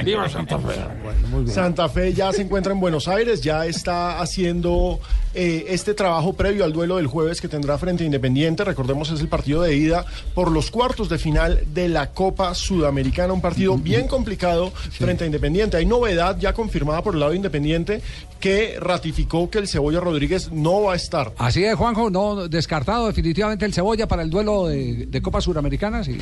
Viva 0.05 0.29
Fe. 0.29 1.53
Santa 1.53 1.89
Fe 1.89 2.15
ya 2.15 2.33
se 2.33 2.43
encuentra 2.43 2.73
en 2.73 2.81
Buenos 2.81 3.09
Aires, 3.09 3.43
ya 3.43 3.67
está 3.67 4.21
haciendo 4.21 5.01
eh, 5.35 5.67
este 5.69 5.93
trabajo 5.93 6.33
previo 6.33 6.65
al 6.65 6.73
duelo 6.73 6.97
del 6.97 7.07
jueves 7.07 7.43
que 7.43 7.49
tendrá 7.49 7.77
frente 7.77 8.05
a 8.05 8.07
Independiente. 8.07 8.65
Recordemos, 8.65 9.11
es 9.11 9.21
el 9.21 9.29
partido 9.29 9.63
de 9.63 9.77
ida 9.77 10.07
por 10.35 10.51
los 10.51 10.71
cuartos 10.71 11.11
de 11.11 11.19
final 11.19 11.61
de 11.75 11.89
la 11.89 12.11
Copa 12.13 12.55
Sudamericana, 12.55 13.35
un 13.35 13.43
partido 13.43 13.77
bien 13.77 14.09
complicado 14.09 14.71
frente 14.71 15.25
a 15.25 15.27
Independiente. 15.27 15.77
Hay 15.77 15.85
novedad 15.85 16.39
ya 16.39 16.55
confirmada 16.55 17.03
por 17.03 17.15
el 17.15 17.21
lado 17.21 17.33
de 17.33 17.37
Independiente 17.37 18.01
que 18.41 18.79
ratificó 18.81 19.51
que 19.51 19.59
el 19.59 19.69
Cebolla 19.69 20.01
Rodríguez 20.01 20.51
no 20.53 20.85
va 20.85 20.95
a 20.95 20.97
estar. 20.97 21.33
Así 21.37 21.65
es, 21.65 21.75
Juanjo, 21.75 22.09
no 22.09 22.49
descartado 22.49 23.09
definitivamente 23.09 23.67
el 23.67 23.75
Cebolla 23.75 24.09
para 24.09 24.23
el 24.23 24.31
duelo 24.31 24.69
de, 24.69 25.07
de 25.07 25.23
Copa 25.23 25.41
Suramericana, 25.41 26.03
sí. 26.03 26.19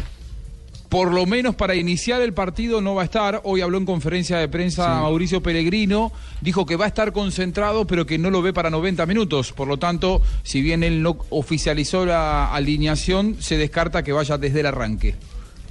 Por 0.88 1.12
lo 1.12 1.26
menos 1.26 1.56
para 1.56 1.74
iniciar 1.74 2.22
el 2.22 2.32
partido 2.32 2.80
no 2.80 2.94
va 2.94 3.02
a 3.02 3.06
estar. 3.06 3.40
Hoy 3.44 3.60
habló 3.60 3.78
en 3.78 3.86
conferencia 3.86 4.38
de 4.38 4.48
prensa 4.48 5.00
Mauricio 5.00 5.42
Pellegrino. 5.42 6.12
Dijo 6.40 6.64
que 6.64 6.76
va 6.76 6.84
a 6.84 6.88
estar 6.88 7.12
concentrado, 7.12 7.86
pero 7.86 8.06
que 8.06 8.18
no 8.18 8.30
lo 8.30 8.40
ve 8.40 8.52
para 8.52 8.70
90 8.70 9.04
minutos. 9.06 9.52
Por 9.52 9.66
lo 9.66 9.78
tanto, 9.78 10.22
si 10.44 10.62
bien 10.62 10.84
él 10.84 11.02
no 11.02 11.18
oficializó 11.30 12.06
la 12.06 12.52
alineación, 12.54 13.36
se 13.40 13.58
descarta 13.58 14.04
que 14.04 14.12
vaya 14.12 14.38
desde 14.38 14.60
el 14.60 14.66
arranque. 14.66 15.16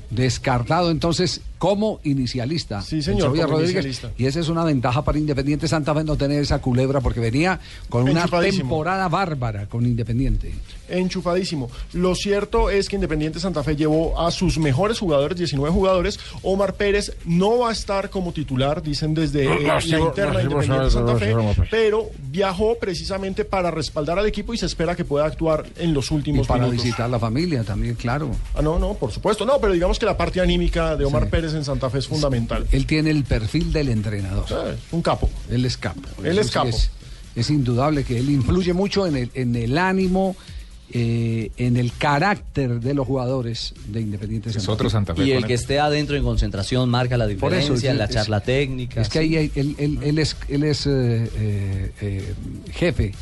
Descartado 0.10 0.92
entonces 0.92 1.42
como 1.58 2.00
inicialista. 2.04 2.82
Sí, 2.82 3.02
señor, 3.02 3.36
como 3.40 3.60
inicialista. 3.62 4.12
Y 4.18 4.26
esa 4.26 4.40
es 4.40 4.50
una 4.50 4.64
ventaja 4.64 5.04
para 5.04 5.18
Independiente 5.18 5.68
Santa 5.68 5.94
Fe 5.94 6.04
no 6.04 6.16
tener 6.18 6.42
esa 6.42 6.60
culebra 6.60 7.02
porque 7.02 7.20
venía 7.20 7.60
con 7.90 8.10
una 8.10 8.26
temporada 8.28 9.08
bárbara 9.08 9.68
con 9.68 9.86
Independiente. 9.86 10.54
enchufadísimo. 10.90 11.70
Lo 11.94 12.16
cierto 12.16 12.70
es 12.70 12.90
que 12.90 12.96
Independiente 12.96 13.40
Santa 13.40 13.64
Fe 13.64 13.76
llevó 13.76 14.20
a 14.20 14.32
sus 14.32 14.58
mejores 14.58 15.00
jugadores, 15.00 15.38
19 15.38 15.74
jugadores. 15.74 16.20
Omar 16.44 16.74
Pérez 16.76 17.14
no 17.26 17.60
va 17.60 17.70
a 17.70 17.72
estar 17.72 18.10
como 18.10 18.32
titular, 18.34 18.82
dicen 18.82 19.14
desde 19.14 19.46
eh, 19.52 19.68
No, 19.68 19.80
la 19.80 20.00
interna 20.00 20.42
Independiente 20.44 20.92
Santa 20.92 21.16
Fe, 21.18 21.36
pero 21.72 22.10
viajó 22.30 22.76
precisamente 22.80 23.46
para 23.46 23.72
respaldar 23.72 24.20
al 24.20 24.26
equipo 24.28 24.54
y 24.54 24.58
se 24.58 24.66
espera 24.66 24.96
que 24.96 25.06
pueda 25.06 25.26
actuar 25.26 25.66
en 25.78 25.94
los 25.94 26.12
Y 26.12 26.14
últimos 26.16 26.48
para 26.48 26.66
minutos. 26.66 26.84
visitar 26.84 27.10
la 27.10 27.20
familia 27.20 27.64
también, 27.64 27.96
claro. 27.96 28.30
Ah, 28.54 28.62
no, 28.62 28.78
no, 28.80 28.94
por 28.94 29.12
supuesto. 29.12 29.46
No, 29.46 29.60
pero 29.60 29.74
digamos 29.74 29.98
que 30.00 30.06
la 30.06 30.18
parte 30.18 30.40
anímica 30.42 30.96
de 30.96 31.06
Omar 31.06 31.30
Pérez 31.30 31.54
en 31.56 31.66
Santa 31.66 31.90
Fe 31.90 32.00
es 32.00 32.08
fundamental. 32.08 32.66
Él 32.72 32.86
tiene 32.86 33.10
el 33.12 33.24
perfil 33.24 33.72
del 33.74 33.90
entrenador. 33.90 34.46
un 34.92 35.02
capo. 35.02 35.30
Él 35.50 35.66
es 35.66 35.78
capo. 35.78 36.02
Él 36.24 36.38
es 36.40 36.48
sí 36.48 36.54
capo. 36.54 36.70
Es, 36.70 36.90
es 37.36 37.50
indudable 37.50 38.04
que 38.04 38.18
él 38.18 38.30
influye 38.30 38.74
mucho 38.74 39.06
en 39.08 39.16
el, 39.18 39.32
en 39.34 39.56
el 39.56 39.78
ánimo, 39.78 40.36
eh, 40.92 41.52
en 41.58 41.78
el 41.78 41.92
carácter 41.94 42.80
de 42.80 42.94
los 42.94 43.06
jugadores 43.08 43.74
de 43.88 44.02
Independiente 44.02 44.52
Santa 44.58 45.16
Fe. 45.16 45.26
Y 45.26 45.32
el 45.32 45.46
que 45.46 45.56
esté 45.56 45.80
adentro 45.80 46.16
en 46.16 46.24
concentración 46.24 46.90
marca 46.90 47.18
la 47.18 47.26
Por 47.26 47.54
eso, 47.54 47.74
diferencia 47.74 47.92
en 47.92 47.98
la 47.98 48.06
es- 48.06 48.12
charla 48.12 48.40
técnica. 48.42 49.02
Es 49.02 49.10
que 49.10 49.20
ahí 49.20 49.36
hay- 49.36 49.52
él, 49.56 49.76
él- 49.80 50.00
él 50.04 50.20
es, 50.20 50.38
él 50.48 50.64
es 50.64 50.86
eh, 50.88 51.30
eh, 52.02 52.34
jefe 52.72 53.14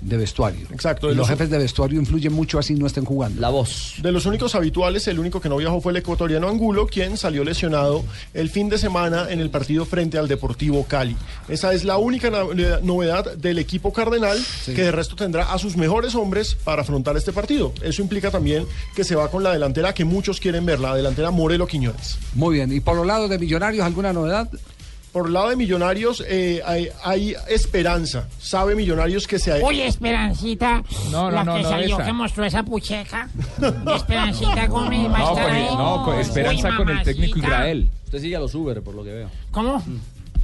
de 0.00 0.16
vestuario. 0.16 0.66
Exacto, 0.72 1.08
los 1.08 1.16
los- 1.16 1.28
jefes 1.28 1.50
de 1.50 1.58
vestuario 1.58 2.00
influyen 2.00 2.32
mucho 2.32 2.58
así 2.58 2.74
no 2.74 2.86
estén 2.86 3.04
jugando. 3.04 3.40
La 3.40 3.48
voz. 3.50 3.94
De 4.02 4.12
los 4.12 4.26
únicos 4.26 4.54
habituales, 4.54 5.06
el 5.08 5.18
único 5.18 5.40
que 5.40 5.48
no 5.48 5.56
viajó 5.56 5.80
fue 5.80 5.92
el 5.92 5.98
ecuatoriano 5.98 6.48
Angulo, 6.48 6.86
quien 6.86 7.16
salió 7.16 7.44
lesionado 7.44 8.04
el 8.34 8.50
fin 8.50 8.68
de 8.68 8.78
semana 8.78 9.26
en 9.30 9.40
el 9.40 9.50
partido 9.50 9.84
frente 9.84 10.18
al 10.18 10.28
Deportivo 10.28 10.84
Cali. 10.86 11.16
Esa 11.48 11.72
es 11.74 11.84
la 11.84 11.98
única 11.98 12.30
no- 12.30 12.48
novedad 12.82 13.36
del 13.36 13.58
equipo 13.58 13.92
cardenal, 13.92 14.38
que 14.66 14.72
de 14.82 14.92
resto 14.92 15.16
tendrá 15.16 15.52
a 15.52 15.58
sus 15.58 15.76
mejores 15.76 16.14
hombres 16.14 16.54
para 16.64 16.82
afrontar 16.82 17.16
este 17.16 17.32
partido. 17.32 17.72
Eso 17.82 18.02
implica 18.02 18.30
también 18.30 18.66
que 18.96 19.04
se 19.04 19.14
va 19.14 19.30
con 19.30 19.42
la 19.42 19.52
delantera 19.52 19.92
que 19.94 20.04
muchos 20.04 20.40
quieren 20.40 20.64
ver, 20.66 20.80
la 20.80 20.94
delantera 20.94 21.30
Morelo 21.30 21.66
Quiñones. 21.66 22.18
Muy 22.34 22.54
bien. 22.56 22.72
¿Y 22.72 22.80
por 22.80 22.96
los 22.96 23.06
lados 23.06 23.28
de 23.30 23.38
Millonarios 23.38 23.84
alguna 23.84 24.12
novedad? 24.12 24.48
Por 25.12 25.26
el 25.26 25.32
lado 25.32 25.48
de 25.48 25.56
Millonarios 25.56 26.22
eh, 26.28 26.62
hay, 26.64 26.88
hay 27.02 27.34
esperanza. 27.48 28.28
Sabe 28.38 28.76
Millonarios 28.76 29.26
que 29.26 29.38
se 29.40 29.50
ha... 29.52 29.56
Oye, 29.64 29.86
Esperancita, 29.86 30.84
No, 31.10 31.24
no, 31.24 31.30
la 31.32 31.44
no, 31.44 31.56
que 31.56 31.62
no, 31.62 31.68
salió, 31.68 31.96
esa. 31.96 32.04
que 32.06 32.12
mostró 32.12 32.44
esa 32.44 32.62
pucheca. 32.62 33.28
Esperancita 33.96 34.66
Gómez 34.68 35.10
va 35.10 35.16
a 35.16 35.18
No, 35.18 35.28
estar 35.30 35.46
con, 35.46 35.54
ahí. 35.56 35.68
no, 35.76 36.04
con 36.04 36.14
Uy, 36.16 36.20
esperanza 36.22 36.76
con 36.76 36.88
el 36.90 37.02
técnico. 37.02 37.38
Israel. 37.38 37.90
Usted 38.04 38.20
sigue 38.20 38.36
a 38.36 38.40
los 38.40 38.54
Uber, 38.54 38.82
por 38.82 38.94
lo 38.94 39.02
que 39.02 39.12
veo. 39.12 39.30
¿Cómo? 39.50 39.82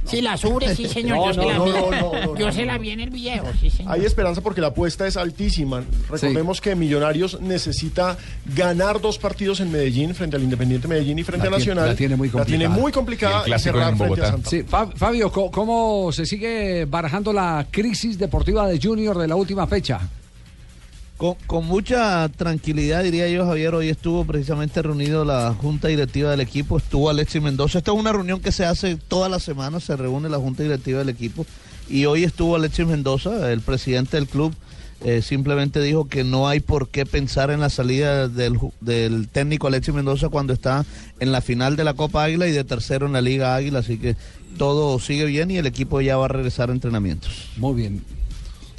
Sí, 0.07 0.21
la 0.21 0.37
sube, 0.37 0.73
sí, 0.75 0.87
señor. 0.87 1.17
No, 1.17 1.25
yo 1.27 1.33
se 1.33 1.39
no, 1.41 1.47
la 1.49 1.57
no, 1.57 1.65
vi. 1.65 1.71
no, 1.71 1.91
no, 1.91 2.11
no, 2.25 2.37
Yo 2.37 2.45
no. 2.47 2.51
se 2.51 2.65
la 2.65 2.77
vi 2.77 2.89
en 2.91 2.99
el 3.01 3.09
video, 3.09 3.43
sí, 3.59 3.69
señor. 3.69 3.91
Hay 3.93 4.05
esperanza 4.05 4.41
porque 4.41 4.61
la 4.61 4.67
apuesta 4.67 5.05
es 5.07 5.17
altísima. 5.17 5.83
Recordemos 6.09 6.61
que 6.61 6.75
Millonarios 6.75 7.39
necesita 7.41 8.17
ganar 8.55 9.01
dos 9.01 9.17
partidos 9.17 9.59
en 9.59 9.71
Medellín 9.71 10.15
frente 10.15 10.35
al 10.35 10.43
Independiente 10.43 10.87
Medellín 10.87 11.19
y 11.19 11.23
frente 11.23 11.49
La 11.49 11.55
a 11.55 11.59
tiene- 11.59 11.75
Nacional. 11.75 11.89
la 11.89 11.95
tiene 11.95 12.15
muy 12.15 12.27
La 12.29 12.45
tiene 12.45 12.65
complicada. 12.65 12.81
muy 12.81 12.91
complicada 12.91 13.43
Y 13.47 13.59
cerrar 13.59 13.91
en 13.91 13.97
frente 13.97 14.21
a. 14.21 14.25
Santa 14.31 14.49
Sí, 14.49 14.63
Fa- 14.63 14.87
Fabio, 14.95 15.31
¿cómo, 15.31 15.51
cómo 15.51 16.11
se 16.11 16.25
sigue 16.25 16.85
barajando 16.85 17.33
la 17.33 17.65
crisis 17.69 18.17
deportiva 18.17 18.67
de 18.67 18.79
Junior 18.81 19.17
de 19.17 19.27
la 19.27 19.35
última 19.35 19.67
fecha? 19.67 19.99
Con, 21.17 21.65
mucha 21.65 22.29
tranquilidad, 22.29 23.03
diría 23.03 23.27
yo, 23.27 23.43
Javier, 23.43 23.73
hoy 23.73 23.89
estuvo 23.89 24.23
precisamente 24.23 24.83
reunido 24.83 25.25
la 25.25 25.51
junta 25.51 25.87
directiva 25.87 26.29
del 26.29 26.41
equipo, 26.41 26.77
estuvo 26.77 27.09
Alexis 27.09 27.41
Mendoza. 27.41 27.79
Esta 27.79 27.91
es 27.91 27.97
una 27.97 28.13
reunión 28.13 28.39
que 28.39 28.51
se 28.51 28.65
hace 28.65 28.97
todas 28.97 29.31
las 29.31 29.41
semanas, 29.41 29.83
se 29.83 29.95
reúne 29.95 30.29
la 30.29 30.37
junta 30.37 30.61
directiva 30.61 30.99
del 30.99 31.09
equipo. 31.09 31.47
Y 31.89 32.05
hoy 32.05 32.23
estuvo 32.23 32.55
Alexis 32.55 32.85
Mendoza, 32.85 33.51
el 33.51 33.61
presidente 33.61 34.17
del 34.17 34.27
club, 34.27 34.53
eh, 35.03 35.23
simplemente 35.23 35.81
dijo 35.81 36.07
que 36.07 36.23
no 36.23 36.47
hay 36.47 36.59
por 36.59 36.89
qué 36.89 37.07
pensar 37.07 37.49
en 37.49 37.61
la 37.61 37.71
salida 37.71 38.27
del, 38.27 38.59
del 38.81 39.27
técnico 39.27 39.65
Alexis 39.65 39.95
Mendoza 39.95 40.29
cuando 40.29 40.53
está 40.53 40.85
en 41.19 41.31
la 41.31 41.41
final 41.41 41.75
de 41.75 41.83
la 41.83 41.95
Copa 41.95 42.25
Águila 42.25 42.47
y 42.47 42.51
de 42.51 42.63
tercero 42.63 43.07
en 43.07 43.13
la 43.13 43.21
Liga 43.21 43.55
Águila, 43.55 43.79
así 43.79 43.97
que 43.97 44.15
todo 44.59 44.99
sigue 44.99 45.25
bien 45.25 45.49
y 45.49 45.57
el 45.57 45.65
equipo 45.65 45.99
ya 45.99 46.17
va 46.17 46.25
a 46.25 46.29
regresar 46.29 46.69
a 46.69 46.73
entrenamientos. 46.73 47.49
Muy 47.57 47.73
bien. 47.73 48.03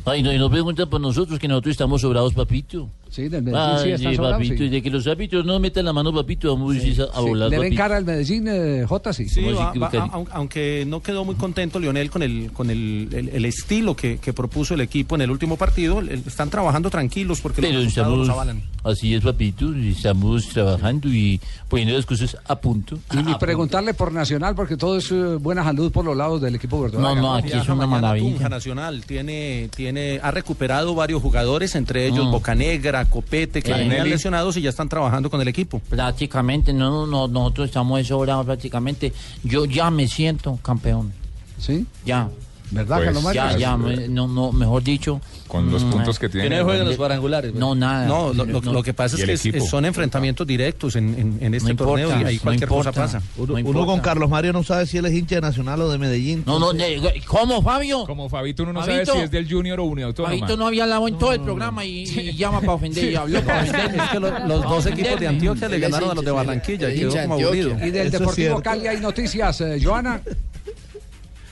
Ay, 0.08 0.22
no, 0.22 0.32
y 0.32 0.38
no 0.38 0.48
preguntan 0.48 0.88
por 0.88 1.00
nosotros, 1.00 1.38
que 1.38 1.48
nosotros 1.48 1.72
estamos 1.72 2.00
sobrados, 2.00 2.32
papito. 2.32 2.88
Sí, 3.10 3.28
del 3.28 3.42
Medellín 3.42 3.78
sí 3.78 3.84
Ay, 3.84 3.92
está 3.92 4.14
sobrado, 4.14 4.34
papito, 4.34 4.56
sí. 4.58 4.64
y 4.64 4.68
de 4.68 4.82
que 4.82 4.90
los 4.90 5.06
árbitros 5.06 5.44
no 5.44 5.58
metan 5.58 5.84
la 5.86 5.92
mano, 5.92 6.12
papito, 6.14 6.54
vamos 6.54 6.76
a 6.76 7.16
a 7.18 7.20
volar, 7.20 7.48
¿Le 7.50 7.58
ven 7.58 7.74
cara 7.74 7.96
al 7.96 8.04
Medellín, 8.04 8.46
eh, 8.48 8.84
J? 8.86 9.12
Sí. 9.12 9.28
Sí, 9.28 9.42
¿Cómo 9.42 9.56
va- 9.80 10.26
aunque 10.32 10.84
no 10.86 11.00
quedó 11.02 11.24
muy 11.24 11.34
contento 11.34 11.78
Lionel 11.80 12.10
con 12.10 12.22
el 12.22 12.50
con 12.52 12.70
el, 12.70 13.08
el- 13.12 13.28
el 13.30 13.44
estilo 13.44 13.96
que, 13.96 14.18
que 14.18 14.32
propuso 14.32 14.74
el 14.74 14.80
equipo 14.82 15.14
en 15.14 15.22
el 15.22 15.30
último 15.30 15.56
partido, 15.56 16.00
el- 16.00 16.10
están 16.26 16.50
trabajando 16.50 16.90
tranquilos 16.90 17.40
porque 17.40 17.62
los 17.62 17.70
Pero 17.70 17.80
resultados 17.82 18.08
estamos, 18.08 18.26
los 18.26 18.28
avalan. 18.28 18.62
así 18.84 19.14
es, 19.14 19.22
papito, 19.22 19.74
y 19.76 19.90
estamos 19.92 20.46
trabajando 20.48 21.08
y 21.08 21.40
poniendo 21.68 21.94
las 21.96 22.06
cosas 22.06 22.36
a 22.46 22.56
punto. 22.56 22.98
Y 23.12 23.16
ni 23.22 23.34
preguntarle 23.36 23.94
por 23.94 24.12
Nacional, 24.12 24.54
porque 24.54 24.76
todo 24.76 24.98
es 24.98 25.10
eh, 25.10 25.14
buena 25.40 25.64
salud 25.64 25.90
por 25.92 26.04
los 26.04 26.16
lados 26.16 26.40
del 26.40 26.54
equipo 26.56 26.80
verdolaga. 26.82 27.40
Viaja 27.42 27.74
mañana 27.74 28.10
a 28.12 28.16
Tunja 28.18 28.48
Nacional 28.48 29.04
tiene, 29.06 29.68
tiene, 29.74 30.20
ha 30.22 30.30
recuperado 30.30 30.94
varios 30.94 31.22
jugadores, 31.22 31.74
entre 31.74 32.06
ellos 32.06 32.26
Mm. 32.26 32.30
Bocanegra, 32.32 32.97
Copete, 33.06 33.62
que 33.62 33.72
venían 33.72 33.88
Nelly. 33.88 34.10
lesionados 34.10 34.56
y 34.56 34.62
ya 34.62 34.70
están 34.70 34.88
trabajando 34.88 35.30
con 35.30 35.40
el 35.40 35.48
equipo. 35.48 35.80
Prácticamente, 35.80 36.72
no, 36.72 37.06
no, 37.06 37.28
nosotros 37.28 37.68
estamos 37.68 38.06
sobrados 38.06 38.46
prácticamente. 38.46 39.12
Yo 39.42 39.64
ya 39.64 39.90
me 39.90 40.06
siento 40.08 40.58
campeón. 40.62 41.12
¿Sí? 41.58 41.86
Ya. 42.04 42.28
¿Verdad, 42.70 42.96
Pues, 42.96 43.06
Carlos 43.06 43.22
Mario? 43.22 43.42
Ya, 43.50 43.56
ya, 43.58 43.76
me- 43.76 44.08
no, 44.08 44.28
no, 44.28 44.52
mejor 44.52 44.82
dicho. 44.82 45.20
Con 45.46 45.70
los 45.70 45.82
mm, 45.82 45.90
puntos 45.90 46.18
que 46.18 46.28
tiene. 46.28 46.50
Que 46.50 46.56
no 46.58 46.64
jueguen 46.64 46.86
los 46.86 46.96
cuadrangulares. 46.96 47.54
No, 47.54 47.74
nada. 47.74 48.06
No, 48.06 48.34
lo, 48.34 48.44
lo- 48.44 48.60
No. 48.60 48.72
lo 48.74 48.82
que 48.82 48.92
pasa 48.92 49.16
es 49.16 49.40
que 49.40 49.56
es- 49.56 49.68
son 49.70 49.86
enfrentamientos 49.86 50.46
directos 50.46 50.94
en, 50.96 51.08
en- 51.18 51.38
en 51.40 51.54
este 51.54 51.64
No 51.64 51.70
importa, 51.70 52.02
torneo 52.04 52.08
y 52.20 52.24
ahí 52.24 52.36
no 52.36 52.42
cualquier 52.42 52.68
cosa 52.68 52.90
importa. 52.90 53.00
pasa. 53.18 53.22
Uno, 53.38 53.58
No 53.58 53.68
uno 53.70 53.86
con 53.86 54.00
Carlos 54.00 54.28
Mario 54.28 54.52
no 54.52 54.62
sabe 54.62 54.84
si 54.84 54.98
él 54.98 55.06
es 55.06 55.14
hincha 55.14 55.36
de 55.36 55.40
Nacional 55.40 55.80
o 55.80 55.90
de 55.90 55.96
Medellín. 55.96 56.42
No, 56.46 56.58
no, 56.58 56.74
ne- 56.74 57.00
¿cómo, 57.26 57.62
Fabio? 57.62 58.04
Como 58.04 58.28
Fabito 58.28 58.64
uno 58.64 58.74
no 58.74 58.80
Fabito. 58.82 59.06
sabe 59.06 59.18
si 59.20 59.24
es 59.24 59.30
del 59.30 59.50
Junior 59.50 59.80
o 59.80 59.84
Unión 59.84 60.08
Autónoma. 60.08 60.34
Fabito 60.34 60.56
no 60.58 60.66
había 60.66 60.82
hablado 60.82 61.08
en 61.08 61.16
todo 61.18 61.32
el 61.32 61.40
programa 61.40 61.82
y, 61.86 62.02
y 62.02 62.36
llama 62.36 62.60
para 62.60 62.74
ofender 62.74 63.10
y 63.10 63.14
habló 63.16 63.40
para 63.42 63.62
ofender. 63.62 63.94
Es 64.00 64.08
que 64.10 64.20
lo- 64.20 64.38
los 64.46 64.62
dos 64.64 64.86
equipos 64.86 65.18
de 65.18 65.28
Antioquia 65.28 65.68
le 65.70 65.78
ganaron 65.78 66.10
a 66.10 66.14
los 66.14 66.24
de 66.24 66.30
Barranquilla 66.30 66.90
y 66.92 66.98
quedó 66.98 67.12
como 67.22 67.34
aburrido. 67.34 67.70
Y 67.82 67.90
del 67.90 68.10
Deportivo. 68.10 68.60
Cali 68.60 68.86
hay 68.86 69.00
noticias, 69.00 69.62
eh, 69.62 69.80
Joana. 69.82 70.20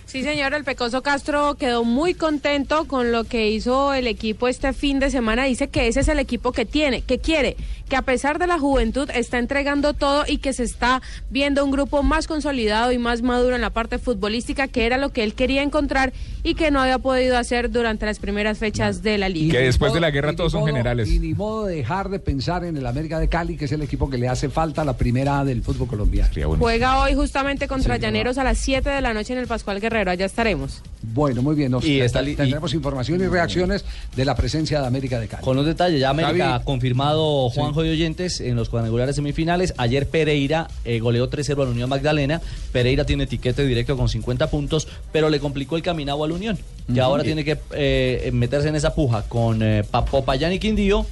Sí, 0.06 0.22
señor, 0.22 0.54
el 0.54 0.62
Pecoso 0.62 1.02
Castro 1.02 1.56
quedó 1.56 1.82
muy 1.82 2.14
contento 2.14 2.86
con 2.86 3.10
lo 3.10 3.24
que 3.24 3.50
hizo 3.50 3.92
el 3.92 4.06
equipo 4.06 4.46
este 4.46 4.72
fin 4.72 5.00
de 5.00 5.10
semana. 5.10 5.44
Dice 5.46 5.66
que 5.66 5.88
ese 5.88 5.98
es 5.98 6.06
el 6.06 6.20
equipo 6.20 6.52
que 6.52 6.64
tiene, 6.64 7.02
que 7.02 7.18
quiere, 7.18 7.56
que 7.88 7.96
a 7.96 8.02
pesar 8.02 8.38
de 8.38 8.46
la 8.46 8.58
juventud 8.58 9.08
está 9.14 9.38
entregando 9.38 9.94
todo 9.94 10.24
y 10.26 10.38
que 10.38 10.52
se 10.52 10.64
está 10.64 11.02
viendo 11.30 11.64
un 11.64 11.70
grupo 11.70 12.02
más 12.02 12.26
consolidado 12.26 12.90
y 12.92 12.98
más 12.98 13.22
maduro 13.22 13.54
en 13.54 13.60
la 13.62 13.70
parte 13.70 13.98
futbolística, 13.98 14.66
que 14.68 14.86
era 14.86 14.98
lo 14.98 15.10
que 15.10 15.22
él 15.22 15.34
quería 15.34 15.62
encontrar 15.62 16.12
y 16.42 16.54
que 16.54 16.70
no 16.70 16.80
había 16.80 16.98
podido 16.98 17.36
hacer 17.38 17.70
durante 17.70 18.04
las 18.06 18.18
primeras 18.18 18.58
fechas 18.58 19.02
de 19.02 19.18
la 19.18 19.28
liga. 19.28 19.52
Que 19.58 19.64
después 19.64 19.92
de 19.92 20.00
la 20.00 20.10
guerra 20.10 20.34
todos 20.34 20.52
son 20.52 20.62
modo- 20.62 20.72
generales. 20.72 21.08
Y 21.08 21.18
ni 21.18 21.34
modo 21.34 21.66
de 21.66 21.76
dejar 21.76 22.08
de 22.08 22.18
pensar 22.18 22.64
en 22.64 22.76
el 22.76 22.86
América 22.86 23.18
de 23.20 23.28
Cali, 23.28 23.56
que 23.56 23.66
es 23.66 23.72
el 23.72 23.82
equipo 23.82 24.10
que 24.10 24.18
le 24.18 24.28
hace 24.28 24.48
falta 24.48 24.82
a 24.82 24.84
la 24.84 24.96
primera 24.96 25.40
A 25.40 25.44
del 25.44 25.62
fútbol 25.62 25.86
colombiano. 25.88 26.30
Juega 26.58 27.00
hoy 27.00 27.14
justamente 27.14 27.68
contra 27.68 27.96
Sí, 27.96 28.00
Llaneros 28.02 28.38
a 28.38 28.44
las 28.44 28.58
7 28.58 28.90
de 28.90 29.00
la 29.00 29.14
noche 29.14 29.32
en 29.32 29.38
el 29.38 29.46
Pascual 29.46 29.80
Guerrero. 29.80 30.10
Allá 30.10 30.26
estaremos. 30.26 30.82
Bueno, 31.14 31.40
muy 31.42 31.54
bien. 31.54 31.70
Nos, 31.70 31.84
Y 31.84 32.00
está 32.00 32.22
y- 32.22 32.34
tendremos 32.34 32.74
información 32.74 33.20
y 33.20 33.26
reacciones 33.26 33.84
de 34.14 34.24
la 34.24 34.34
presencia 34.34 34.80
de 34.80 34.86
América 34.86 35.20
de 35.20 35.28
Cali. 35.28 35.42
Con 35.44 35.56
los 35.56 35.64
detalles, 35.64 36.00
ya 36.00 36.10
América 36.10 36.56
ha 36.56 36.62
confirmado 36.64 37.48
Juanjo 37.50 37.82
de 37.82 37.90
Oyentes 37.90 38.40
en 38.40 38.56
los 38.56 38.68
cuadrangulares 38.68 39.16
semifinales. 39.16 39.72
Ayer 39.78 40.08
Pereira 40.08 40.68
eh, 40.84 40.98
goleó 41.00 41.30
3-0 41.30 41.62
a 41.62 41.64
la 41.64 41.70
Unión 41.70 41.88
Magdalena. 41.88 42.40
Pereira 42.72 43.04
tiene 43.06 43.24
etiquete 43.24 43.64
directo 43.66 43.96
con 43.96 44.08
50 44.08 44.50
puntos, 44.50 44.88
pero 45.12 45.30
le 45.30 45.38
complicó 45.40 45.76
el 45.76 45.82
caminado 45.82 46.24
a 46.24 46.28
la 46.28 46.34
Unión. 46.34 46.58
Que 46.92 47.00
ahora 47.00 47.22
tiene 47.24 47.44
que 47.44 47.58
eh, 47.72 48.30
meterse 48.32 48.68
en 48.68 48.76
esa 48.76 48.94
puja 48.94 49.22
con 49.22 49.62
eh, 49.62 49.84
Pa- 49.90 50.04
Popayán 50.04 50.52
y 50.52 50.58
Quindío, 50.58 51.06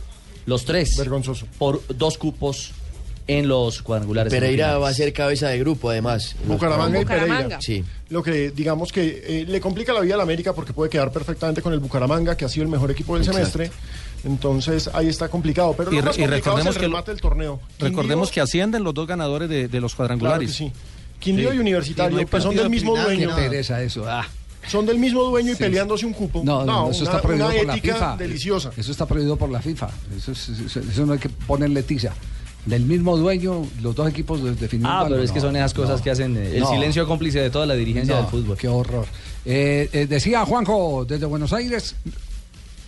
los 0.46 0.64
tres. 0.64 0.96
Vergonzoso. 0.98 1.46
Por 1.58 1.82
dos 1.96 2.18
cupos 2.18 2.72
en 3.26 3.48
los 3.48 3.80
cuadrangulares 3.82 4.30
Pereira 4.32 4.76
va 4.78 4.90
a 4.90 4.94
ser 4.94 5.12
cabeza 5.12 5.48
de 5.48 5.58
grupo, 5.58 5.88
además. 5.90 6.36
Bucaramanga 6.46 7.00
y 7.00 7.04
Pereira. 7.04 7.24
Bucaramanga. 7.26 7.60
Sí. 7.62 7.82
Lo 8.10 8.22
que 8.22 8.50
digamos 8.50 8.92
que 8.92 9.24
eh, 9.26 9.44
le 9.48 9.60
complica 9.60 9.92
la 9.94 10.00
vida 10.00 10.14
a 10.14 10.16
la 10.18 10.22
América 10.24 10.52
porque 10.52 10.72
puede 10.74 10.90
quedar 10.90 11.10
perfectamente 11.10 11.62
con 11.62 11.72
el 11.72 11.78
Bucaramanga, 11.80 12.36
que 12.36 12.44
ha 12.44 12.48
sido 12.48 12.64
el 12.64 12.70
mejor 12.70 12.90
equipo 12.90 13.14
del 13.14 13.22
Exacto. 13.26 13.38
semestre. 13.58 13.70
Entonces 14.24 14.88
ahí 14.92 15.08
está 15.08 15.28
complicado. 15.28 15.74
Pero 15.76 15.90
Y 15.92 15.96
lo 15.96 16.00
re- 16.02 16.06
más 16.06 16.16
y 16.16 16.20
complicado 16.20 16.36
recordemos 16.56 16.76
es 16.76 16.82
el 16.82 17.04
que 17.04 17.10
del 17.12 17.20
torneo. 17.20 17.60
Recordemos 17.78 18.28
Quindío- 18.30 18.34
que 18.34 18.40
ascienden 18.40 18.84
los 18.84 18.94
dos 18.94 19.06
ganadores 19.06 19.48
de, 19.48 19.68
de 19.68 19.80
los 19.80 19.94
Claro 19.94 20.14
que 20.14 20.18
cuadrangulares. 20.20 20.54
sí. 20.54 20.72
Quindío 21.18 21.50
Sí. 21.50 21.56
y 21.56 21.60
Universitario, 21.60 22.18
no 22.30 22.40
son 22.40 22.54
del 22.56 22.68
mismo 22.70 22.96
dueño. 22.96 23.30
Interesa 23.30 23.82
eso. 23.82 24.04
Ah. 24.06 24.26
Son 24.68 24.86
del 24.86 24.98
mismo 24.98 25.22
dueño 25.24 25.52
y 25.52 25.56
Sí. 25.56 25.62
peleándose 25.62 26.06
un 26.06 26.12
cupo. 26.14 26.42
No, 26.44 26.64
no, 26.64 26.90
eso 26.90 27.00
una, 27.02 27.10
está 27.10 27.22
prohibido 27.22 27.48
una 27.48 27.56
por 27.56 27.66
la 27.66 27.74
FIFA. 27.74 28.16
deliciosa. 28.16 28.70
Eso 28.76 28.92
está 28.92 29.06
prohibido 29.06 29.36
por 29.36 29.50
la 29.50 29.60
FIFA. 29.60 29.90
Eso, 30.16 30.32
es- 30.32 30.48
eso- 30.48 30.80
eso 30.80 31.06
no 31.06 31.12
hay 31.14 31.18
que 31.18 31.28
ponerle 31.28 31.82
tiza. 31.82 32.12
Del 32.66 32.82
mismo 32.86 33.16
dueño, 33.16 33.66
los 33.82 33.94
dos 33.94 34.08
equipos 34.08 34.42
de- 34.42 34.54
definiendo 34.54 34.88
Ah, 34.88 35.04
pero 35.08 35.22
es 35.22 35.30
que 35.30 35.38
No, 35.40 35.46
son 35.46 35.56
esas 35.56 35.74
cosas 35.74 35.98
no, 35.98 36.04
que 36.04 36.10
hacen 36.10 36.36
eh, 36.36 36.52
el 36.56 36.60
no. 36.60 36.70
silencio 36.70 37.06
cómplice 37.06 37.40
de 37.40 37.50
toda 37.50 37.66
la 37.66 37.74
dirigencia 37.74 38.14
No, 38.14 38.22
del 38.22 38.30
fútbol. 38.30 38.56
Qué 38.56 38.68
horror. 38.68 39.06
Eh, 39.44 39.88
eh, 39.92 40.06
decía 40.06 40.44
Juanjo 40.46 41.04
desde 41.06 41.26
Buenos 41.26 41.52
Aires. 41.52 41.94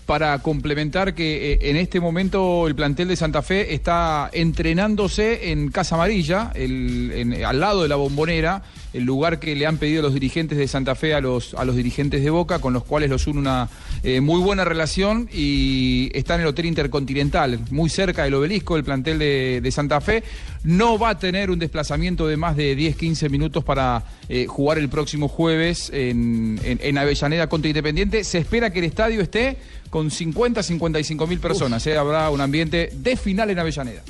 para 0.07 0.39
complementar 0.39 1.17
que 1.17 1.55
eh, 1.55 1.59
en 1.63 1.77
este 1.77 1.99
momento 1.99 2.69
el 2.69 2.77
plantel 2.77 3.09
de 3.09 3.17
Santa 3.17 3.43
Fe 3.43 3.75
está 3.75 4.31
entrenándose 4.33 5.51
en 5.51 5.69
Casa 5.73 5.97
Amarilla, 5.97 6.53
el- 6.55 7.11
en- 7.13 7.45
al 7.45 7.59
lado 7.59 7.83
de 7.83 7.89
la 7.89 7.97
bombonera, 7.97 8.63
el 8.97 9.05
lugar 9.05 9.39
que 9.39 9.55
le 9.55 9.67
han 9.67 9.79
pedido 9.79 10.03
los 10.03 10.15
dirigentes 10.15 10.57
de 10.59 10.67
Santa 10.69 10.95
Fe 10.95 11.15
a 11.15 11.21
los, 11.21 11.55
a 11.55 11.65
los 11.65 11.77
dirigentes 11.77 12.23
de 12.23 12.31
Boca, 12.31 12.59
con 12.61 12.73
los 12.73 12.85
cuales 12.85 13.11
los 13.11 13.27
une 13.27 13.41
una 13.41 13.69
eh, 14.03 14.21
muy 14.21 14.41
buena 14.41 14.65
relación 14.65 15.29
y 15.33 16.11
está 16.15 16.35
en 16.35 16.41
el 16.43 16.47
Hotel 16.49 16.67
Intercontinental, 16.67 17.61
muy 17.71 17.91
cerca 17.91 18.25
del 18.25 18.35
obelisco, 18.35 18.77
el 18.77 18.85
plantel 18.85 19.19
de, 19.19 19.61
de 19.63 19.71
Santa 19.71 20.01
Fe. 20.01 20.23
No 20.65 20.99
va 20.99 21.11
a 21.11 21.19
tener 21.19 21.51
un 21.51 21.59
desplazamiento 21.59 22.27
de 22.27 22.37
más 22.37 22.57
de 22.57 22.77
10-15 22.77 23.31
minutos 23.31 23.63
para 23.63 24.03
eh, 24.29 24.47
jugar 24.47 24.79
el 24.79 24.89
próximo 24.89 25.29
jueves 25.29 25.91
en, 25.93 26.59
en- 26.65 26.81
en 26.83 26.99
Avellaneda 26.99 27.49
contra 27.49 27.69
Independiente. 27.69 28.25
Se 28.25 28.39
espera 28.39 28.71
que 28.71 28.79
el 28.81 28.87
estadio 28.87 29.21
esté 29.21 29.57
con 29.91 30.11
50-55 30.11 31.29
mil 31.29 31.39
personas. 31.39 31.87
eh, 31.87 31.97
Habrá 31.97 32.31
un 32.31 32.41
ambiente 32.41 32.91
de 32.95 33.17
final 33.17 33.51
en 33.51 33.59
Avellaneda. 33.59 34.03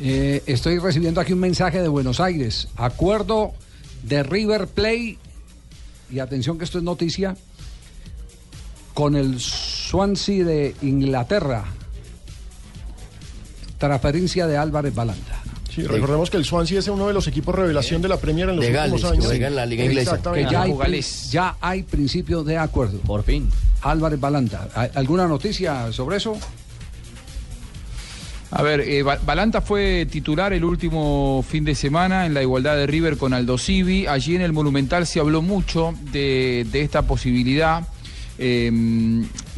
Eh, 0.00 0.42
estoy 0.46 0.78
recibiendo 0.78 1.20
aquí 1.20 1.32
un 1.32 1.40
mensaje 1.40 1.80
de 1.80 1.88
Buenos 1.88 2.20
Aires. 2.20 2.68
Acuerdo 2.76 3.52
de 4.04 4.22
River 4.22 4.66
Play. 4.68 5.18
Y 6.10 6.18
atención 6.18 6.58
que 6.58 6.64
esto 6.64 6.78
es 6.78 6.84
noticia. 6.84 7.36
Con 8.92 9.16
el 9.16 9.40
Swansea 9.40 10.44
de 10.44 10.74
Inglaterra. 10.82 11.64
Transferencia 13.78 14.46
de 14.46 14.56
Álvarez 14.56 14.94
Balanta. 14.94 15.42
Sí, 15.74 15.82
recordemos 15.82 16.30
que 16.30 16.36
el 16.36 16.44
Swansea 16.44 16.78
es 16.78 16.86
uno 16.86 17.08
de 17.08 17.12
los 17.14 17.26
equipos 17.26 17.52
revelación 17.52 18.00
de 18.00 18.08
la 18.08 18.16
Premier 18.16 18.48
en 18.48 18.56
los 18.56 18.64
De 18.64 18.70
últimos 18.70 18.90
Gales, 18.90 19.02
que 19.02 19.08
años. 19.08 19.26
juega 19.26 19.46
en 19.48 19.56
la 19.56 19.66
liga 19.66 19.84
inglesa. 19.84 20.10
Exactamente. 20.10 20.46
Que 20.46 20.52
ya 20.52 20.62
hay, 20.62 21.02
ya 21.30 21.56
hay 21.60 21.82
principio 21.82 22.44
de 22.44 22.56
acuerdo. 22.58 22.98
Por 23.00 23.24
fin. 23.24 23.50
Álvarez 23.82 24.20
Balanta. 24.20 24.68
¿Hay 24.76 24.90
¿Alguna 24.94 25.26
noticia 25.26 25.92
sobre 25.92 26.18
eso? 26.18 26.38
A 28.56 28.62
ver, 28.62 28.80
eh, 28.82 29.02
Ba- 29.02 29.18
Balanta 29.26 29.60
fue 29.60 30.06
titular 30.08 30.52
el 30.52 30.64
último 30.64 31.44
fin 31.48 31.64
de 31.64 31.74
semana 31.74 32.24
en 32.24 32.34
la 32.34 32.42
igualdad 32.42 32.76
de 32.76 32.86
River 32.86 33.16
con 33.16 33.34
Aldo 33.34 33.58
Civi. 33.58 34.06
Allí 34.06 34.36
en 34.36 34.42
el 34.42 34.52
Monumental 34.52 35.06
se 35.08 35.18
habló 35.18 35.42
mucho 35.42 35.92
de, 36.12 36.64
de 36.70 36.82
esta 36.82 37.02
posibilidad. 37.02 37.82
Eh, 38.38 38.70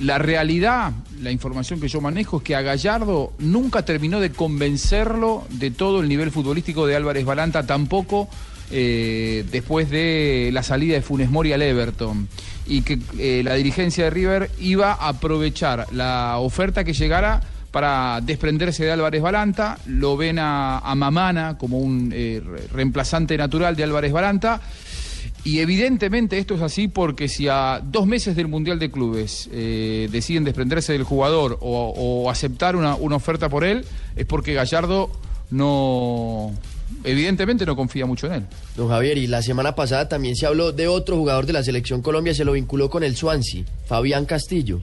la 0.00 0.16
realidad, 0.16 0.92
la 1.20 1.30
información 1.30 1.78
que 1.78 1.88
yo 1.88 2.00
manejo 2.00 2.38
es 2.38 2.42
que 2.42 2.56
a 2.56 2.62
Gallardo 2.62 3.34
nunca 3.38 3.84
terminó 3.84 4.18
de 4.18 4.30
convencerlo 4.32 5.44
de 5.50 5.70
todo 5.70 6.00
el 6.00 6.08
nivel 6.08 6.30
futbolístico 6.30 6.86
de 6.86 6.96
Álvarez 6.96 7.26
Balanta, 7.26 7.66
tampoco 7.66 8.28
eh, 8.70 9.44
después 9.52 9.90
de 9.90 10.48
la 10.54 10.62
salida 10.62 10.94
de 10.94 11.02
Funes 11.02 11.30
Mori 11.30 11.52
al 11.52 11.60
Everton. 11.60 12.28
Y 12.66 12.80
que 12.80 12.98
eh, 13.18 13.42
la 13.44 13.54
dirigencia 13.54 14.04
de 14.04 14.10
River 14.10 14.50
iba 14.58 14.92
a 14.92 15.08
aprovechar 15.08 15.86
la 15.92 16.38
oferta 16.38 16.82
que 16.82 16.94
llegara 16.94 17.42
para 17.76 18.22
desprenderse 18.22 18.86
de 18.86 18.92
Álvarez 18.92 19.20
Balanta, 19.20 19.78
lo 19.84 20.16
ven 20.16 20.38
a, 20.38 20.80
Mamana 20.96 21.58
como 21.58 21.78
un 21.78 22.10
eh, 22.10 22.40
re- 22.42 22.68
reemplazante 22.72 23.36
natural 23.36 23.76
de 23.76 23.84
Álvarez 23.84 24.12
Balanta, 24.12 24.62
y 25.44 25.58
evidentemente 25.58 26.38
esto 26.38 26.54
es 26.54 26.62
así 26.62 26.88
porque 26.88 27.28
si 27.28 27.48
a 27.48 27.82
dos 27.84 28.06
meses 28.06 28.34
del 28.34 28.48
Mundial 28.48 28.78
de 28.78 28.90
Clubes 28.90 29.50
eh, 29.52 30.08
deciden 30.10 30.44
desprenderse 30.44 30.94
del 30.94 31.02
jugador 31.02 31.58
o, 31.60 31.92
o 31.94 32.30
aceptar 32.30 32.76
una, 32.76 32.94
una 32.94 33.16
oferta 33.16 33.50
por 33.50 33.62
él, 33.62 33.84
es 34.16 34.24
porque 34.24 34.54
Gallardo 34.54 35.10
no, 35.50 36.54
evidentemente 37.04 37.66
no 37.66 37.76
confía 37.76 38.06
mucho 38.06 38.26
en 38.28 38.32
él. 38.32 38.42
Don 38.74 38.88
Javier, 38.88 39.18
y 39.18 39.26
la 39.26 39.42
semana 39.42 39.74
pasada 39.74 40.08
también 40.08 40.34
se 40.34 40.46
habló 40.46 40.72
de 40.72 40.88
otro 40.88 41.16
jugador 41.18 41.44
de 41.44 41.52
la 41.52 41.62
selección 41.62 42.00
Colombia, 42.00 42.32
se 42.32 42.46
lo 42.46 42.52
vinculó 42.52 42.88
con 42.88 43.02
el 43.04 43.16
Swansea, 43.16 43.64
Fabián 43.84 44.24
Castillo. 44.24 44.80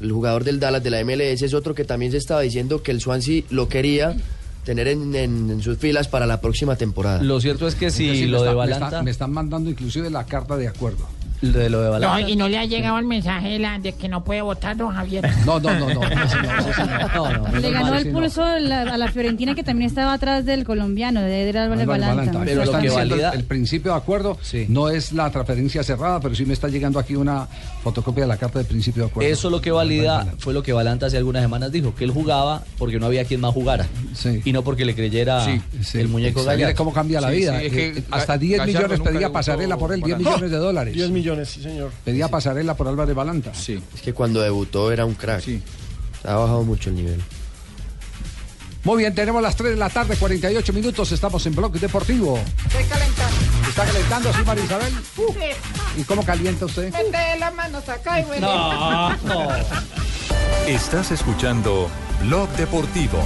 El 0.00 0.12
jugador 0.12 0.44
del 0.44 0.60
Dallas 0.60 0.82
de 0.82 0.90
la 0.90 1.04
MLS 1.04 1.42
es 1.42 1.54
otro 1.54 1.74
que 1.74 1.84
también 1.84 2.12
se 2.12 2.18
estaba 2.18 2.40
diciendo 2.42 2.82
que 2.82 2.90
el 2.92 3.00
Swansea 3.00 3.42
lo 3.50 3.68
quería 3.68 4.16
tener 4.64 4.86
en, 4.88 5.14
en- 5.16 5.50
en 5.50 5.62
sus 5.62 5.78
filas 5.78 6.08
para 6.08 6.26
la 6.26 6.40
próxima 6.40 6.76
temporada. 6.76 7.22
Lo 7.22 7.40
cierto 7.40 7.66
es 7.66 7.74
que 7.74 7.90
si 7.90 8.26
lo 8.26 8.38
me 8.40 8.44
de 8.44 8.48
está- 8.48 8.50
me 8.50 8.54
Balanta... 8.56 8.86
está- 8.86 9.02
me 9.02 9.10
están 9.10 9.32
mandando 9.32 9.70
inclusive 9.70 10.10
la 10.10 10.24
carta 10.26 10.56
de 10.56 10.68
acuerdo. 10.68 11.06
De 11.40 11.70
lo 11.70 11.80
de 11.92 12.00
No, 12.00 12.18
y 12.20 12.36
no 12.36 12.48
le 12.48 12.58
ha 12.58 12.64
llegado 12.64 12.98
el 12.98 13.04
mensaje 13.04 13.48
de, 13.50 13.58
la- 13.58 13.78
de 13.78 13.92
que 13.92 14.08
no 14.08 14.24
puede 14.24 14.42
votar, 14.42 14.76
don 14.76 14.92
Javier. 14.94 15.28
No, 15.46 15.60
no, 15.60 15.70
no, 15.78 16.00
Le 17.60 17.70
ganó 17.70 17.94
el 17.96 18.10
pulso 18.10 18.44
a 18.44 18.58
la, 18.58 18.82
a 18.82 18.96
la 18.98 19.08
Fiorentina 19.10 19.54
que 19.54 19.62
también 19.62 19.88
estaba 19.88 20.12
atrás 20.14 20.44
del 20.44 20.64
colombiano, 20.64 21.20
de 21.20 21.42
Eder 21.42 21.58
Álvarez 21.58 21.82
Álvaro 21.82 22.00
Balanta. 22.00 22.40
Pero 22.44 22.64
lo 22.64 22.78
que 22.78 22.90
valida- 22.90 23.30
el, 23.32 23.44
principio 23.44 23.92
de 23.92 23.98
acuerdo 23.98 24.38
no 24.68 24.88
es 24.88 25.12
la 25.12 25.30
transferencia 25.30 25.82
cerrada, 25.82 26.20
pero 26.20 26.34
sí 26.34 26.44
me 26.44 26.54
está 26.54 26.68
llegando 26.68 26.98
aquí 26.98 27.14
una 27.14 27.46
fotocopia 27.82 28.24
de 28.24 28.28
la 28.28 28.36
carta 28.36 28.58
de 28.58 28.64
principio 28.64 29.04
de 29.04 29.10
acuerdo. 29.10 29.30
Eso 29.30 29.50
lo 29.50 29.60
que 29.60 29.70
valida 29.70 30.26
fue 30.38 30.52
lo 30.54 30.62
que 30.62 30.72
Balanta 30.72 31.06
hace 31.06 31.16
algunas 31.16 31.42
semanas 31.42 31.72
dijo, 31.72 31.94
que 31.94 32.04
él 32.04 32.10
jugaba 32.10 32.62
porque 32.78 32.98
no 32.98 33.06
había 33.06 33.24
quien 33.24 33.40
más 33.40 33.52
jugara. 33.54 33.86
Y 34.44 34.52
no 34.52 34.62
porque 34.62 34.84
le 34.84 34.94
creyera 34.94 35.44
Sí, 35.44 35.60
sí. 35.82 35.98
el 35.98 36.08
muñeco 36.08 36.44
Gallardo. 36.44 36.74
cómo 36.76 36.92
cambia 36.92 37.20
la 37.20 37.30
vida. 37.30 37.60
Hasta 38.10 38.36
10 38.38 38.66
millones 38.66 39.00
pedía 39.00 39.30
pasarela 39.32 39.76
por 39.76 39.92
él, 39.92 40.00
10 40.02 40.18
millones 40.18 40.50
de 40.50 40.56
dólares. 40.56 40.94
10 40.94 41.10
millones, 41.10 41.27
sí, 41.44 41.62
señor. 41.62 41.92
Pedía 42.04 42.28
pasarela 42.28 42.74
por 42.76 42.88
Álvarez 42.88 43.14
Balanta. 43.14 43.54
Sí. 43.54 43.82
Es 43.94 44.02
que 44.02 44.12
cuando 44.12 44.40
debutó 44.40 44.92
era 44.92 45.04
un 45.04 45.14
crack. 45.14 45.44
Ha 46.24 46.34
bajado 46.34 46.62
mucho 46.64 46.90
el 46.90 46.96
nivel. 46.96 47.22
Muy 48.84 48.98
bien, 48.98 49.14
tenemos 49.14 49.42
las 49.42 49.56
3 49.56 49.72
de 49.72 49.76
la 49.76 49.90
tarde, 49.90 50.16
48 50.16 50.72
minutos, 50.72 51.12
estamos 51.12 51.44
en 51.46 51.54
Bloque 51.54 51.78
Deportivo. 51.78 52.38
Estoy 52.66 52.84
calentando. 52.84 53.36
¿Está 53.68 53.84
calentando, 53.84 54.32
sí, 54.32 54.38
María 54.46 54.64
Isabel? 54.64 54.94
Sí. 55.14 56.00
¿Y 56.00 56.04
cómo 56.04 56.24
calienta 56.24 56.64
usted? 56.64 56.92
Mete 56.92 57.38
las 57.38 57.54
manos 57.54 57.88
acá 57.88 58.20
y 58.20 58.24
huele. 58.24 58.46
Estás 60.66 61.10
escuchando 61.10 61.88
Blog 62.22 62.48
Deportivo. 62.50 63.18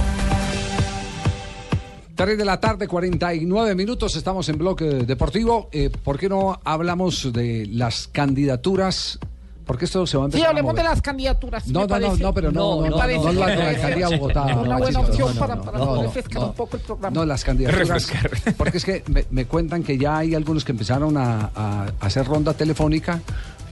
3 2.15 2.37
de 2.37 2.45
la 2.45 2.59
tarde, 2.59 2.87
49 2.87 3.73
minutos, 3.75 4.15
estamos 4.15 4.47
en 4.49 4.57
Bloque 4.59 4.85
Deportivo. 4.85 5.69
Eh, 5.71 5.89
¿Por 5.89 6.19
qué 6.19 6.29
no 6.29 6.59
hablamos 6.63 7.33
de 7.33 7.65
las 7.71 8.07
candidaturas? 8.07 9.17
Porque 9.65 9.85
esto 9.85 10.05
se 10.05 10.17
va 10.17 10.25
a 10.25 10.27
Sí, 10.27 10.31
empezar 10.37 10.47
a 10.47 10.49
hablemos 10.51 10.75
de 10.75 10.81
mover. 10.81 10.91
las 10.91 11.01
candidaturas. 11.01 11.67
No, 11.67 11.73
no, 11.73 11.81
no, 11.81 11.87
parece. 11.87 12.21
no, 12.23 12.33
pero 12.33 12.51
no, 12.51 12.75
no, 12.75 12.81
me 12.81 12.89
no, 12.89 12.97
parece 12.97 13.25
no, 13.25 13.31
la 13.33 13.45
de 13.47 13.55
la 13.55 13.69
alcaldía 13.69 14.09
Bogotá. 14.09 14.43
Una 14.43 14.53
no, 14.53 14.77
buena 14.79 14.91
no, 14.91 14.99
opción 15.07 15.33
no, 15.33 15.39
para, 15.39 15.55
no, 15.55 15.63
para 15.63 15.77
no, 15.79 16.01
refrescar 16.03 16.41
no. 16.41 16.47
un 16.49 16.53
poco 16.53 16.75
el 16.77 16.83
programa. 16.83 17.15
No, 17.15 17.25
las 17.25 17.43
candidaturas. 17.43 17.87
Refrescar. 17.87 18.53
Porque 18.57 18.77
es 18.77 18.85
que 18.85 19.03
me, 19.07 19.25
me 19.31 19.45
cuentan 19.45 19.81
que 19.81 19.97
ya 19.97 20.17
hay 20.17 20.35
algunos 20.35 20.63
que 20.65 20.73
empezaron 20.73 21.17
a, 21.17 21.49
a 21.55 21.85
hacer 22.01 22.27
ronda 22.27 22.53
telefónica. 22.53 23.21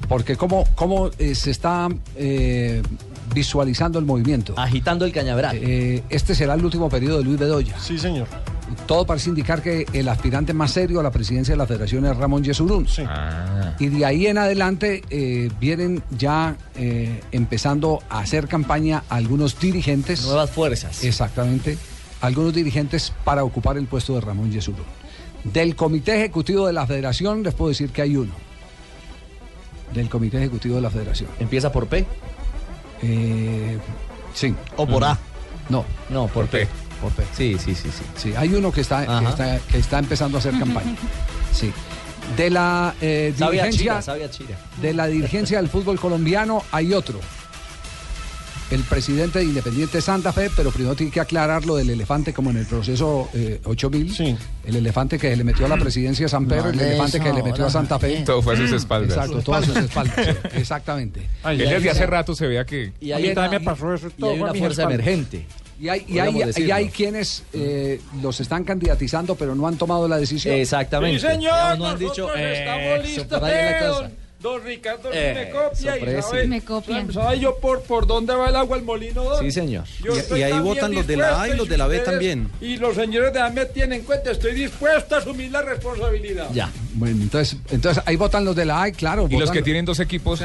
Porque 0.08 0.36
cómo, 0.36 0.64
cómo 0.76 1.12
eh, 1.20 1.36
se 1.36 1.52
está 1.52 1.88
eh, 2.16 2.82
visualizando 3.34 4.00
el 4.00 4.06
movimiento. 4.06 4.54
Agitando 4.58 5.06
el 5.06 5.12
cañaveral. 5.12 5.58
Eh, 5.62 6.04
este 6.10 6.36
será 6.36 6.54
el 6.54 6.64
último 6.64 6.90
periodo 6.90 7.20
de 7.20 7.24
Luis 7.24 7.40
Bedoya. 7.40 7.80
Sí, 7.80 7.98
señor. 7.98 8.28
Todo 8.86 9.06
parece 9.06 9.30
indicar 9.30 9.62
que 9.62 9.86
el 9.94 10.08
aspirante 10.08 10.54
más 10.54 10.72
serio 10.72 11.00
a 11.00 11.04
la 11.04 11.12
presidencia 11.12 11.54
de 11.54 11.58
la 11.58 11.68
federación 11.68 12.06
es 12.06 12.16
Ramón 12.16 12.44
Yesurún. 12.44 12.88
Y 13.80 13.88
de 13.88 14.06
ahí 14.06 14.28
en 14.28 14.38
adelante 14.38 15.04
eh, 15.10 15.50
vienen 15.60 16.04
ya 16.18 16.56
eh, 16.76 17.22
empezando 17.32 18.02
a 18.10 18.20
hacer 18.20 18.48
campaña 18.48 19.04
algunos 19.10 19.60
dirigentes. 19.60 20.26
Nuevas 20.26 20.50
fuerzas. 20.52 21.04
Exactamente. 21.04 21.78
Algunos 22.22 22.54
dirigentes 22.54 23.14
para 23.24 23.44
ocupar 23.44 23.78
el 23.78 23.88
puesto 23.88 24.16
de 24.16 24.22
Ramón 24.22 24.52
Yesurún. 24.52 24.86
Del 25.44 25.76
comité 25.76 26.16
ejecutivo 26.18 26.68
de 26.68 26.74
la 26.74 26.86
federación 26.86 27.44
les 27.44 27.54
puedo 27.54 27.70
decir 27.70 27.90
que 27.90 28.04
hay 28.04 28.16
uno. 28.16 28.32
Del 29.94 30.08
comité 30.08 30.38
ejecutivo 30.38 30.76
de 30.76 30.82
la 30.82 30.90
federación. 30.90 31.30
¿Empieza 31.40 31.72
por 31.72 31.88
P? 31.88 32.06
Eh, 33.04 33.78
sí. 34.34 34.56
¿O 34.78 34.88
por 34.88 35.04
A? 35.04 35.18
No. 35.70 35.86
No, 36.10 36.28
por 36.28 36.48
P. 36.48 36.68
Por 37.02 37.12
P. 37.12 37.24
Sí, 37.36 37.58
sí, 37.58 37.76
sí, 37.76 37.90
sí. 37.90 38.04
Sí, 38.16 38.34
hay 38.36 38.54
uno 38.54 38.72
que 38.72 38.82
está, 38.82 39.06
que 39.20 39.26
está, 39.30 39.60
que 39.60 39.78
está 39.78 40.00
empezando 40.00 40.38
a 40.38 40.40
hacer 40.40 40.58
campaña. 40.58 40.96
Sí. 41.54 41.74
De 42.38 42.50
la 42.50 42.96
eh, 43.02 43.34
dirigencia, 43.38 44.00
Chira, 44.00 44.32
Chira. 44.32 44.58
de 44.82 44.94
la 44.94 45.08
dirigencia 45.08 45.58
del 45.58 45.68
fútbol 45.68 46.00
colombiano 46.00 46.64
hay 46.72 46.94
otro. 46.94 47.20
El 48.72 48.84
presidente 48.84 49.40
de 49.40 49.46
Independiente 49.46 50.00
Santa 50.00 50.32
Fe, 50.32 50.50
pero 50.56 50.72
primero 50.72 50.96
tiene 50.96 51.12
que 51.12 51.20
aclarar 51.20 51.66
lo 51.66 51.76
del 51.76 51.90
elefante, 51.90 52.32
como 52.34 52.52
en 52.52 52.58
el 52.58 52.66
proceso 52.66 53.30
eh, 53.34 53.60
8000. 53.66 54.38
El 54.66 54.76
elefante 54.78 55.20
que 55.20 55.36
le 55.36 55.44
metió 55.44 55.66
a 55.66 55.70
la 55.70 55.76
presidencia 55.76 56.26
de 56.26 56.30
San 56.30 56.48
Pedro, 56.48 56.64
No 56.64 56.70
el 56.70 56.78
le 56.78 56.88
elefante 56.90 57.20
que 57.20 57.34
le 57.34 57.44
metió 57.44 57.66
a 57.66 57.70
Santa 57.70 58.00
Fe. 58.00 58.24
Todo 58.26 58.42
fue 58.42 58.54
a 58.54 58.58
sus 58.58 58.72
espaldas. 58.72 59.12
Exacto, 59.18 59.42
todo 59.42 59.56
a 59.56 59.64
sus 59.64 59.76
espaldas. 59.76 60.36
exactamente. 60.54 61.22
Él 61.46 61.58
desde 61.58 61.90
hace 61.90 62.06
rato 62.06 62.34
se 62.34 62.48
vea 62.48 62.66
que. 62.66 62.94
Y 63.02 63.12
hay, 63.12 63.34
también 63.34 63.62
me 63.62 63.66
pasó 63.66 63.94
eso. 63.94 64.08
Y 64.08 64.12
todo 64.12 64.32
hay 64.32 64.40
una 64.40 64.54
fuerza 64.54 64.84
espaldas. 64.84 64.94
emergente. 65.08 65.46
Y 65.80 65.90
hay, 65.90 66.06
y 66.08 66.20
hay, 66.20 66.42
y 66.58 66.70
hay 66.72 66.90
quienes 66.90 67.44
eh, 67.54 68.00
los 68.22 68.40
están 68.40 68.64
candidatizando, 68.64 69.34
pero 69.36 69.56
no 69.56 69.68
han 69.68 69.78
tomado 69.78 70.08
la 70.08 70.18
decisión. 70.18 70.56
Exactamente. 70.56 71.20
Sí, 71.20 71.28
señor. 71.28 71.78
No 71.78 71.88
han 71.88 71.98
dicho, 72.00 72.34
estamos 72.34 73.00
"Eso, 73.04 73.04
listos. 73.04 74.12
Por 74.42 74.62
ahí 74.66 74.82
la 74.82 74.82
eh, 74.82 74.82
cosa". 74.82 75.02
don, 75.02 75.02
Ricardo 75.04 75.10
sí 75.12 75.18
Eh, 75.18 75.34
me 75.36 75.50
copia. 75.52 76.18
Y 76.18 76.22
sabe, 76.22 76.48
Me 76.48 76.62
copian. 76.62 77.14
¿Sabe 77.14 77.40
yo 77.40 77.58
por, 77.58 77.82
por 77.84 78.08
dónde 78.08 78.34
va 78.36 78.50
el 78.50 78.56
agua 78.56 78.78
al 78.78 78.84
molino? 78.84 79.24
don? 79.24 79.40
Sí, 79.44 79.52
señor. 79.52 79.86
Yo 80.04 80.14
Y- 80.38 80.42
ahí 80.44 80.60
votan 80.60 80.94
los 80.94 81.06
de 81.08 81.18
la 81.18 81.42
A 81.42 81.50
y 81.50 81.56
los 81.56 81.68
de 81.70 81.78
la 81.78 81.88
B 81.88 81.98
ustedes- 81.98 82.12
también. 82.12 82.50
Y 82.62 82.78
los 82.78 82.96
señores 82.96 83.34
de 83.34 83.40
la 83.40 83.46
A 83.48 83.66
tienen 83.68 84.00
en 84.00 84.06
cuenta. 84.06 84.32
Estoy 84.32 84.54
dispuesto 84.54 85.16
a 85.16 85.20
asumir 85.20 85.52
la 85.52 85.62
responsabilidad. 85.62 86.48
Ya. 86.54 86.70
Bueno, 86.94 87.22
entonces, 87.24 87.58
entonces 87.70 88.04
ahí 88.06 88.16
votan 88.16 88.44
los 88.46 88.56
de 88.56 88.66
la 88.66 88.82
AI, 88.82 88.92
claro. 88.94 89.28
Y 89.30 89.38
los 89.38 89.52
que 89.52 89.62
tienen 89.62 89.86
dos 89.86 90.00
equipos. 90.00 90.42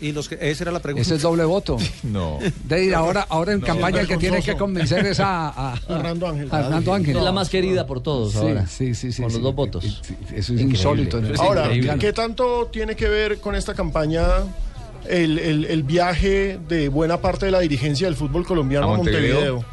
Y 0.00 0.12
los 0.12 0.28
que, 0.28 0.38
esa 0.40 0.64
era 0.64 0.72
la 0.72 0.80
pregunta. 0.80 1.02
Ese 1.02 1.16
es 1.16 1.22
doble 1.22 1.44
voto. 1.44 1.76
No. 2.02 2.38
De 2.64 2.84
ir 2.84 2.94
ahora, 2.94 3.26
ahora 3.28 3.52
en 3.52 3.60
No, 3.60 3.66
campaña 3.66 4.00
el 4.00 4.08
que 4.08 4.16
tiene 4.16 4.42
que 4.42 4.56
convencer 4.56 5.04
es 5.06 5.20
a, 5.20 5.48
a- 5.74 5.80
Hernando 5.88 6.26
Ángel. 6.28 6.48
a 6.50 6.60
Hernando 6.60 6.94
Ángel. 6.94 7.16
Es 7.16 7.22
la 7.22 7.32
más 7.32 7.48
querida 7.50 7.86
por 7.86 8.02
todos 8.02 8.32
Sí, 8.32 8.38
ahora. 8.38 8.66
sí, 8.66 8.94
sí, 8.94 9.12
sí, 9.12 9.20
Con 9.22 9.30
sí. 9.30 9.36
los 9.36 9.42
dos 9.44 9.54
votos. 9.54 10.00
Sí, 10.02 10.14
Eso 10.34 10.54
es 10.54 10.60
insólito. 10.60 11.18
en 11.18 11.26
el 11.26 11.36
Ahora. 11.40 11.68
¿qué 11.98 12.12
tanto 12.12 12.68
tiene 12.72 12.96
que 12.96 13.08
ver 13.08 13.38
con 13.40 13.54
esta 13.54 13.74
campaña 13.74 14.24
el, 15.08 15.38
el- 15.38 15.64
el 15.66 15.82
viaje 15.82 16.58
de 16.68 16.88
buena 16.88 17.20
parte 17.20 17.46
de 17.46 17.52
la 17.52 17.60
dirigencia 17.60 18.06
del 18.06 18.16
fútbol 18.16 18.44
colombiano 18.46 18.90
A 18.90 18.94
a 18.94 18.96
Montevideo. 18.98 19.64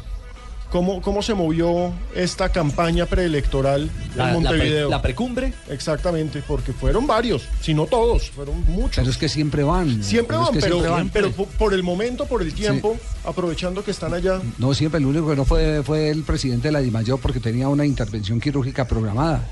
¿Cómo, 0.70 1.00
¿Cómo 1.00 1.22
se 1.22 1.32
movió 1.32 1.92
esta 2.14 2.50
campaña 2.50 3.06
preelectoral 3.06 3.90
La- 4.14 4.34
en 4.36 4.42
la 4.44 4.50
pre- 4.50 4.58
Montevideo? 4.58 4.90
la 4.90 5.00
precumbre. 5.00 5.54
Exactamente, 5.70 6.42
porque 6.46 6.74
fueron 6.74 7.06
varios, 7.06 7.48
si 7.62 7.72
no 7.72 7.86
todos, 7.86 8.30
fueron 8.30 8.62
muchos. 8.66 8.96
Pero 8.96 9.10
es 9.10 9.16
que 9.16 9.30
siempre 9.30 9.62
van. 9.62 10.04
Siempre 10.04 10.36
Pero 10.36 10.40
es 10.42 10.46
van, 10.50 10.54
que 10.54 10.60
pero, 10.60 10.74
siempre 10.74 10.90
van. 10.90 11.08
pero 11.08 11.32
po- 11.32 11.46
por 11.58 11.72
el 11.72 11.82
momento, 11.82 12.26
por 12.26 12.42
el 12.42 12.52
tiempo, 12.52 12.98
aprovechando 13.24 13.82
que 13.82 13.92
están 13.92 14.12
allá. 14.12 14.42
No, 14.58 14.74
siempre 14.74 14.98
el 15.00 15.06
único 15.06 15.30
que 15.30 15.36
no 15.36 15.46
fue 15.46 15.82
fue 15.82 16.10
el 16.10 16.22
presidente 16.22 16.68
de 16.68 16.72
la 16.72 16.80
DIMAYOR 16.80 17.18
porque 17.18 17.40
tenía 17.40 17.66
una 17.68 17.86
intervención 17.86 18.38
quirúrgica 18.38 18.86
programada. 18.86 19.42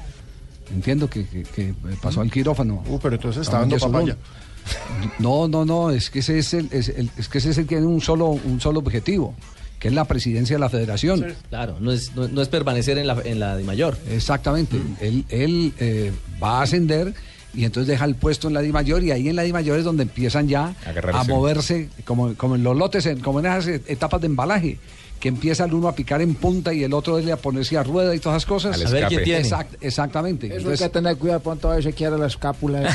Entiendo 0.70 1.08
que, 1.08 1.26
que- 1.26 1.44
que 1.44 1.74
pasó 2.02 2.20
al 2.20 2.30
quirófano. 2.30 2.82
Uh, 2.88 2.98
pero 2.98 3.14
entonces 3.14 3.40
está 3.42 3.60
dando 3.60 3.78
papaya. 3.78 4.16
No, 5.18 5.48
no, 5.48 5.64
no, 5.64 5.90
es 5.90 6.10
que 6.10 6.18
ese 6.18 6.38
es 6.40 6.52
el, 6.52 6.68
es, 6.72 6.88
el- 6.90 7.10
es 7.16 7.28
que 7.28 7.38
ese 7.38 7.50
es 7.50 7.58
el 7.58 7.64
que 7.64 7.76
tiene 7.76 7.86
un 7.86 8.00
solo, 8.00 8.26
un 8.26 8.60
solo 8.60 8.80
objetivo, 8.80 9.34
que 9.78 9.88
es 9.88 9.94
la 9.94 10.04
presidencia 10.04 10.56
de 10.56 10.60
la 10.60 10.68
federación. 10.70 11.26
Claro, 11.50 11.76
no 11.80 11.92
es, 11.92 12.14
no, 12.16 12.28
no 12.28 12.40
es 12.42 12.48
permanecer 12.48 12.98
en 12.98 13.06
la, 13.06 13.20
en 13.24 13.38
la 13.40 13.56
de 13.56 13.64
mayor. 13.64 13.96
Exactamente. 14.10 14.76
Él, 15.00 15.24
él 15.28 15.72
eh, 15.78 16.12
va 16.42 16.60
a 16.60 16.62
ascender 16.62 17.12
y 17.54 17.64
entonces 17.64 17.88
deja 17.88 18.04
el 18.04 18.14
puesto 18.16 18.48
en 18.48 18.54
la 18.54 18.60
Di 18.60 18.70
Mayor 18.72 19.02
y 19.02 19.12
ahí 19.12 19.28
en 19.28 19.36
la 19.36 19.42
Di 19.42 19.52
Mayor 19.52 19.78
es 19.78 19.84
donde 19.84 20.02
empiezan 20.02 20.46
ya 20.48 20.74
a 21.20 21.24
moverse 21.24 21.88
como, 22.04 22.34
como 22.34 22.54
en 22.56 22.62
los 22.62 22.76
lotes, 22.76 23.06
en- 23.06 23.20
como 23.20 23.40
en 23.40 23.46
esas 23.46 23.66
etapas 23.86 24.20
de 24.20 24.26
embalaje. 24.26 24.78
Que 25.20 25.28
empieza 25.28 25.64
el 25.64 25.72
uno 25.72 25.88
a 25.88 25.94
picar 25.94 26.20
en 26.20 26.34
punta 26.34 26.74
y 26.74 26.84
el 26.84 26.92
otro 26.92 27.18
es 27.18 27.28
a 27.30 27.36
ponerse 27.36 27.76
a 27.78 27.82
rueda 27.82 28.14
y 28.14 28.18
todas 28.18 28.36
esas 28.36 28.46
cosas. 28.48 28.84
A 28.84 28.90
ver 28.90 29.06
quién 29.08 29.24
tiene. 29.24 29.40
Exact- 29.42 29.76
exactamente. 29.80 30.46
Eso 30.46 30.54
hay 30.54 30.60
Entonces, 30.60 30.86
que 30.86 30.92
tener 30.92 31.16
cuidado, 31.16 31.40
pronto 31.40 31.70
a 31.72 31.76
veces 31.76 31.94
quiere 31.94 32.18
la 32.18 32.26
escápula. 32.26 32.82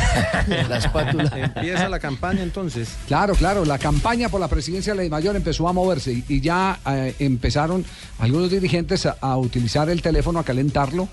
La 0.69 0.77
espátula. 0.77 1.31
Empieza 1.55 1.89
la 1.89 1.99
campaña 1.99 2.43
entonces. 2.43 2.89
Claro, 3.07 3.33
claro, 3.33 3.65
la 3.65 3.77
campaña 3.79 4.29
por 4.29 4.39
la 4.39 4.47
presidencia 4.47 4.93
de 4.93 5.03
la 5.03 5.09
Mayor 5.09 5.35
empezó 5.35 5.67
a 5.67 5.73
moverse 5.73 6.11
y, 6.13 6.23
y 6.29 6.41
ya 6.41 6.79
eh, 6.87 7.15
empezaron 7.19 7.83
algunos 8.19 8.51
dirigentes 8.51 9.05
a, 9.05 9.17
a 9.19 9.37
utilizar 9.37 9.89
el 9.89 10.01
teléfono, 10.01 10.39
a 10.39 10.43
calentarlo 10.43 11.07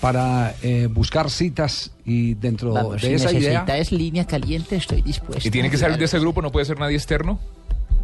para 0.00 0.54
eh, 0.62 0.86
buscar 0.90 1.30
citas 1.30 1.90
y 2.04 2.34
dentro 2.34 2.72
Vamos, 2.72 3.00
de 3.00 3.08
si 3.08 3.14
esa 3.14 3.32
idea... 3.32 3.60
necesita 3.60 3.78
es 3.78 3.90
línea 3.92 4.26
caliente, 4.26 4.76
estoy 4.76 5.00
dispuesto. 5.02 5.46
¿Y 5.46 5.50
tiene 5.50 5.70
que 5.70 5.78
salir 5.78 5.96
de 5.98 6.04
ese 6.04 6.18
grupo? 6.18 6.42
¿No 6.42 6.52
puede 6.52 6.66
ser 6.66 6.78
nadie 6.78 6.96
externo? 6.96 7.38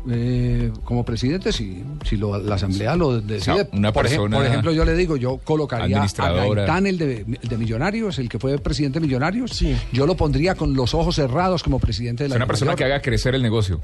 Eh, 0.08 0.72
como 0.84 1.04
presidente, 1.04 1.52
si, 1.52 1.84
si 2.08 2.16
lo- 2.16 2.38
la 2.38 2.54
asamblea 2.54 2.96
lo 2.96 3.20
decide. 3.20 3.52
O 3.52 3.56
sea, 3.56 3.68
una 3.72 3.92
por, 3.92 4.04
persona 4.04 4.36
por 4.38 4.46
ejemplo, 4.46 4.72
yo 4.72 4.84
le 4.84 4.94
digo, 4.94 5.16
yo 5.16 5.38
colocaría 5.44 6.02
a. 6.02 6.32
Gaitán, 6.32 6.86
el 6.86 6.96
de, 6.98 7.26
el 7.42 7.48
de 7.48 7.58
Millonarios, 7.58 8.18
el 8.18 8.28
que 8.28 8.38
fue 8.38 8.58
presidente 8.60 8.98
de 8.98 9.06
Millonarios. 9.06 9.62
Yo 9.92 10.06
lo 10.06 10.16
pondría 10.16 10.54
con 10.54 10.74
los 10.74 10.94
ojos 10.94 11.16
cerrados 11.16 11.62
como 11.62 11.78
presidente 11.78 12.24
de 12.24 12.28
Es 12.28 12.30
la 12.30 12.36
una 12.36 12.46
persona 12.46 12.70
Mayor. 12.72 12.78
que 12.78 12.84
haga 12.84 13.02
crecer 13.02 13.34
el 13.34 13.42
negocio. 13.42 13.78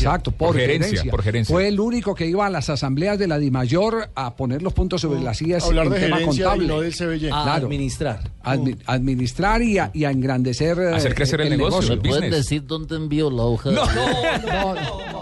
Exacto, 0.00 0.32
por, 0.32 0.48
Por 0.48 0.56
gerencia. 0.56 0.88
gerencia, 0.88 1.10
por 1.10 1.22
gerencia. 1.22 1.52
Fue 1.54 1.68
el 1.68 1.78
único 1.78 2.14
que 2.14 2.26
iba 2.26 2.46
a 2.46 2.50
las 2.50 2.68
asambleas 2.68 3.18
de 3.18 3.28
la 3.28 3.38
DIMAYOR 3.38 4.10
a 4.14 4.34
poner 4.34 4.62
los 4.62 4.72
puntos 4.72 5.00
sobre 5.00 5.20
las 5.20 5.36
sillas 5.38 5.62
en 5.68 5.76
de 5.90 6.00
tema 6.00 6.20
contable. 6.22 6.64
y 6.64 6.68
no 6.68 6.82
del. 6.82 7.32
A 7.32 7.42
Claro. 7.44 7.66
administrar. 7.66 8.30
Admi- 8.44 8.78
administrar 8.86 9.62
y 9.62 9.78
a, 9.78 9.90
y 9.94 10.04
a 10.04 10.10
engrandecer 10.10 10.78
eh, 10.78 10.94
Hacer 10.94 11.14
crecer 11.14 11.40
el 11.40 11.50
negocio, 11.50 11.92
el 11.92 12.00
¿Pueden 12.00 12.22
business. 12.30 12.36
decir 12.44 12.66
dónde 12.66 12.96
envío 12.96 13.30
la 13.30 13.42
hoja? 13.44 13.70
No, 13.70 13.84
no, 13.86 14.74
no, 14.74 14.74
No, 14.74 15.21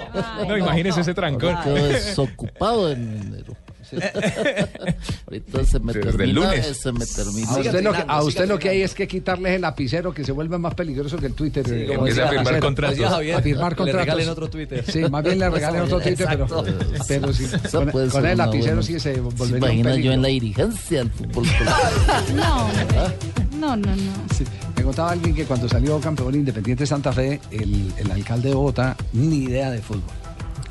imagínese 0.58 1.00
ese 1.00 1.14
trancón. 1.14 1.56
Quedo 1.62 1.74
desocupado 1.74 2.90
en 2.92 3.20
enero. 3.20 3.56
Ahorita 5.26 5.64
se 5.64 5.78
me 5.81 5.93
Desde 5.93 6.11
termina, 6.11 6.33
lunes. 6.41 6.76
se 6.76 6.93
me 6.93 7.07
termina. 7.07 7.49
A 7.51 7.59
usted, 7.59 7.83
lo 7.83 7.93
que, 7.93 8.05
a 8.07 8.22
usted 8.22 8.49
lo 8.49 8.59
que 8.59 8.68
hay 8.68 8.83
es 8.83 8.95
que 8.95 9.07
quitarles 9.09 9.53
el 9.55 9.62
lapicero 9.62 10.12
que 10.12 10.24
se 10.24 10.33
vuelve 10.33 10.59
más 10.59 10.74
peligroso 10.74 11.16
que 11.18 11.26
el 11.26 11.35
Twitter. 11.35 11.64
eh, 11.72 11.87
como 11.87 12.01
empieza 12.07 12.26
a 12.26 12.31
firmar 12.31 12.61
contratos. 12.61 12.97
Decía 12.99 13.11
Javier, 13.11 13.37
A 13.37 13.43
firmar 13.43 13.72
le 13.72 13.76
contratos. 13.76 14.01
regalen 14.07 14.28
otro 14.28 14.51
Twitter. 14.51 14.85
Sí, 14.91 15.01
más 15.11 15.22
bien 15.24 15.39
le 15.39 15.51
regalen 15.51 15.83
otro 15.83 16.01
Twitter, 16.01 16.26
pero, 16.31 16.47
pero 17.09 17.33
sí, 17.33 17.47
con, 17.70 18.26
el 18.26 18.39
lapicero 18.39 18.76
buena- 18.76 18.83
sí 18.83 19.01
se 19.01 19.14
¿Se 19.14 19.20
volvería 19.20 19.57
un 19.57 19.78
imagina 19.78 19.97
yo 19.97 20.12
en 20.12 20.22
la 20.22 20.28
dirigencia 20.28 20.99
del 20.99 21.11
fútbol? 21.11 21.47
No, 22.35 22.66
hombre. 22.66 22.87
no, 23.59 23.76
no, 23.76 23.97
no. 23.97 24.12
Sí. 24.37 24.45
Me 24.76 24.83
contaba 24.85 25.12
alguien 25.12 25.35
que 25.35 25.45
cuando 25.45 25.68
salió 25.68 26.01
campeón 26.01 26.35
Independiente 26.35 26.87
Santa 26.87 27.12
Fe, 27.12 27.41
el, 27.51 27.93
el 27.99 28.11
alcalde 28.11 28.49
de 28.49 28.55
Bogotá, 28.55 28.97
ni 29.12 29.45
idea 29.45 29.70
de 29.70 29.81
fútbol. 29.83 30.03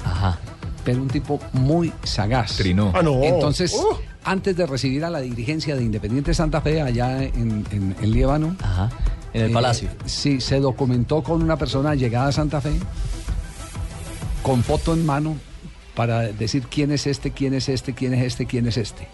Ajá. 0.03 0.39
Pero 0.83 1.01
un 1.01 1.07
tipo 1.07 1.39
muy 1.53 1.91
sagaz. 2.03 2.55
Trinó. 2.57 2.91
Ah, 2.95 3.01
no. 3.01 3.21
Entonces, 3.23 3.73
Uh. 3.73 3.95
antes 4.23 4.55
de 4.55 4.65
recibir 4.65 5.03
a 5.05 5.09
la 5.09 5.19
dirigencia 5.21 5.75
de 5.75 5.83
Independiente 5.83 6.33
Santa 6.33 6.61
Fe 6.61 6.81
allá 6.81 7.23
en, 7.23 7.65
en, 7.71 7.95
en 8.01 8.11
Líbano, 8.11 8.55
Ajá. 8.61 8.89
En 9.33 9.43
el 9.45 9.51
eh, 9.51 9.53
Palacio. 9.53 9.89
Sí, 10.05 10.41
se 10.41 10.59
documentó 10.59 11.21
con 11.21 11.41
una 11.43 11.57
persona 11.57 11.95
llegada 11.95 12.29
a 12.29 12.31
Santa 12.31 12.61
Fe, 12.61 12.73
con 14.41 14.63
foto 14.63 14.93
en 14.93 15.05
mano, 15.05 15.35
para 15.95 16.21
decir 16.21 16.63
quién 16.69 16.91
es 16.91 17.05
este, 17.07 17.31
quién 17.31 17.53
es 17.53 17.69
este, 17.69 17.93
quién 17.93 18.13
es 18.13 18.23
este, 18.25 18.45
quién 18.45 18.67
es 18.67 18.77
este. 18.77 19.07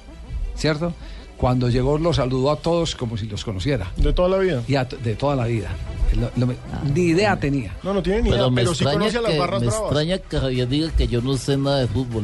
¿Cierto? 0.55 0.93
Cuando 1.37 1.69
llegó 1.69 1.97
los 1.97 2.15
saludó 2.15 2.51
a 2.51 2.55
todos 2.57 2.95
como 2.95 3.17
si 3.17 3.25
los 3.27 3.43
conociera. 3.43 3.91
De 3.97 4.13
toda 4.13 4.29
la 4.29 4.37
vida. 4.37 4.61
Y 4.67 4.75
a 4.75 4.85
de 4.85 5.15
toda 5.15 5.35
la 5.35 5.45
vida. 5.45 5.69
Lo- 6.15 6.31
lo- 6.37 6.53
ni 6.93 7.01
idea 7.07 7.37
tenía. 7.37 7.75
No, 7.83 7.93
no 7.93 8.01
tiene 8.01 8.21
ni 8.21 8.29
idea, 8.29 8.37
Pero 8.39 8.51
me 8.51 8.61
pero 8.61 8.73
sí 8.73 8.83
extraña, 8.83 8.99
conoce 8.99 9.17
a 9.17 9.21
las 9.21 9.31
que, 9.31 9.39
barras 9.39 9.61
me 9.61 9.67
bravas. 9.67 9.83
extraña 9.85 10.17
que 10.19 10.39
Javier 10.39 10.67
diga 10.69 10.91
que 10.95 11.07
yo 11.07 11.21
no 11.21 11.35
sé 11.37 11.57
nada 11.57 11.79
de 11.79 11.87
fútbol. 11.87 12.23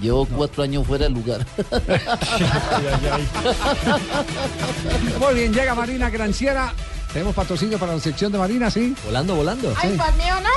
Llevo 0.00 0.26
cuatro 0.26 0.62
años 0.62 0.86
fuera 0.86 1.04
del 1.04 1.14
lugar. 1.14 1.46
Muy 5.20 5.34
bien, 5.34 5.52
llega 5.52 5.74
Marina 5.74 6.10
Granciera. 6.10 6.72
Tenemos 7.12 7.34
patrocinio 7.34 7.78
para 7.78 7.94
la 7.94 8.00
sección 8.00 8.32
de 8.32 8.38
Marina, 8.38 8.70
¿sí? 8.70 8.94
Volando, 9.04 9.34
volando. 9.34 9.72
Ay, 9.76 9.94
pues 9.96 10.16
mío, 10.16 10.34
¿no? 10.42 10.48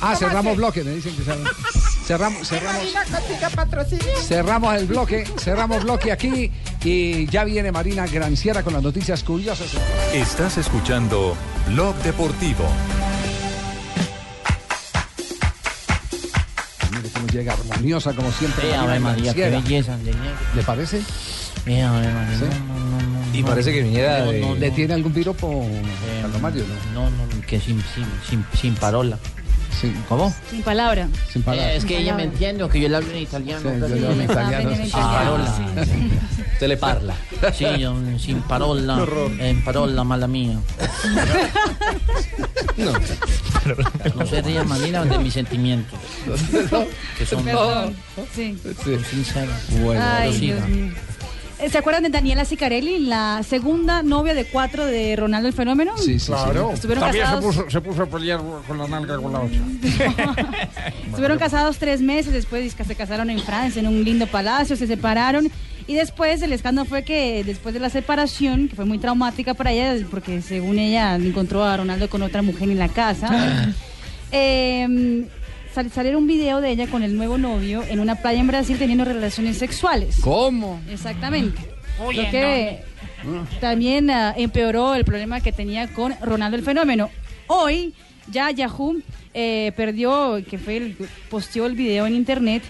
Ah, 0.00 0.14
¿Cómo 0.14 0.16
cerramos 0.16 0.56
bloque, 0.56 0.84
me 0.84 0.92
dicen 0.92 1.16
que 1.16 1.22
cerramos. 1.22 1.50
Cerramos, 2.04 2.48
cerramos. 2.48 2.82
Marina 2.82 3.04
consiga 3.10 3.50
patrocinio. 3.50 4.16
Cerramos 4.22 4.74
el 4.76 4.86
bloque, 4.86 5.24
cerramos 5.38 5.82
bloque 5.82 6.12
aquí 6.12 6.52
y 6.88 7.26
ya 7.26 7.42
viene 7.44 7.72
Marina 7.72 8.06
Granciera 8.06 8.62
con 8.62 8.72
las 8.72 8.82
noticias 8.82 9.22
curiosas. 9.24 9.68
Estás 10.14 10.56
escuchando 10.58 11.36
Blog 11.68 11.96
Deportivo. 11.96 12.64
Mire 16.92 17.08
cómo 17.12 17.26
llega 17.26 17.52
armoniosa 17.54 18.12
como 18.14 18.30
siempre. 18.30 18.68
Sí, 18.70 18.74
Ave 18.76 19.00
María, 19.00 19.34
qué 19.34 19.50
belleza. 19.50 19.98
¿Le 20.54 20.62
parece? 20.62 21.00
Sí, 21.64 21.80
Ave 21.80 22.12
María, 22.12 22.38
Sí. 22.38 22.44
no, 22.68 22.74
no, 22.78 22.80
no, 22.84 23.00
no, 23.02 23.36
Y 23.36 23.42
no. 23.42 23.48
parece 23.48 23.72
que 23.72 23.82
viniera 23.82 24.20
No, 24.20 24.30
de- 24.32 24.40
¿Le 24.60 24.68
no. 24.70 24.74
tiene 24.74 24.94
algún 24.94 25.12
piropo, 25.12 25.64
Eh, 25.64 25.82
Carlos 26.22 26.40
Mario? 26.40 26.64
No. 26.94 27.10
No, 27.10 27.10
no, 27.10 27.40
que 27.46 27.58
sin, 27.60 27.82
sin, 27.94 28.06
sin, 28.30 28.44
sin 28.58 28.74
parola. 28.76 29.18
Sí. 29.80 29.92
¿Cómo? 30.08 30.34
Sin 30.50 30.62
palabra. 30.62 31.08
Sin 31.30 31.42
palabras. 31.42 31.72
Eh, 31.74 31.76
es 31.76 31.84
que 31.84 31.98
ella 31.98 32.14
me 32.14 32.24
entiende, 32.24 32.62
aunque 32.62 32.80
yo 32.80 32.88
le 32.88 32.96
hablo 32.96 33.10
en 33.10 33.18
italiano. 33.18 33.60
Sí, 33.70 33.80
yo 33.80 33.88
le 33.88 34.06
hablo 34.06 34.10
en 34.12 34.22
italiano. 34.22 34.76
Sin 34.76 34.90
parola. 34.90 35.56
sí. 35.56 35.62
Usted 36.54 36.68
le 36.68 36.76
parla. 36.78 37.14
Sí, 37.54 37.66
yo, 37.78 37.94
sin 38.18 38.40
parola. 38.42 39.04
En 39.38 39.62
parola, 39.62 40.04
mala 40.04 40.26
mía. 40.26 40.58
No 44.14 44.26
se 44.26 44.42
rían, 44.42 44.68
Marina, 44.68 45.04
de 45.04 45.18
mis 45.18 45.34
sentimientos. 45.34 45.98
Que 47.18 47.26
son 47.26 47.44
Perdón. 47.44 47.96
Sí. 48.34 48.58
sinceros. 49.10 49.54
Bueno, 49.82 50.02
Ay, 50.04 50.62
Eh, 51.58 51.70
¿Se 51.70 51.78
acuerdan 51.78 52.02
de 52.02 52.10
Daniela 52.10 52.44
Sicarelli, 52.44 52.98
la 52.98 53.42
segunda 53.42 54.02
novia 54.02 54.34
de 54.34 54.44
cuatro 54.44 54.84
de 54.84 55.16
Ronaldo 55.16 55.48
el 55.48 55.54
Fenómeno? 55.54 55.96
Sí, 55.96 56.18
sí, 56.18 56.26
Claro. 56.26 56.70
Estuvieron 56.72 57.04
También 57.04 57.24
se 57.24 57.32
casados. 57.32 57.44
puso, 57.56 57.70
se 57.70 57.80
puso 57.80 58.02
a 58.02 58.06
pelear 58.06 58.40
con 58.68 58.76
la 58.76 58.86
nalga 58.86 59.16
con 59.16 59.32
la 59.32 59.40
otra. 59.40 59.58
Estuvieron 61.06 61.38
casados 61.38 61.78
tres 61.78 62.02
meses, 62.02 62.32
después 62.34 62.74
se 62.74 62.94
casaron 62.94 63.30
en 63.30 63.40
Francia, 63.40 63.80
en 63.80 63.86
un 63.86 64.04
lindo 64.04 64.26
palacio, 64.26 64.76
se 64.76 64.86
separaron. 64.86 65.50
Y 65.86 65.94
después 65.94 66.42
el 66.42 66.52
escándalo 66.52 66.86
fue 66.86 67.04
que 67.04 67.42
después 67.44 67.72
de 67.72 67.80
la 67.80 67.88
separación, 67.88 68.68
que 68.68 68.76
fue 68.76 68.84
muy 68.84 68.98
traumática 68.98 69.54
para 69.54 69.72
ella, 69.72 70.04
porque 70.10 70.42
según 70.42 70.78
ella 70.78 71.14
encontró 71.14 71.64
a 71.64 71.76
Ronaldo 71.76 72.10
con 72.10 72.22
otra 72.22 72.42
mujer 72.42 72.68
en 72.68 72.78
la 72.78 72.88
casa, 72.88 73.72
eh, 74.32 75.26
sal- 75.76 75.90
salió 75.92 76.16
un 76.18 76.26
video 76.26 76.60
de 76.60 76.70
ella 76.70 76.86
con 76.86 77.02
el 77.02 77.16
nuevo 77.16 77.36
novio 77.38 77.84
en 77.88 78.00
una 78.00 78.14
playa 78.16 78.40
en 78.40 78.46
Brasil 78.46 78.78
teniendo 78.78 79.04
relaciones 79.04 79.58
sexuales. 79.58 80.16
¿Cómo? 80.22 80.80
Exactamente. 80.90 81.60
Uy, 82.06 82.16
Lo 82.16 82.22
¿en 82.22 82.30
que 82.30 82.82
también 83.60 84.10
ah, 84.10 84.34
empeoró 84.36 84.94
el 84.94 85.04
problema 85.04 85.40
que 85.40 85.52
tenía 85.52 85.88
con 85.88 86.14
Ronaldo 86.20 86.56
el 86.56 86.62
Fenómeno. 86.62 87.10
Hoy 87.46 87.92
ya 88.30 88.50
Yahoo 88.50 88.96
eh, 89.34 89.72
perdió, 89.76 90.42
que 90.48 90.58
fue 90.58 90.76
el 90.78 90.96
posteó 91.30 91.66
el 91.66 91.74
video 91.74 92.06
en 92.06 92.14
internet, 92.14 92.62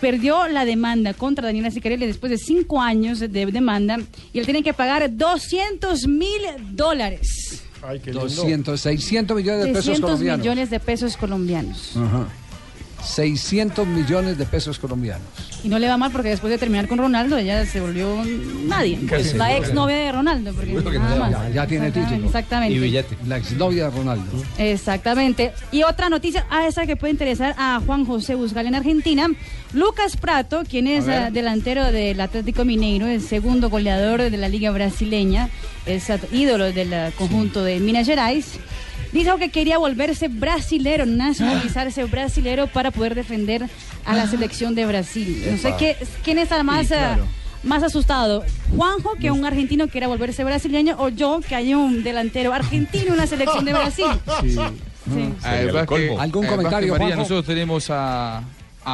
perdió 0.00 0.46
la 0.48 0.64
demanda 0.64 1.12
contra 1.14 1.46
Daniela 1.46 1.70
Sicarelli 1.70 2.06
después 2.06 2.30
de 2.30 2.38
cinco 2.38 2.80
años 2.80 3.18
de 3.20 3.28
demanda 3.28 3.98
y 4.32 4.38
él 4.38 4.44
tiene 4.44 4.62
que 4.62 4.72
pagar 4.72 5.14
200 5.14 6.06
mil 6.06 6.40
dólares. 6.70 7.64
Ay, 7.82 8.00
qué 8.00 8.10
lindo. 8.12 8.20
200, 8.28 8.80
600 8.80 9.36
millones 9.36 9.60
de 9.64 9.68
pesos 9.68 9.84
600 9.84 10.10
colombianos. 10.10 10.38
millones 10.40 10.70
de 10.70 10.80
pesos 10.80 11.16
colombianos. 11.16 11.96
Ajá. 11.96 12.28
600 13.02 13.86
millones 13.86 14.38
de 14.38 14.44
pesos 14.46 14.78
colombianos. 14.78 15.26
Y 15.62 15.68
no 15.68 15.78
le 15.78 15.88
va 15.88 15.96
mal 15.96 16.12
porque 16.12 16.28
después 16.30 16.50
de 16.50 16.58
terminar 16.58 16.88
con 16.88 16.98
Ronaldo 16.98 17.36
ella 17.36 17.64
se 17.66 17.80
volvió 17.80 18.22
nadie. 18.66 18.98
La 19.34 19.56
ex 19.56 19.72
novia 19.72 19.96
de 19.96 20.12
Ronaldo. 20.12 20.52
Porque 20.52 20.98
nada 20.98 21.16
más. 21.16 21.30
Ya, 21.30 21.48
ya 21.50 21.66
tiene 21.66 21.88
Exactamente, 21.88 22.00
título. 22.00 22.26
Exactamente. 22.26 22.76
Y 22.76 22.78
billete. 22.78 23.18
La 23.26 23.36
exnovia 23.36 23.84
de 23.84 23.96
Ronaldo. 23.96 24.44
Exactamente. 24.58 25.52
Y 25.72 25.82
otra 25.82 26.08
noticia, 26.08 26.46
a 26.50 26.66
esa 26.66 26.86
que 26.86 26.96
puede 26.96 27.12
interesar 27.12 27.54
a 27.58 27.80
Juan 27.84 28.04
José 28.04 28.34
Busgal 28.34 28.66
en 28.66 28.74
Argentina. 28.74 29.28
Lucas 29.72 30.16
Prato, 30.16 30.62
quien 30.68 30.86
es 30.86 31.08
ah, 31.08 31.30
delantero 31.30 31.92
del 31.92 32.20
Atlético 32.20 32.64
Mineiro, 32.64 33.06
el 33.06 33.20
segundo 33.20 33.68
goleador 33.68 34.30
de 34.30 34.36
la 34.36 34.48
liga 34.48 34.70
brasileña, 34.70 35.50
es 35.84 36.08
ah, 36.10 36.18
ídolo 36.32 36.72
del 36.72 36.94
ah, 36.94 37.10
conjunto 37.16 37.62
de 37.62 37.78
Minas 37.78 38.06
Gerais. 38.06 38.58
Dijo 39.12 39.38
que 39.38 39.48
quería 39.50 39.78
volverse 39.78 40.28
brasilero, 40.28 41.06
nacionalizarse 41.06 42.04
brasilero 42.04 42.66
para 42.66 42.90
poder 42.90 43.14
defender 43.14 43.66
a 44.04 44.14
la 44.14 44.26
selección 44.26 44.74
de 44.74 44.84
Brasil. 44.86 45.44
No 45.50 45.56
sé 45.58 45.74
qué, 45.78 45.96
quién 46.22 46.38
está 46.38 46.62
más, 46.62 46.82
Sí, 46.88 46.94
claro. 46.94 47.24
ah, 47.26 47.58
más 47.62 47.82
asustado. 47.82 48.44
Juanjo, 48.76 49.14
que 49.20 49.30
un 49.30 49.44
argentino 49.44 49.88
quiera 49.88 50.08
volverse 50.08 50.44
brasileño, 50.44 50.96
o 50.98 51.08
yo, 51.08 51.40
que 51.46 51.54
hay 51.54 51.74
un 51.74 52.02
delantero 52.04 52.52
argentino 52.52 53.12
en 53.12 53.16
la 53.16 53.26
selección 53.26 53.64
de 53.64 53.72
Brasil. 53.72 54.06
Sí. 54.42 54.50
Sí. 54.52 55.30
Además 55.42 55.86
que- 55.86 56.16
¿Algún 56.18 56.44
además 56.44 56.56
comentario, 56.56 56.86
que, 56.86 56.98
María, 56.98 57.06
Juanjo? 57.16 57.16
nosotros 57.22 57.46
tenemos 57.46 57.86
a 57.90 58.42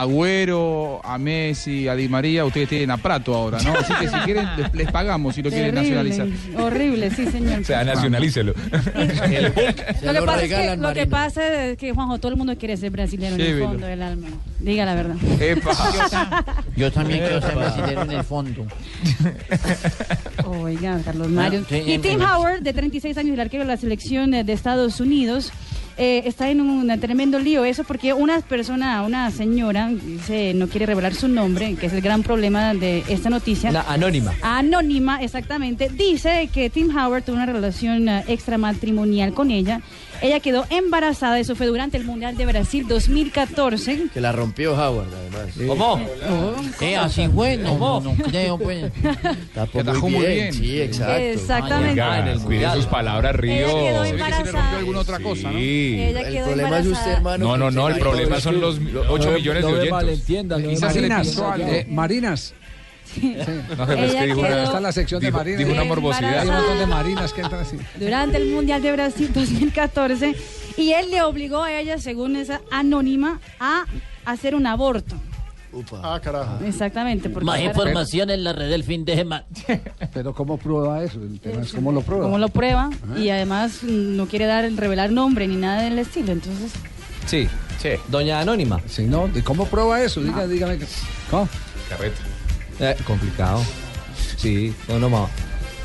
Agüero, 0.00 1.00
a 1.04 1.18
Messi, 1.18 1.86
a 1.86 1.94
Di 1.94 2.08
María, 2.08 2.44
ustedes 2.44 2.68
tienen 2.68 2.90
a 2.90 2.96
Prato 2.96 3.34
ahora, 3.34 3.58
¿no? 3.62 3.74
Así 3.74 3.92
que 3.94 4.08
si 4.08 4.14
quieren, 4.24 4.48
les, 4.56 4.74
les 4.74 4.90
pagamos 4.90 5.34
si 5.34 5.42
lo 5.42 5.50
quieren 5.50 5.74
nacionalizar. 5.74 6.26
Horrible, 6.58 7.10
sí, 7.10 7.26
señor. 7.26 7.60
O 7.60 7.64
sea, 7.64 7.84
nacionalícelo. 7.84 8.54
lo, 8.54 10.12
que 10.12 10.22
pasa 10.22 10.42
es 10.42 10.52
que, 10.52 10.76
lo 10.76 10.94
que 10.94 11.06
pasa 11.06 11.64
es 11.64 11.78
que, 11.78 11.92
Juanjo, 11.92 12.18
todo 12.18 12.32
el 12.32 12.38
mundo 12.38 12.56
quiere 12.58 12.76
ser 12.76 12.90
brasileño 12.90 13.36
en 13.36 13.40
el 13.40 13.62
fondo 13.62 13.86
del 13.86 14.02
alma. 14.02 14.28
Diga 14.58 14.84
la 14.84 14.94
verdad. 14.94 15.16
Epa. 15.40 16.44
Yo 16.76 16.90
también 16.90 17.20
quiero 17.20 17.40
ser 17.40 17.54
brasileño 17.54 18.02
en 18.02 18.10
el 18.10 18.24
fondo. 18.24 18.66
Oiga, 20.44 21.00
Carlos 21.04 21.28
Mario. 21.28 21.64
Ah, 21.70 21.76
y 21.76 21.98
Tim 21.98 22.20
Howard, 22.20 22.62
de 22.62 22.72
36 22.72 23.16
años, 23.16 23.34
el 23.34 23.40
arquero 23.40 23.62
de 23.62 23.68
la 23.68 23.76
selección 23.76 24.32
de 24.32 24.52
Estados 24.52 25.00
Unidos, 25.00 25.52
eh, 25.96 26.22
está 26.26 26.50
en 26.50 26.60
un 26.60 27.00
tremendo 27.00 27.38
lío. 27.38 27.64
Eso 27.64 27.84
porque 27.84 28.12
una 28.12 28.40
persona, 28.40 29.02
una 29.02 29.30
señora, 29.30 29.88
dice, 29.88 30.52
no 30.54 30.68
quiere 30.68 30.86
revelar 30.86 31.14
su 31.14 31.28
nombre, 31.28 31.74
que 31.74 31.86
es 31.86 31.92
el 31.92 32.00
gran 32.00 32.22
problema 32.22 32.74
de 32.74 33.04
esta 33.08 33.30
noticia. 33.30 33.70
La 33.70 33.82
anónima. 33.82 34.34
Anónima, 34.42 35.22
exactamente. 35.22 35.88
Dice 35.88 36.48
que 36.52 36.70
Tim 36.70 36.96
Howard 36.96 37.24
tuvo 37.24 37.36
una 37.36 37.46
relación 37.46 38.08
eh, 38.08 38.24
extramatrimonial 38.28 39.32
con 39.34 39.50
ella. 39.50 39.80
Ella 40.24 40.40
quedó 40.40 40.64
embarazada, 40.70 41.38
eso 41.38 41.54
fue 41.54 41.66
durante 41.66 41.98
el 41.98 42.04
Mundial 42.06 42.34
de 42.34 42.46
Brasil 42.46 42.88
2014. 42.88 44.06
Que 44.14 44.22
la 44.22 44.32
rompió 44.32 44.72
Howard, 44.72 45.08
además. 45.12 45.54
¿Cómo? 45.66 46.00
Eh, 46.80 46.96
así 46.96 47.28
fue, 47.28 47.58
no, 47.58 47.76
no, 47.78 48.00
no 48.00 48.14
creo, 48.24 48.56
pues. 48.56 48.90
Tapó 49.52 49.72
Que 49.72 49.80
atajó 49.80 50.08
muy 50.08 50.24
bien. 50.24 50.54
Sí, 50.54 50.80
exacto. 50.80 51.14
Exactamente. 51.14 52.00
Oiga, 52.00 52.38
cuide 52.42 52.72
sus 52.72 52.86
palabras, 52.86 53.36
Río. 53.36 53.68
Ella 53.68 53.82
quedó 53.90 54.04
se 54.04 54.14
le 54.14 54.52
rompió 54.52 54.78
alguna 54.78 55.00
otra 55.00 55.18
cosa, 55.18 55.50
¿no? 55.50 55.58
El 55.58 56.42
problema 56.42 56.78
es 56.78 56.86
usted, 56.86 57.10
hermano. 57.10 57.44
No, 57.46 57.56
no, 57.58 57.70
no, 57.70 57.88
el 57.90 57.98
problema 57.98 58.40
son 58.40 58.62
los 58.62 58.80
8 59.10 59.30
millones 59.30 59.66
de 59.66 59.72
oyentes. 59.74 60.24
Quizás 60.24 60.94
Marinas, 60.94 61.42
eh, 61.58 61.86
Marinas. 61.90 62.54
No, 63.76 63.86
pero 63.86 64.04
es 64.04 64.10
Ella 64.12 64.20
que 64.20 64.26
dijo 64.26 64.40
una, 64.40 64.48
quedó- 64.48 64.62
Está 64.64 64.76
en 64.78 64.82
la 64.82 64.92
sección 64.92 65.20
de 65.20 65.26
dijo, 65.26 65.38
Marinas. 65.38 65.58
dijo 65.58 65.72
una 65.72 65.84
morbosidad. 65.84 66.38
Hay 66.40 66.48
un 66.48 66.54
montón 66.54 66.78
de 66.78 66.86
Marinas 66.86 67.32
que 67.32 67.40
entran 67.40 67.60
así. 67.62 67.76
durante 67.98 68.36
el 68.36 68.50
Mundial 68.50 68.82
de 68.82 68.92
Brasil 68.92 69.30
2014 69.34 70.34
y 70.76 70.92
él 70.92 71.10
le 71.10 71.22
obligó 71.22 71.62
a 71.62 71.72
ella, 71.72 71.98
según 71.98 72.36
esa 72.36 72.60
anónima, 72.70 73.40
a 73.60 73.84
hacer 74.24 74.54
un 74.54 74.66
aborto. 74.66 75.16
Ah, 76.04 76.20
carajo. 76.22 76.64
Exactamente. 76.64 77.28
porque 77.28 77.44
Más 77.46 77.60
información 77.60 78.30
en 78.30 78.44
la 78.44 78.52
red 78.52 78.70
del 78.70 78.84
fin 78.84 79.04
de 79.04 79.16
semana. 79.16 79.44
Pero 80.14 80.32
¿cómo 80.32 80.56
prueba 80.56 81.02
eso? 81.02 81.18
El 81.20 81.40
tema 81.40 81.62
es 81.62 81.72
cómo 81.72 81.90
lo 81.90 82.00
prueba. 82.00 82.22
Como 82.24 82.38
lo 82.38 82.48
prueba 82.48 82.90
y 83.16 83.28
además 83.30 83.80
mm, 83.82 84.16
no 84.16 84.26
quiere 84.26 84.46
dar 84.46 84.70
revelar 84.76 85.10
nombre 85.10 85.48
ni 85.48 85.56
nada 85.56 85.82
del 85.82 85.98
estilo, 85.98 86.30
entonces 86.30 86.70
Sí. 87.26 87.48
Sí. 87.82 87.88
Doña 88.08 88.38
Anónima. 88.38 88.80
Sí, 88.86 89.02
¿no? 89.02 89.28
¿Y 89.34 89.42
cómo 89.42 89.66
prueba 89.66 90.00
eso? 90.00 90.20
Diga, 90.22 90.46
dígame. 90.46 90.78
que- 90.78 90.86
¿Cómo? 91.28 91.48
Carreta. 91.88 92.20
Eh, 92.80 92.96
complicado. 93.06 93.62
Sí, 94.36 94.74
no, 94.88 94.98
no 94.98 95.08
más. 95.10 95.30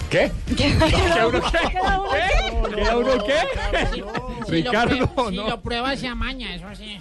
¿Qué? 0.10 0.32
¿Queda 0.58 1.28
uno 1.28 1.42
qué? 1.52 2.76
¿Queda 2.76 2.98
uno 2.98 3.24
qué? 3.26 3.88
Si 3.94 4.00
lo 4.00 4.44
Ricardo, 4.48 5.08
prueba- 5.14 5.30
Si 5.30 5.36
no. 5.36 5.50
lo 5.50 5.62
prueba 5.62 5.96
se 5.96 6.08
amaña, 6.08 6.56
eso 6.56 6.66
sí. 6.76 7.00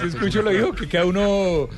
¿Se 0.00 0.06
escucho 0.08 0.42
lo 0.42 0.50
dijo? 0.50 0.72
Que 0.72 0.88
cada 0.88 1.04
uno... 1.06 1.68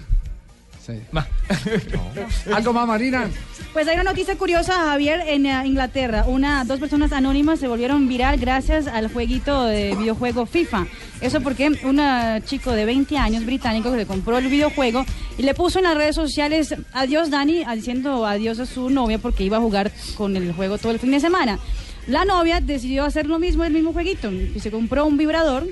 ¿Algo 2.55 2.73
más, 2.73 2.87
Marina? 2.87 3.29
Pues 3.73 3.87
hay 3.87 3.95
una 3.95 4.11
noticia 4.11 4.37
curiosa, 4.37 4.73
Javier, 4.73 5.23
en 5.27 5.47
eh, 5.47 5.63
Inglaterra. 5.65 6.25
Una, 6.27 6.65
dos 6.65 6.81
personas 6.81 7.13
anónimas 7.13 7.61
se 7.61 7.69
volvieron 7.69 8.09
viral 8.09 8.39
gracias 8.39 8.87
al 8.87 9.13
jueguito 9.13 9.65
de 9.65 9.95
videojuego 9.95 10.47
FIFA. 10.47 10.87
Eso 11.21 11.41
porque 11.41 11.71
un 11.85 12.01
eh, 12.01 12.43
chico 12.47 12.73
de 12.73 12.85
20 12.85 13.17
años 13.19 13.45
británico 13.45 13.91
que 13.91 13.99
le 13.99 14.07
compró 14.07 14.39
el 14.39 14.49
videojuego 14.49 15.05
y 15.39 15.43
le 15.43 15.55
puso 15.55 15.79
en 15.79 15.85
las 15.85 15.97
redes 15.97 16.17
sociales 16.17 16.75
adiós 16.93 17.31
Dani, 17.31 17.65
diciendo 17.75 18.27
adiós 18.27 18.59
a 18.59 18.67
su 18.67 18.91
novia 18.91 19.19
porque 19.19 19.45
iba 19.45 19.59
a 19.59 19.61
jugar 19.61 19.93
con 20.17 20.37
el 20.37 20.53
juego 20.53 20.79
todo 20.79 20.93
el 20.93 20.99
fin 20.99 21.11
de 21.11 21.21
semana. 21.21 21.59
La 22.07 22.25
novia 22.25 22.61
decidió 22.61 23.05
hacer 23.05 23.27
lo 23.27 23.39
mismo, 23.39 23.63
el 23.63 23.73
mismo 23.73 23.93
jueguito, 23.93 24.33
y 24.33 24.59
se 24.59 24.71
compró 24.71 25.05
un 25.05 25.17
vibrador. 25.17 25.69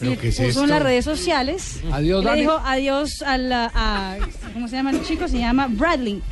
¿Pero 0.00 0.18
qué 0.20 0.28
es 0.28 0.36
puso 0.36 0.48
esto? 0.48 0.64
en 0.64 0.70
las 0.70 0.82
redes 0.82 1.04
sociales. 1.04 1.80
Adiós, 1.92 2.22
le 2.24 2.30
Dani. 2.30 2.40
dijo 2.42 2.60
adiós 2.64 3.22
a 3.22 3.38
la. 3.38 3.70
a- 3.74 4.16
¿Cómo 4.54 4.68
se 4.68 4.76
llama 4.76 4.90
el 4.90 5.02
chico? 5.04 5.26
Se 5.28 5.38
llama 5.38 5.66
Bradley. 5.68 6.22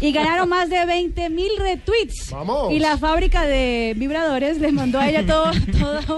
Y 0.00 0.12
ganaron 0.12 0.48
más 0.48 0.68
de 0.68 0.84
20 0.84 1.30
mil 1.30 1.50
retweets. 1.58 2.30
Vamos. 2.30 2.72
Y 2.72 2.78
la 2.78 2.98
fábrica 2.98 3.44
de 3.46 3.94
vibradores 3.96 4.58
le 4.60 4.70
mandó 4.72 4.98
a 4.98 5.08
ella 5.08 5.24
todo. 5.26 5.50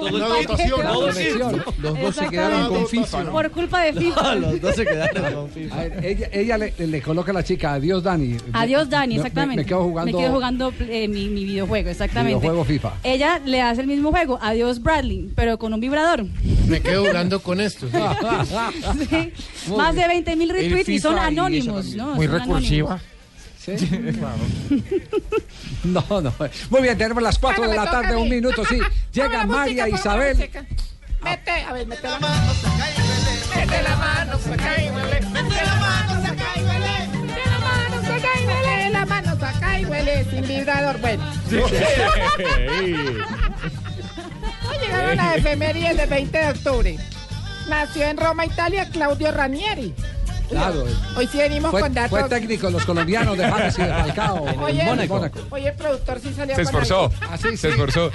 un 0.01 0.21
paquete. 0.21 0.69
Los 0.69 2.01
dos 2.01 2.15
se 2.17 2.29
quedaron 2.29 2.69
con 2.69 2.77
Exactamente. 2.79 2.87
FIFA. 2.89 3.25
¿no? 3.25 3.33
Por 3.33 3.51
culpa 3.51 3.83
de 3.83 3.93
FIFA. 4.01 4.35
Los 4.37 4.61
dos 4.61 4.75
se 4.77 4.85
quedaron 4.87 5.35
con 5.35 5.51
FIFA. 5.51 5.75
A 5.77 5.85
ver, 5.85 6.05
ella 6.05 6.29
ella 6.33 6.59
le, 6.59 6.73
le 6.79 7.03
coloca 7.03 7.31
a 7.31 7.35
la 7.35 7.45
chica, 7.45 7.75
adiós 7.75 8.03
Dani. 8.03 8.37
Adiós, 8.53 8.89
Dani, 8.89 9.15
Me- 9.17 9.21
me- 9.23 9.27
exactamente. 9.29 9.63
Me, 9.63 9.67
quedo 9.69 9.83
jugando, 9.85 10.13
Me 10.19 10.25
quedo 10.25 10.33
jugando 10.35 10.73
eh, 10.81 11.09
mi, 11.09 11.29
mi 11.29 11.45
videojuego, 11.45 11.91
exactamente. 11.91 12.39
videojuego 12.39 12.65
FIFA. 12.65 12.93
Ella 13.05 13.41
le 13.45 13.63
hace 13.63 13.83
el 13.83 13.87
mismo 13.87 14.11
juego, 14.11 14.39
adiós 14.43 14.83
Bradley, 14.83 15.31
pero 15.37 15.59
con 15.59 15.73
un 15.75 15.81
vibrador. 15.81 16.25
Me 16.67 16.81
quedo 16.81 17.05
jugando 17.07 17.41
con 17.41 17.61
esto. 17.61 17.87
sí. 17.89 17.97
Sí. 19.67 19.73
Más 19.77 19.95
bien. 19.95 20.09
de 20.09 20.15
20 20.15 20.37
mil 20.37 20.49
retweets 20.51 20.89
y 20.89 20.99
son 20.99 21.17
y 21.17 21.19
anónimos, 21.19 21.77
también. 21.87 21.97
¿no? 21.99 22.15
Muy 22.15 22.27
Son 22.27 22.39
recursiva. 22.41 23.01
¿Sí? 23.67 23.75
No, 25.85 26.03
no. 26.21 26.33
Muy 26.71 26.83
bien, 26.83 26.97
tenemos 26.97 27.23
las 27.23 27.39
4 27.39 27.65
Bueno, 27.65 27.73
de 27.73 27.85
la 27.85 27.91
tarde, 27.91 28.17
un 28.17 28.29
minuto, 28.29 28.65
sí. 28.65 28.79
Llega 29.13 29.45
María 29.45 29.85
música, 29.85 30.01
Isabel. 30.01 30.37
Mete, 31.23 31.51
a 31.51 31.73
ver, 31.73 31.87
mete 31.87 32.09
la 32.09 32.21
mano, 32.21 32.55
saca 32.55 32.89
y 32.91 32.95
huele. 33.01 33.57
Mete 33.57 33.83
la 33.83 33.97
mano, 33.97 34.39
saca 34.39 34.83
y 34.83 34.91
huele. 34.91 35.21
Mete 35.31 35.65
la 35.65 35.75
mano, 35.77 36.23
saca 36.23 36.47
y 36.55 36.65
huele. 36.65 37.09
Mete 37.27 37.43
la 37.47 37.59
mano, 37.59 38.03
saca 38.03 38.41
y 38.41 38.47
huele. 38.47 38.91
La 38.91 39.07
mano, 39.07 39.41
saca 39.41 39.81
y 39.81 39.85
huele. 39.85 40.25
Sin 40.31 40.47
vibrador, 40.47 41.01
bueno. 41.01 41.25
Hoy 44.69 44.79
llegaron 44.81 45.17
las 45.17 45.37
efemérides 45.37 45.97
del 45.97 46.09
20 46.09 46.39
de 46.39 46.49
octubre. 46.51 46.99
Nació 47.69 48.05
en 48.05 48.17
Roma, 48.17 48.47
Italia, 48.47 48.89
Claudio 48.91 49.33
Ranieri. 49.33 49.95
Claro. 50.49 50.85
Hoy 51.17 51.27
sí 51.31 51.39
venimos 51.39 51.71
Fue, 51.71 51.81
con 51.81 51.93
datos. 51.95 52.11
fue 52.11 52.29
técnico 52.29 52.71
los 52.71 52.85
colombianos 52.85 53.37
de 53.37 53.45
James 53.51 53.79
y 53.79 53.83
de 53.83 53.89
Falcao. 53.89 54.49
en 54.49 54.61
Oye, 54.61 54.85
Mónaco. 54.85 55.31
Oye, 55.51 55.69
el 55.69 55.75
productor 55.75 56.21
sí 56.21 56.33
salió 56.37 56.55
Se 56.55 56.63
con 56.65 56.75
esforzó. 56.83 57.01
algo. 57.05 57.15
Ah, 57.31 57.37
sí, 57.37 57.57
Se 57.57 57.69
esforzó. 57.71 58.11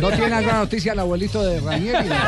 ¿No 0.00 0.08
tiene 0.10 0.34
alguna 0.34 0.58
noticia 0.58 0.92
el 0.92 0.98
abuelito 1.00 1.42
de 1.44 1.60
Ranieri? 1.60 2.08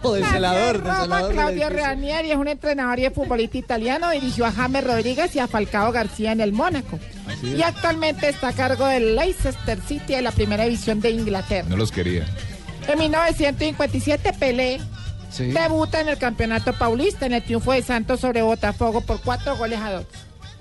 O 0.00 0.12
del 0.14 0.24
celador, 0.26 0.80
del 0.82 0.92
celador. 0.94 1.32
Claudio. 1.32 1.68
Ranieri 1.70 2.30
es 2.30 2.36
un 2.36 2.46
entrenador 2.46 3.00
y 3.00 3.06
es 3.06 3.12
futbolista 3.12 3.58
italiano. 3.58 4.10
Dirigió 4.10 4.46
a 4.46 4.52
James 4.52 4.84
Rodríguez 4.84 5.34
y 5.34 5.40
a 5.40 5.48
Falcao 5.48 5.90
García 5.90 6.30
en 6.30 6.40
el 6.40 6.52
Mónaco. 6.52 7.00
Y 7.42 7.60
actualmente 7.62 8.28
está 8.28 8.48
a 8.48 8.52
cargo 8.52 8.86
del 8.86 9.16
Leicester 9.16 9.80
City 9.80 10.14
de 10.14 10.22
la 10.22 10.30
primera 10.30 10.64
división 10.64 11.00
de 11.00 11.10
Inglaterra. 11.10 11.66
No 11.68 11.76
los 11.76 11.90
quería. 11.90 12.24
En 12.86 12.96
1957, 12.96 14.32
Pelé 14.38 14.80
Debuta 15.36 16.00
en 16.00 16.08
el 16.08 16.18
campeonato 16.18 16.72
paulista 16.72 17.26
en 17.26 17.34
el 17.34 17.42
triunfo 17.42 17.72
de 17.72 17.82
Santos 17.82 18.20
sobre 18.20 18.42
Botafogo 18.42 19.00
por 19.02 19.20
cuatro 19.20 19.56
goles 19.56 19.78
a 19.80 19.92
dos. 19.92 20.06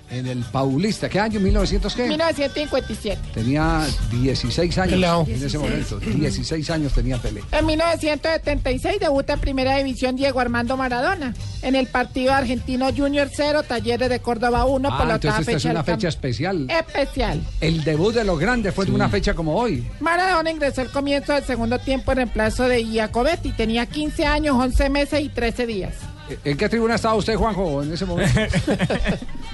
En 0.09 0.25
el 0.25 0.39
Paulista. 0.45 1.09
¿Qué 1.09 1.19
año? 1.19 1.39
¿1900 1.39 1.93
qué? 1.93 2.07
1957. 2.07 3.21
Tenía 3.33 3.85
16 4.11 4.77
años 4.77 5.27
en 5.27 5.43
ese 5.43 5.57
momento. 5.57 5.99
16 5.99 6.69
años 6.69 6.93
tenía 6.93 7.17
Pelé. 7.17 7.43
En 7.51 7.65
1976 7.65 8.99
debuta 9.01 9.33
en 9.33 9.39
Primera 9.41 9.75
División 9.77 10.15
Diego 10.15 10.39
Armando 10.39 10.77
Maradona 10.77 11.33
en 11.61 11.75
el 11.75 11.87
partido 11.87 12.31
Argentino 12.33 12.87
Junior 12.95 13.29
0, 13.33 13.63
Talleres 13.63 14.09
de 14.09 14.19
Córdoba 14.19 14.63
1 14.65 14.89
por 14.89 15.01
Ah, 15.01 15.05
la 15.05 15.15
entonces 15.15 15.39
esta 15.47 15.57
es 15.57 15.65
una 15.65 15.83
fecha 15.83 16.07
especial. 16.07 16.69
especial. 16.69 17.41
El 17.59 17.83
debut 17.83 18.13
de 18.13 18.23
los 18.23 18.39
grandes 18.39 18.73
fue 18.73 18.85
de 18.85 18.91
una 18.93 19.09
fecha 19.09 19.33
como 19.33 19.55
hoy. 19.57 19.85
Maradona 19.99 20.49
ingresó 20.51 20.81
al 20.81 20.91
comienzo 20.91 21.33
del 21.33 21.43
segundo 21.43 21.79
tiempo 21.79 22.11
en 22.11 22.17
reemplazo 22.19 22.63
de 22.69 22.81
Iacobetti. 22.81 23.51
Tenía 23.51 23.85
15 23.85 24.25
años, 24.25 24.55
11 24.57 24.89
meses 24.89 25.19
y 25.21 25.29
13 25.29 25.65
días. 25.67 25.95
¿En 26.43 26.57
qué 26.57 26.67
tribuna 26.69 26.95
estaba 26.95 27.15
usted, 27.15 27.35
Juanjo, 27.35 27.83
en 27.83 27.93
ese 27.93 28.05
momento? 28.05 28.39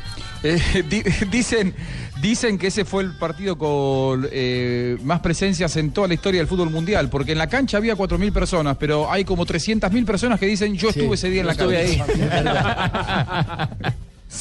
Eh, 0.43 0.83
di- 0.89 1.03
dicen, 1.31 1.73
dicen 2.21 2.57
que 2.57 2.67
ese 2.67 2.83
fue 2.85 3.03
el 3.03 3.15
partido 3.17 3.57
con 3.57 4.27
eh, 4.31 4.97
más 5.03 5.21
presencias 5.21 5.75
en 5.77 5.91
toda 5.91 6.07
la 6.07 6.13
historia 6.15 6.41
del 6.41 6.47
fútbol 6.47 6.69
mundial, 6.69 7.09
porque 7.09 7.31
en 7.31 7.37
la 7.37 7.47
cancha 7.47 7.77
había 7.77 7.95
4.000 7.95 8.31
personas, 8.33 8.77
pero 8.77 9.09
hay 9.11 9.23
como 9.23 9.45
300.000 9.45 10.05
personas 10.05 10.39
que 10.39 10.45
dicen 10.47 10.75
yo 10.75 10.89
estuve 10.89 11.15
ese 11.15 11.29
día 11.29 11.41
en 11.41 11.47
la 11.47 11.55
cancha. 11.55 12.05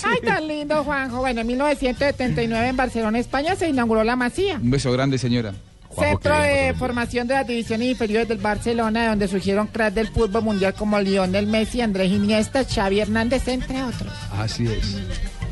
Ay, 0.04 0.18
tan 0.24 0.48
lindo, 0.48 0.82
Juanjo. 0.84 1.18
Bueno, 1.18 1.42
en 1.42 1.46
1979 1.46 2.68
en 2.68 2.76
Barcelona, 2.76 3.18
España, 3.18 3.54
se 3.56 3.68
inauguró 3.68 4.02
la 4.04 4.16
Masía. 4.16 4.56
Un 4.56 4.70
beso 4.70 4.90
grande, 4.90 5.18
señora. 5.18 5.52
Centro 5.94 6.34
de 6.40 6.72
formación 6.78 7.28
de 7.28 7.34
las 7.34 7.46
divisiones 7.46 7.88
inferiores 7.90 8.26
del 8.26 8.38
Barcelona, 8.38 9.08
donde 9.08 9.28
surgieron 9.28 9.66
cracks 9.66 9.94
del 9.94 10.08
fútbol 10.08 10.42
mundial 10.42 10.72
como 10.72 10.98
Lionel 10.98 11.46
Messi, 11.46 11.82
Andrés 11.82 12.10
Iniesta, 12.10 12.64
Xavi 12.64 13.00
Hernández, 13.00 13.46
entre 13.48 13.82
otros. 13.82 14.10
Así 14.32 14.66
es. 14.66 14.96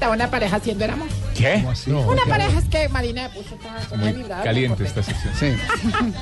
Una 0.09 0.31
pareja 0.31 0.57
haciendo 0.57 0.85
el 0.85 0.91
amor. 0.93 1.09
¿Qué? 1.35 1.55
¿Cómo 1.57 1.71
así? 1.73 1.91
una 1.91 2.25
pareja 2.27 2.59
es 2.59 2.65
que 2.67 2.89
Marina 2.89 3.29
me 3.29 3.29
puso 3.31 3.57
Muy 3.97 4.13
vibrador, 4.13 4.45
caliente 4.45 4.85
esta 4.85 5.03
sección. 5.03 5.35
Sí. 5.39 5.57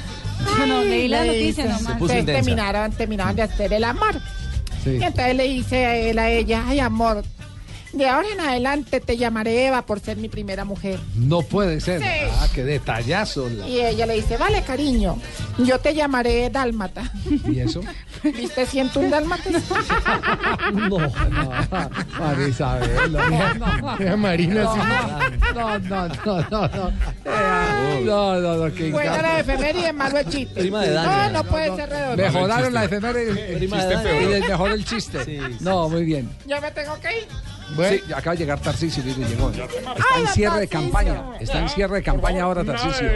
Bueno, 0.57 0.83
leí 0.85 1.09
la 1.09 1.25
noticia 1.25 1.65
nomás. 1.65 1.93
Entonces 1.95 2.25
terminaron, 2.25 2.93
terminaron 2.93 3.35
de 3.35 3.43
hacer 3.43 3.73
el 3.73 3.83
amor. 3.85 4.21
sí. 4.85 4.91
Y 4.91 5.03
entonces 5.03 5.35
le 5.35 5.45
dice 5.45 5.85
a 5.85 5.97
él 5.97 6.19
a 6.19 6.31
ella, 6.31 6.65
ay 6.69 6.79
amor, 6.79 7.25
de 7.93 8.07
ahora 8.09 8.29
en 8.33 8.41
adelante 8.41 9.01
te 9.01 9.17
llamaré 9.17 9.67
Eva 9.67 9.83
por 9.87 10.01
ser 10.01 10.17
mi 10.19 10.29
primera 10.29 10.65
mujer. 10.65 10.99
No 11.17 11.43
puede 11.43 11.81
ser. 11.81 12.01
Sí. 12.03 12.07
Ah, 12.41 12.47
qué 12.55 12.65
detallazo. 12.65 13.49
la- 13.49 13.67
Y 13.69 13.81
ella 13.81 14.07
le 14.07 14.15
dice, 14.15 14.37
vale 14.37 14.63
cariño, 14.63 15.19
yo 15.59 15.79
te 15.79 15.95
llamaré 15.95 16.51
Dálmata. 16.51 17.11
¿Y 17.49 17.61
eso? 17.61 17.81
¿Viste 18.23 18.67
siento 18.67 19.01
un 19.01 19.11
Dálmata? 19.11 19.45
No, 20.73 20.89
no. 20.99 21.11
María 22.19 22.49
Isabel. 22.49 23.13
No, 23.13 23.31
no. 23.99 24.17
Marina, 24.17 24.63
No, 24.65 24.75
sí. 24.75 24.81
no, 25.55 25.79
no, 25.79 26.09
no, 26.09 26.09
no, 26.51 26.69
no. 26.69 26.93
No, 28.05 28.41
no, 28.41 28.57
no, 28.67 28.75
qué 28.75 28.91
Buena 28.91 29.17
encanto. 29.17 29.23
la 29.23 29.41
efeméride, 29.41 29.93
malo 29.93 30.19
el 30.19 30.29
chiste. 30.29 30.61
Prima 30.61 30.83
de 30.83 30.89
no, 30.89 30.95
Dani. 31.03 31.33
no 31.33 31.45
puede 31.45 31.77
ser 31.77 31.89
redondo. 31.89 32.17
Mejoraron 32.23 32.75
la 32.75 32.85
efeméride. 32.85 33.57
Prima 33.57 33.77
de 33.77 33.83
Chiste 33.83 33.95
Dani. 33.95 34.09
peor. 34.09 34.23
Y 34.23 34.27
les 34.41 34.49
mejoró 34.49 34.75
el 34.75 34.85
chiste. 34.85 35.41
No, 35.61 35.89
muy 35.89 36.05
bien. 36.05 36.31
Ya 36.47 36.61
me 36.61 36.71
tengo 36.71 36.95
que 37.01 37.19
ir. 37.19 37.27
Sí, 37.77 38.13
acaba 38.13 38.35
de 38.35 38.39
llegar 38.39 38.61
Tarcisio, 38.61 39.03
mire, 39.05 39.29
llegó. 39.29 39.51
Está 39.51 39.67
Ay, 40.15 40.23
en 40.23 40.29
cierre 40.29 40.61
de 40.61 40.69
campaña. 40.69 41.23
Está 41.41 41.61
en 41.61 41.69
cierre 41.69 41.97
de 41.97 42.03
campaña 42.03 42.43
ahora, 42.45 42.65
Tarcisio. 42.65 43.09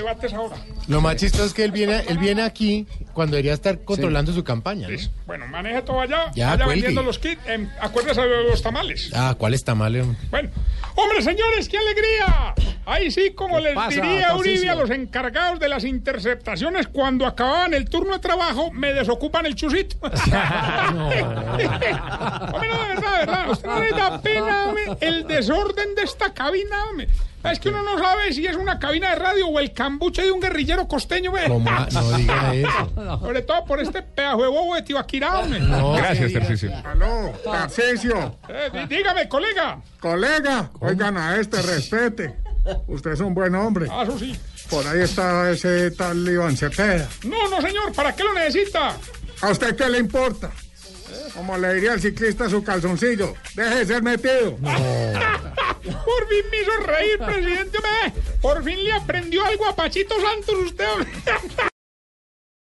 Lo 0.88 1.00
más 1.00 1.16
chistoso 1.16 1.44
es 1.46 1.55
que 1.55 1.64
él 1.64 1.72
viene, 1.72 2.03
él 2.09 2.18
viene 2.18 2.42
aquí 2.42 2.86
cuando 3.12 3.36
debería 3.36 3.55
estar 3.55 3.80
controlando 3.84 4.32
su 4.32 4.44
campaña. 4.44 4.88
¿no? 4.88 4.96
Bueno, 5.26 5.46
maneje 5.48 5.82
todo 5.82 6.00
allá. 6.00 6.30
Ya, 6.34 6.50
vaya 6.50 6.64
cuelgue. 6.64 6.82
vendiendo 6.82 7.03
los 7.03 7.18
kits. 7.18 7.40
em, 7.46 7.68
acuérdese 7.80 8.20
de 8.20 8.44
los 8.44 8.62
tamales. 8.62 9.11
Ah, 9.14 9.34
¿cuál 9.38 9.55
está 9.55 9.74
mal? 9.74 9.98
hombre? 10.00 10.18
Bueno, 10.30 10.50
hombre, 10.94 11.22
señores, 11.22 11.68
qué 11.68 11.78
alegría. 11.78 12.55
Ahí 12.84 13.12
sí, 13.12 13.30
como 13.32 13.61
les 13.61 13.74
pasa, 13.74 13.90
diría 13.90 14.34
Uribe 14.34 14.55
Tarcisio? 14.55 14.72
a 14.72 14.74
los 14.74 14.90
encargados 14.90 15.61
de 15.61 15.68
las 15.68 15.84
interceptaciones, 15.84 16.88
cuando 16.88 17.26
acababan 17.26 17.74
el 17.74 17.88
turno 17.88 18.14
de 18.14 18.18
trabajo, 18.18 18.72
me 18.72 18.92
desocupan 18.92 19.46
el 19.46 19.55
chusito. 19.55 19.96
Hombre, 20.03 21.22
no, 21.22 22.82
de 22.82 22.88
verdad, 22.88 23.12
de 23.12 23.26
verdad. 23.26 23.44
¿A 23.46 23.50
usted 23.53 24.40
no 24.40 24.41
hombre, 24.43 24.84
el 25.01 25.26
desorden 25.26 25.95
de 25.95 26.03
esta 26.03 26.32
cabina? 26.32 26.84
hombre? 26.90 27.09
Es 27.45 27.59
que 27.59 27.70
uno 27.70 27.82
no 27.82 27.99
sabe 27.99 28.32
si 28.32 28.47
es 28.47 28.55
una 28.55 28.78
cabina 28.78 29.11
de 29.11 29.16
radio 29.16 29.49
o 29.49 29.59
el 29.59 29.72
cambuche 29.72 30.22
de 30.22 30.30
un 30.30 30.40
guerrillero 30.40 30.86
costeño. 30.86 31.30
hombre. 31.30 31.49
¿Cómo? 31.49 31.70
No 31.90 32.12
diga 32.16 32.55
eso. 32.55 33.18
Sobre 33.20 33.43
todo 33.43 33.64
por 33.64 33.80
este 33.80 34.01
pedazo 34.03 34.43
de 34.43 34.49
bobo 34.49 34.74
de 34.76 34.82
Tibaquirá, 34.82 35.40
hombre. 35.40 35.59
No, 35.59 35.95
Gracias. 35.95 36.32
Tarcisio. 36.32 36.70
Aló, 36.84 37.32
Tarcisio. 37.45 38.36
Eh, 38.49 38.70
dí- 38.72 38.86
dígame, 38.97 39.28
colega. 39.28 39.80
Colega, 39.99 40.70
oigan 40.80 41.16
a 41.16 41.36
este, 41.40 41.61
respete. 41.62 42.36
Usted 42.86 43.11
es 43.12 43.20
un 43.20 43.34
buen 43.34 43.55
hombre. 43.57 43.88
Ah, 43.90 44.05
eso 44.05 44.16
sí. 44.18 44.38
Por 44.70 44.86
ahí 44.86 45.01
está 45.01 45.51
ese 45.51 45.90
tal 45.90 46.26
Iván 46.28 46.57
Cepeda. 46.57 47.09
No, 47.24 47.49
no, 47.51 47.61
señor, 47.61 47.93
¿para 47.93 48.14
qué 48.14 48.22
lo 48.22 48.32
necesita? 48.34 48.97
¿A 49.40 49.51
usted 49.51 49.74
qué 49.74 49.88
le 49.90 49.99
importa? 49.99 50.51
Como 51.34 51.56
le 51.58 51.74
diría 51.74 51.94
el 51.94 52.00
ciclista 52.00 52.48
su 52.48 52.62
calzoncillo, 52.62 53.34
deje 53.54 53.74
de 53.76 53.86
ser 53.86 54.02
metido. 54.02 54.56
Por 55.82 56.28
fin 56.28 56.44
me 56.50 56.60
hizo 56.60 56.76
reír, 56.86 57.18
presidente. 57.18 57.78
Por 58.40 58.62
fin 58.62 58.84
le 58.84 58.92
aprendió 58.92 59.44
algo 59.44 59.66
a 59.66 59.74
Pachito 59.74 60.14
Santos 60.20 60.54
usted. 60.66 60.86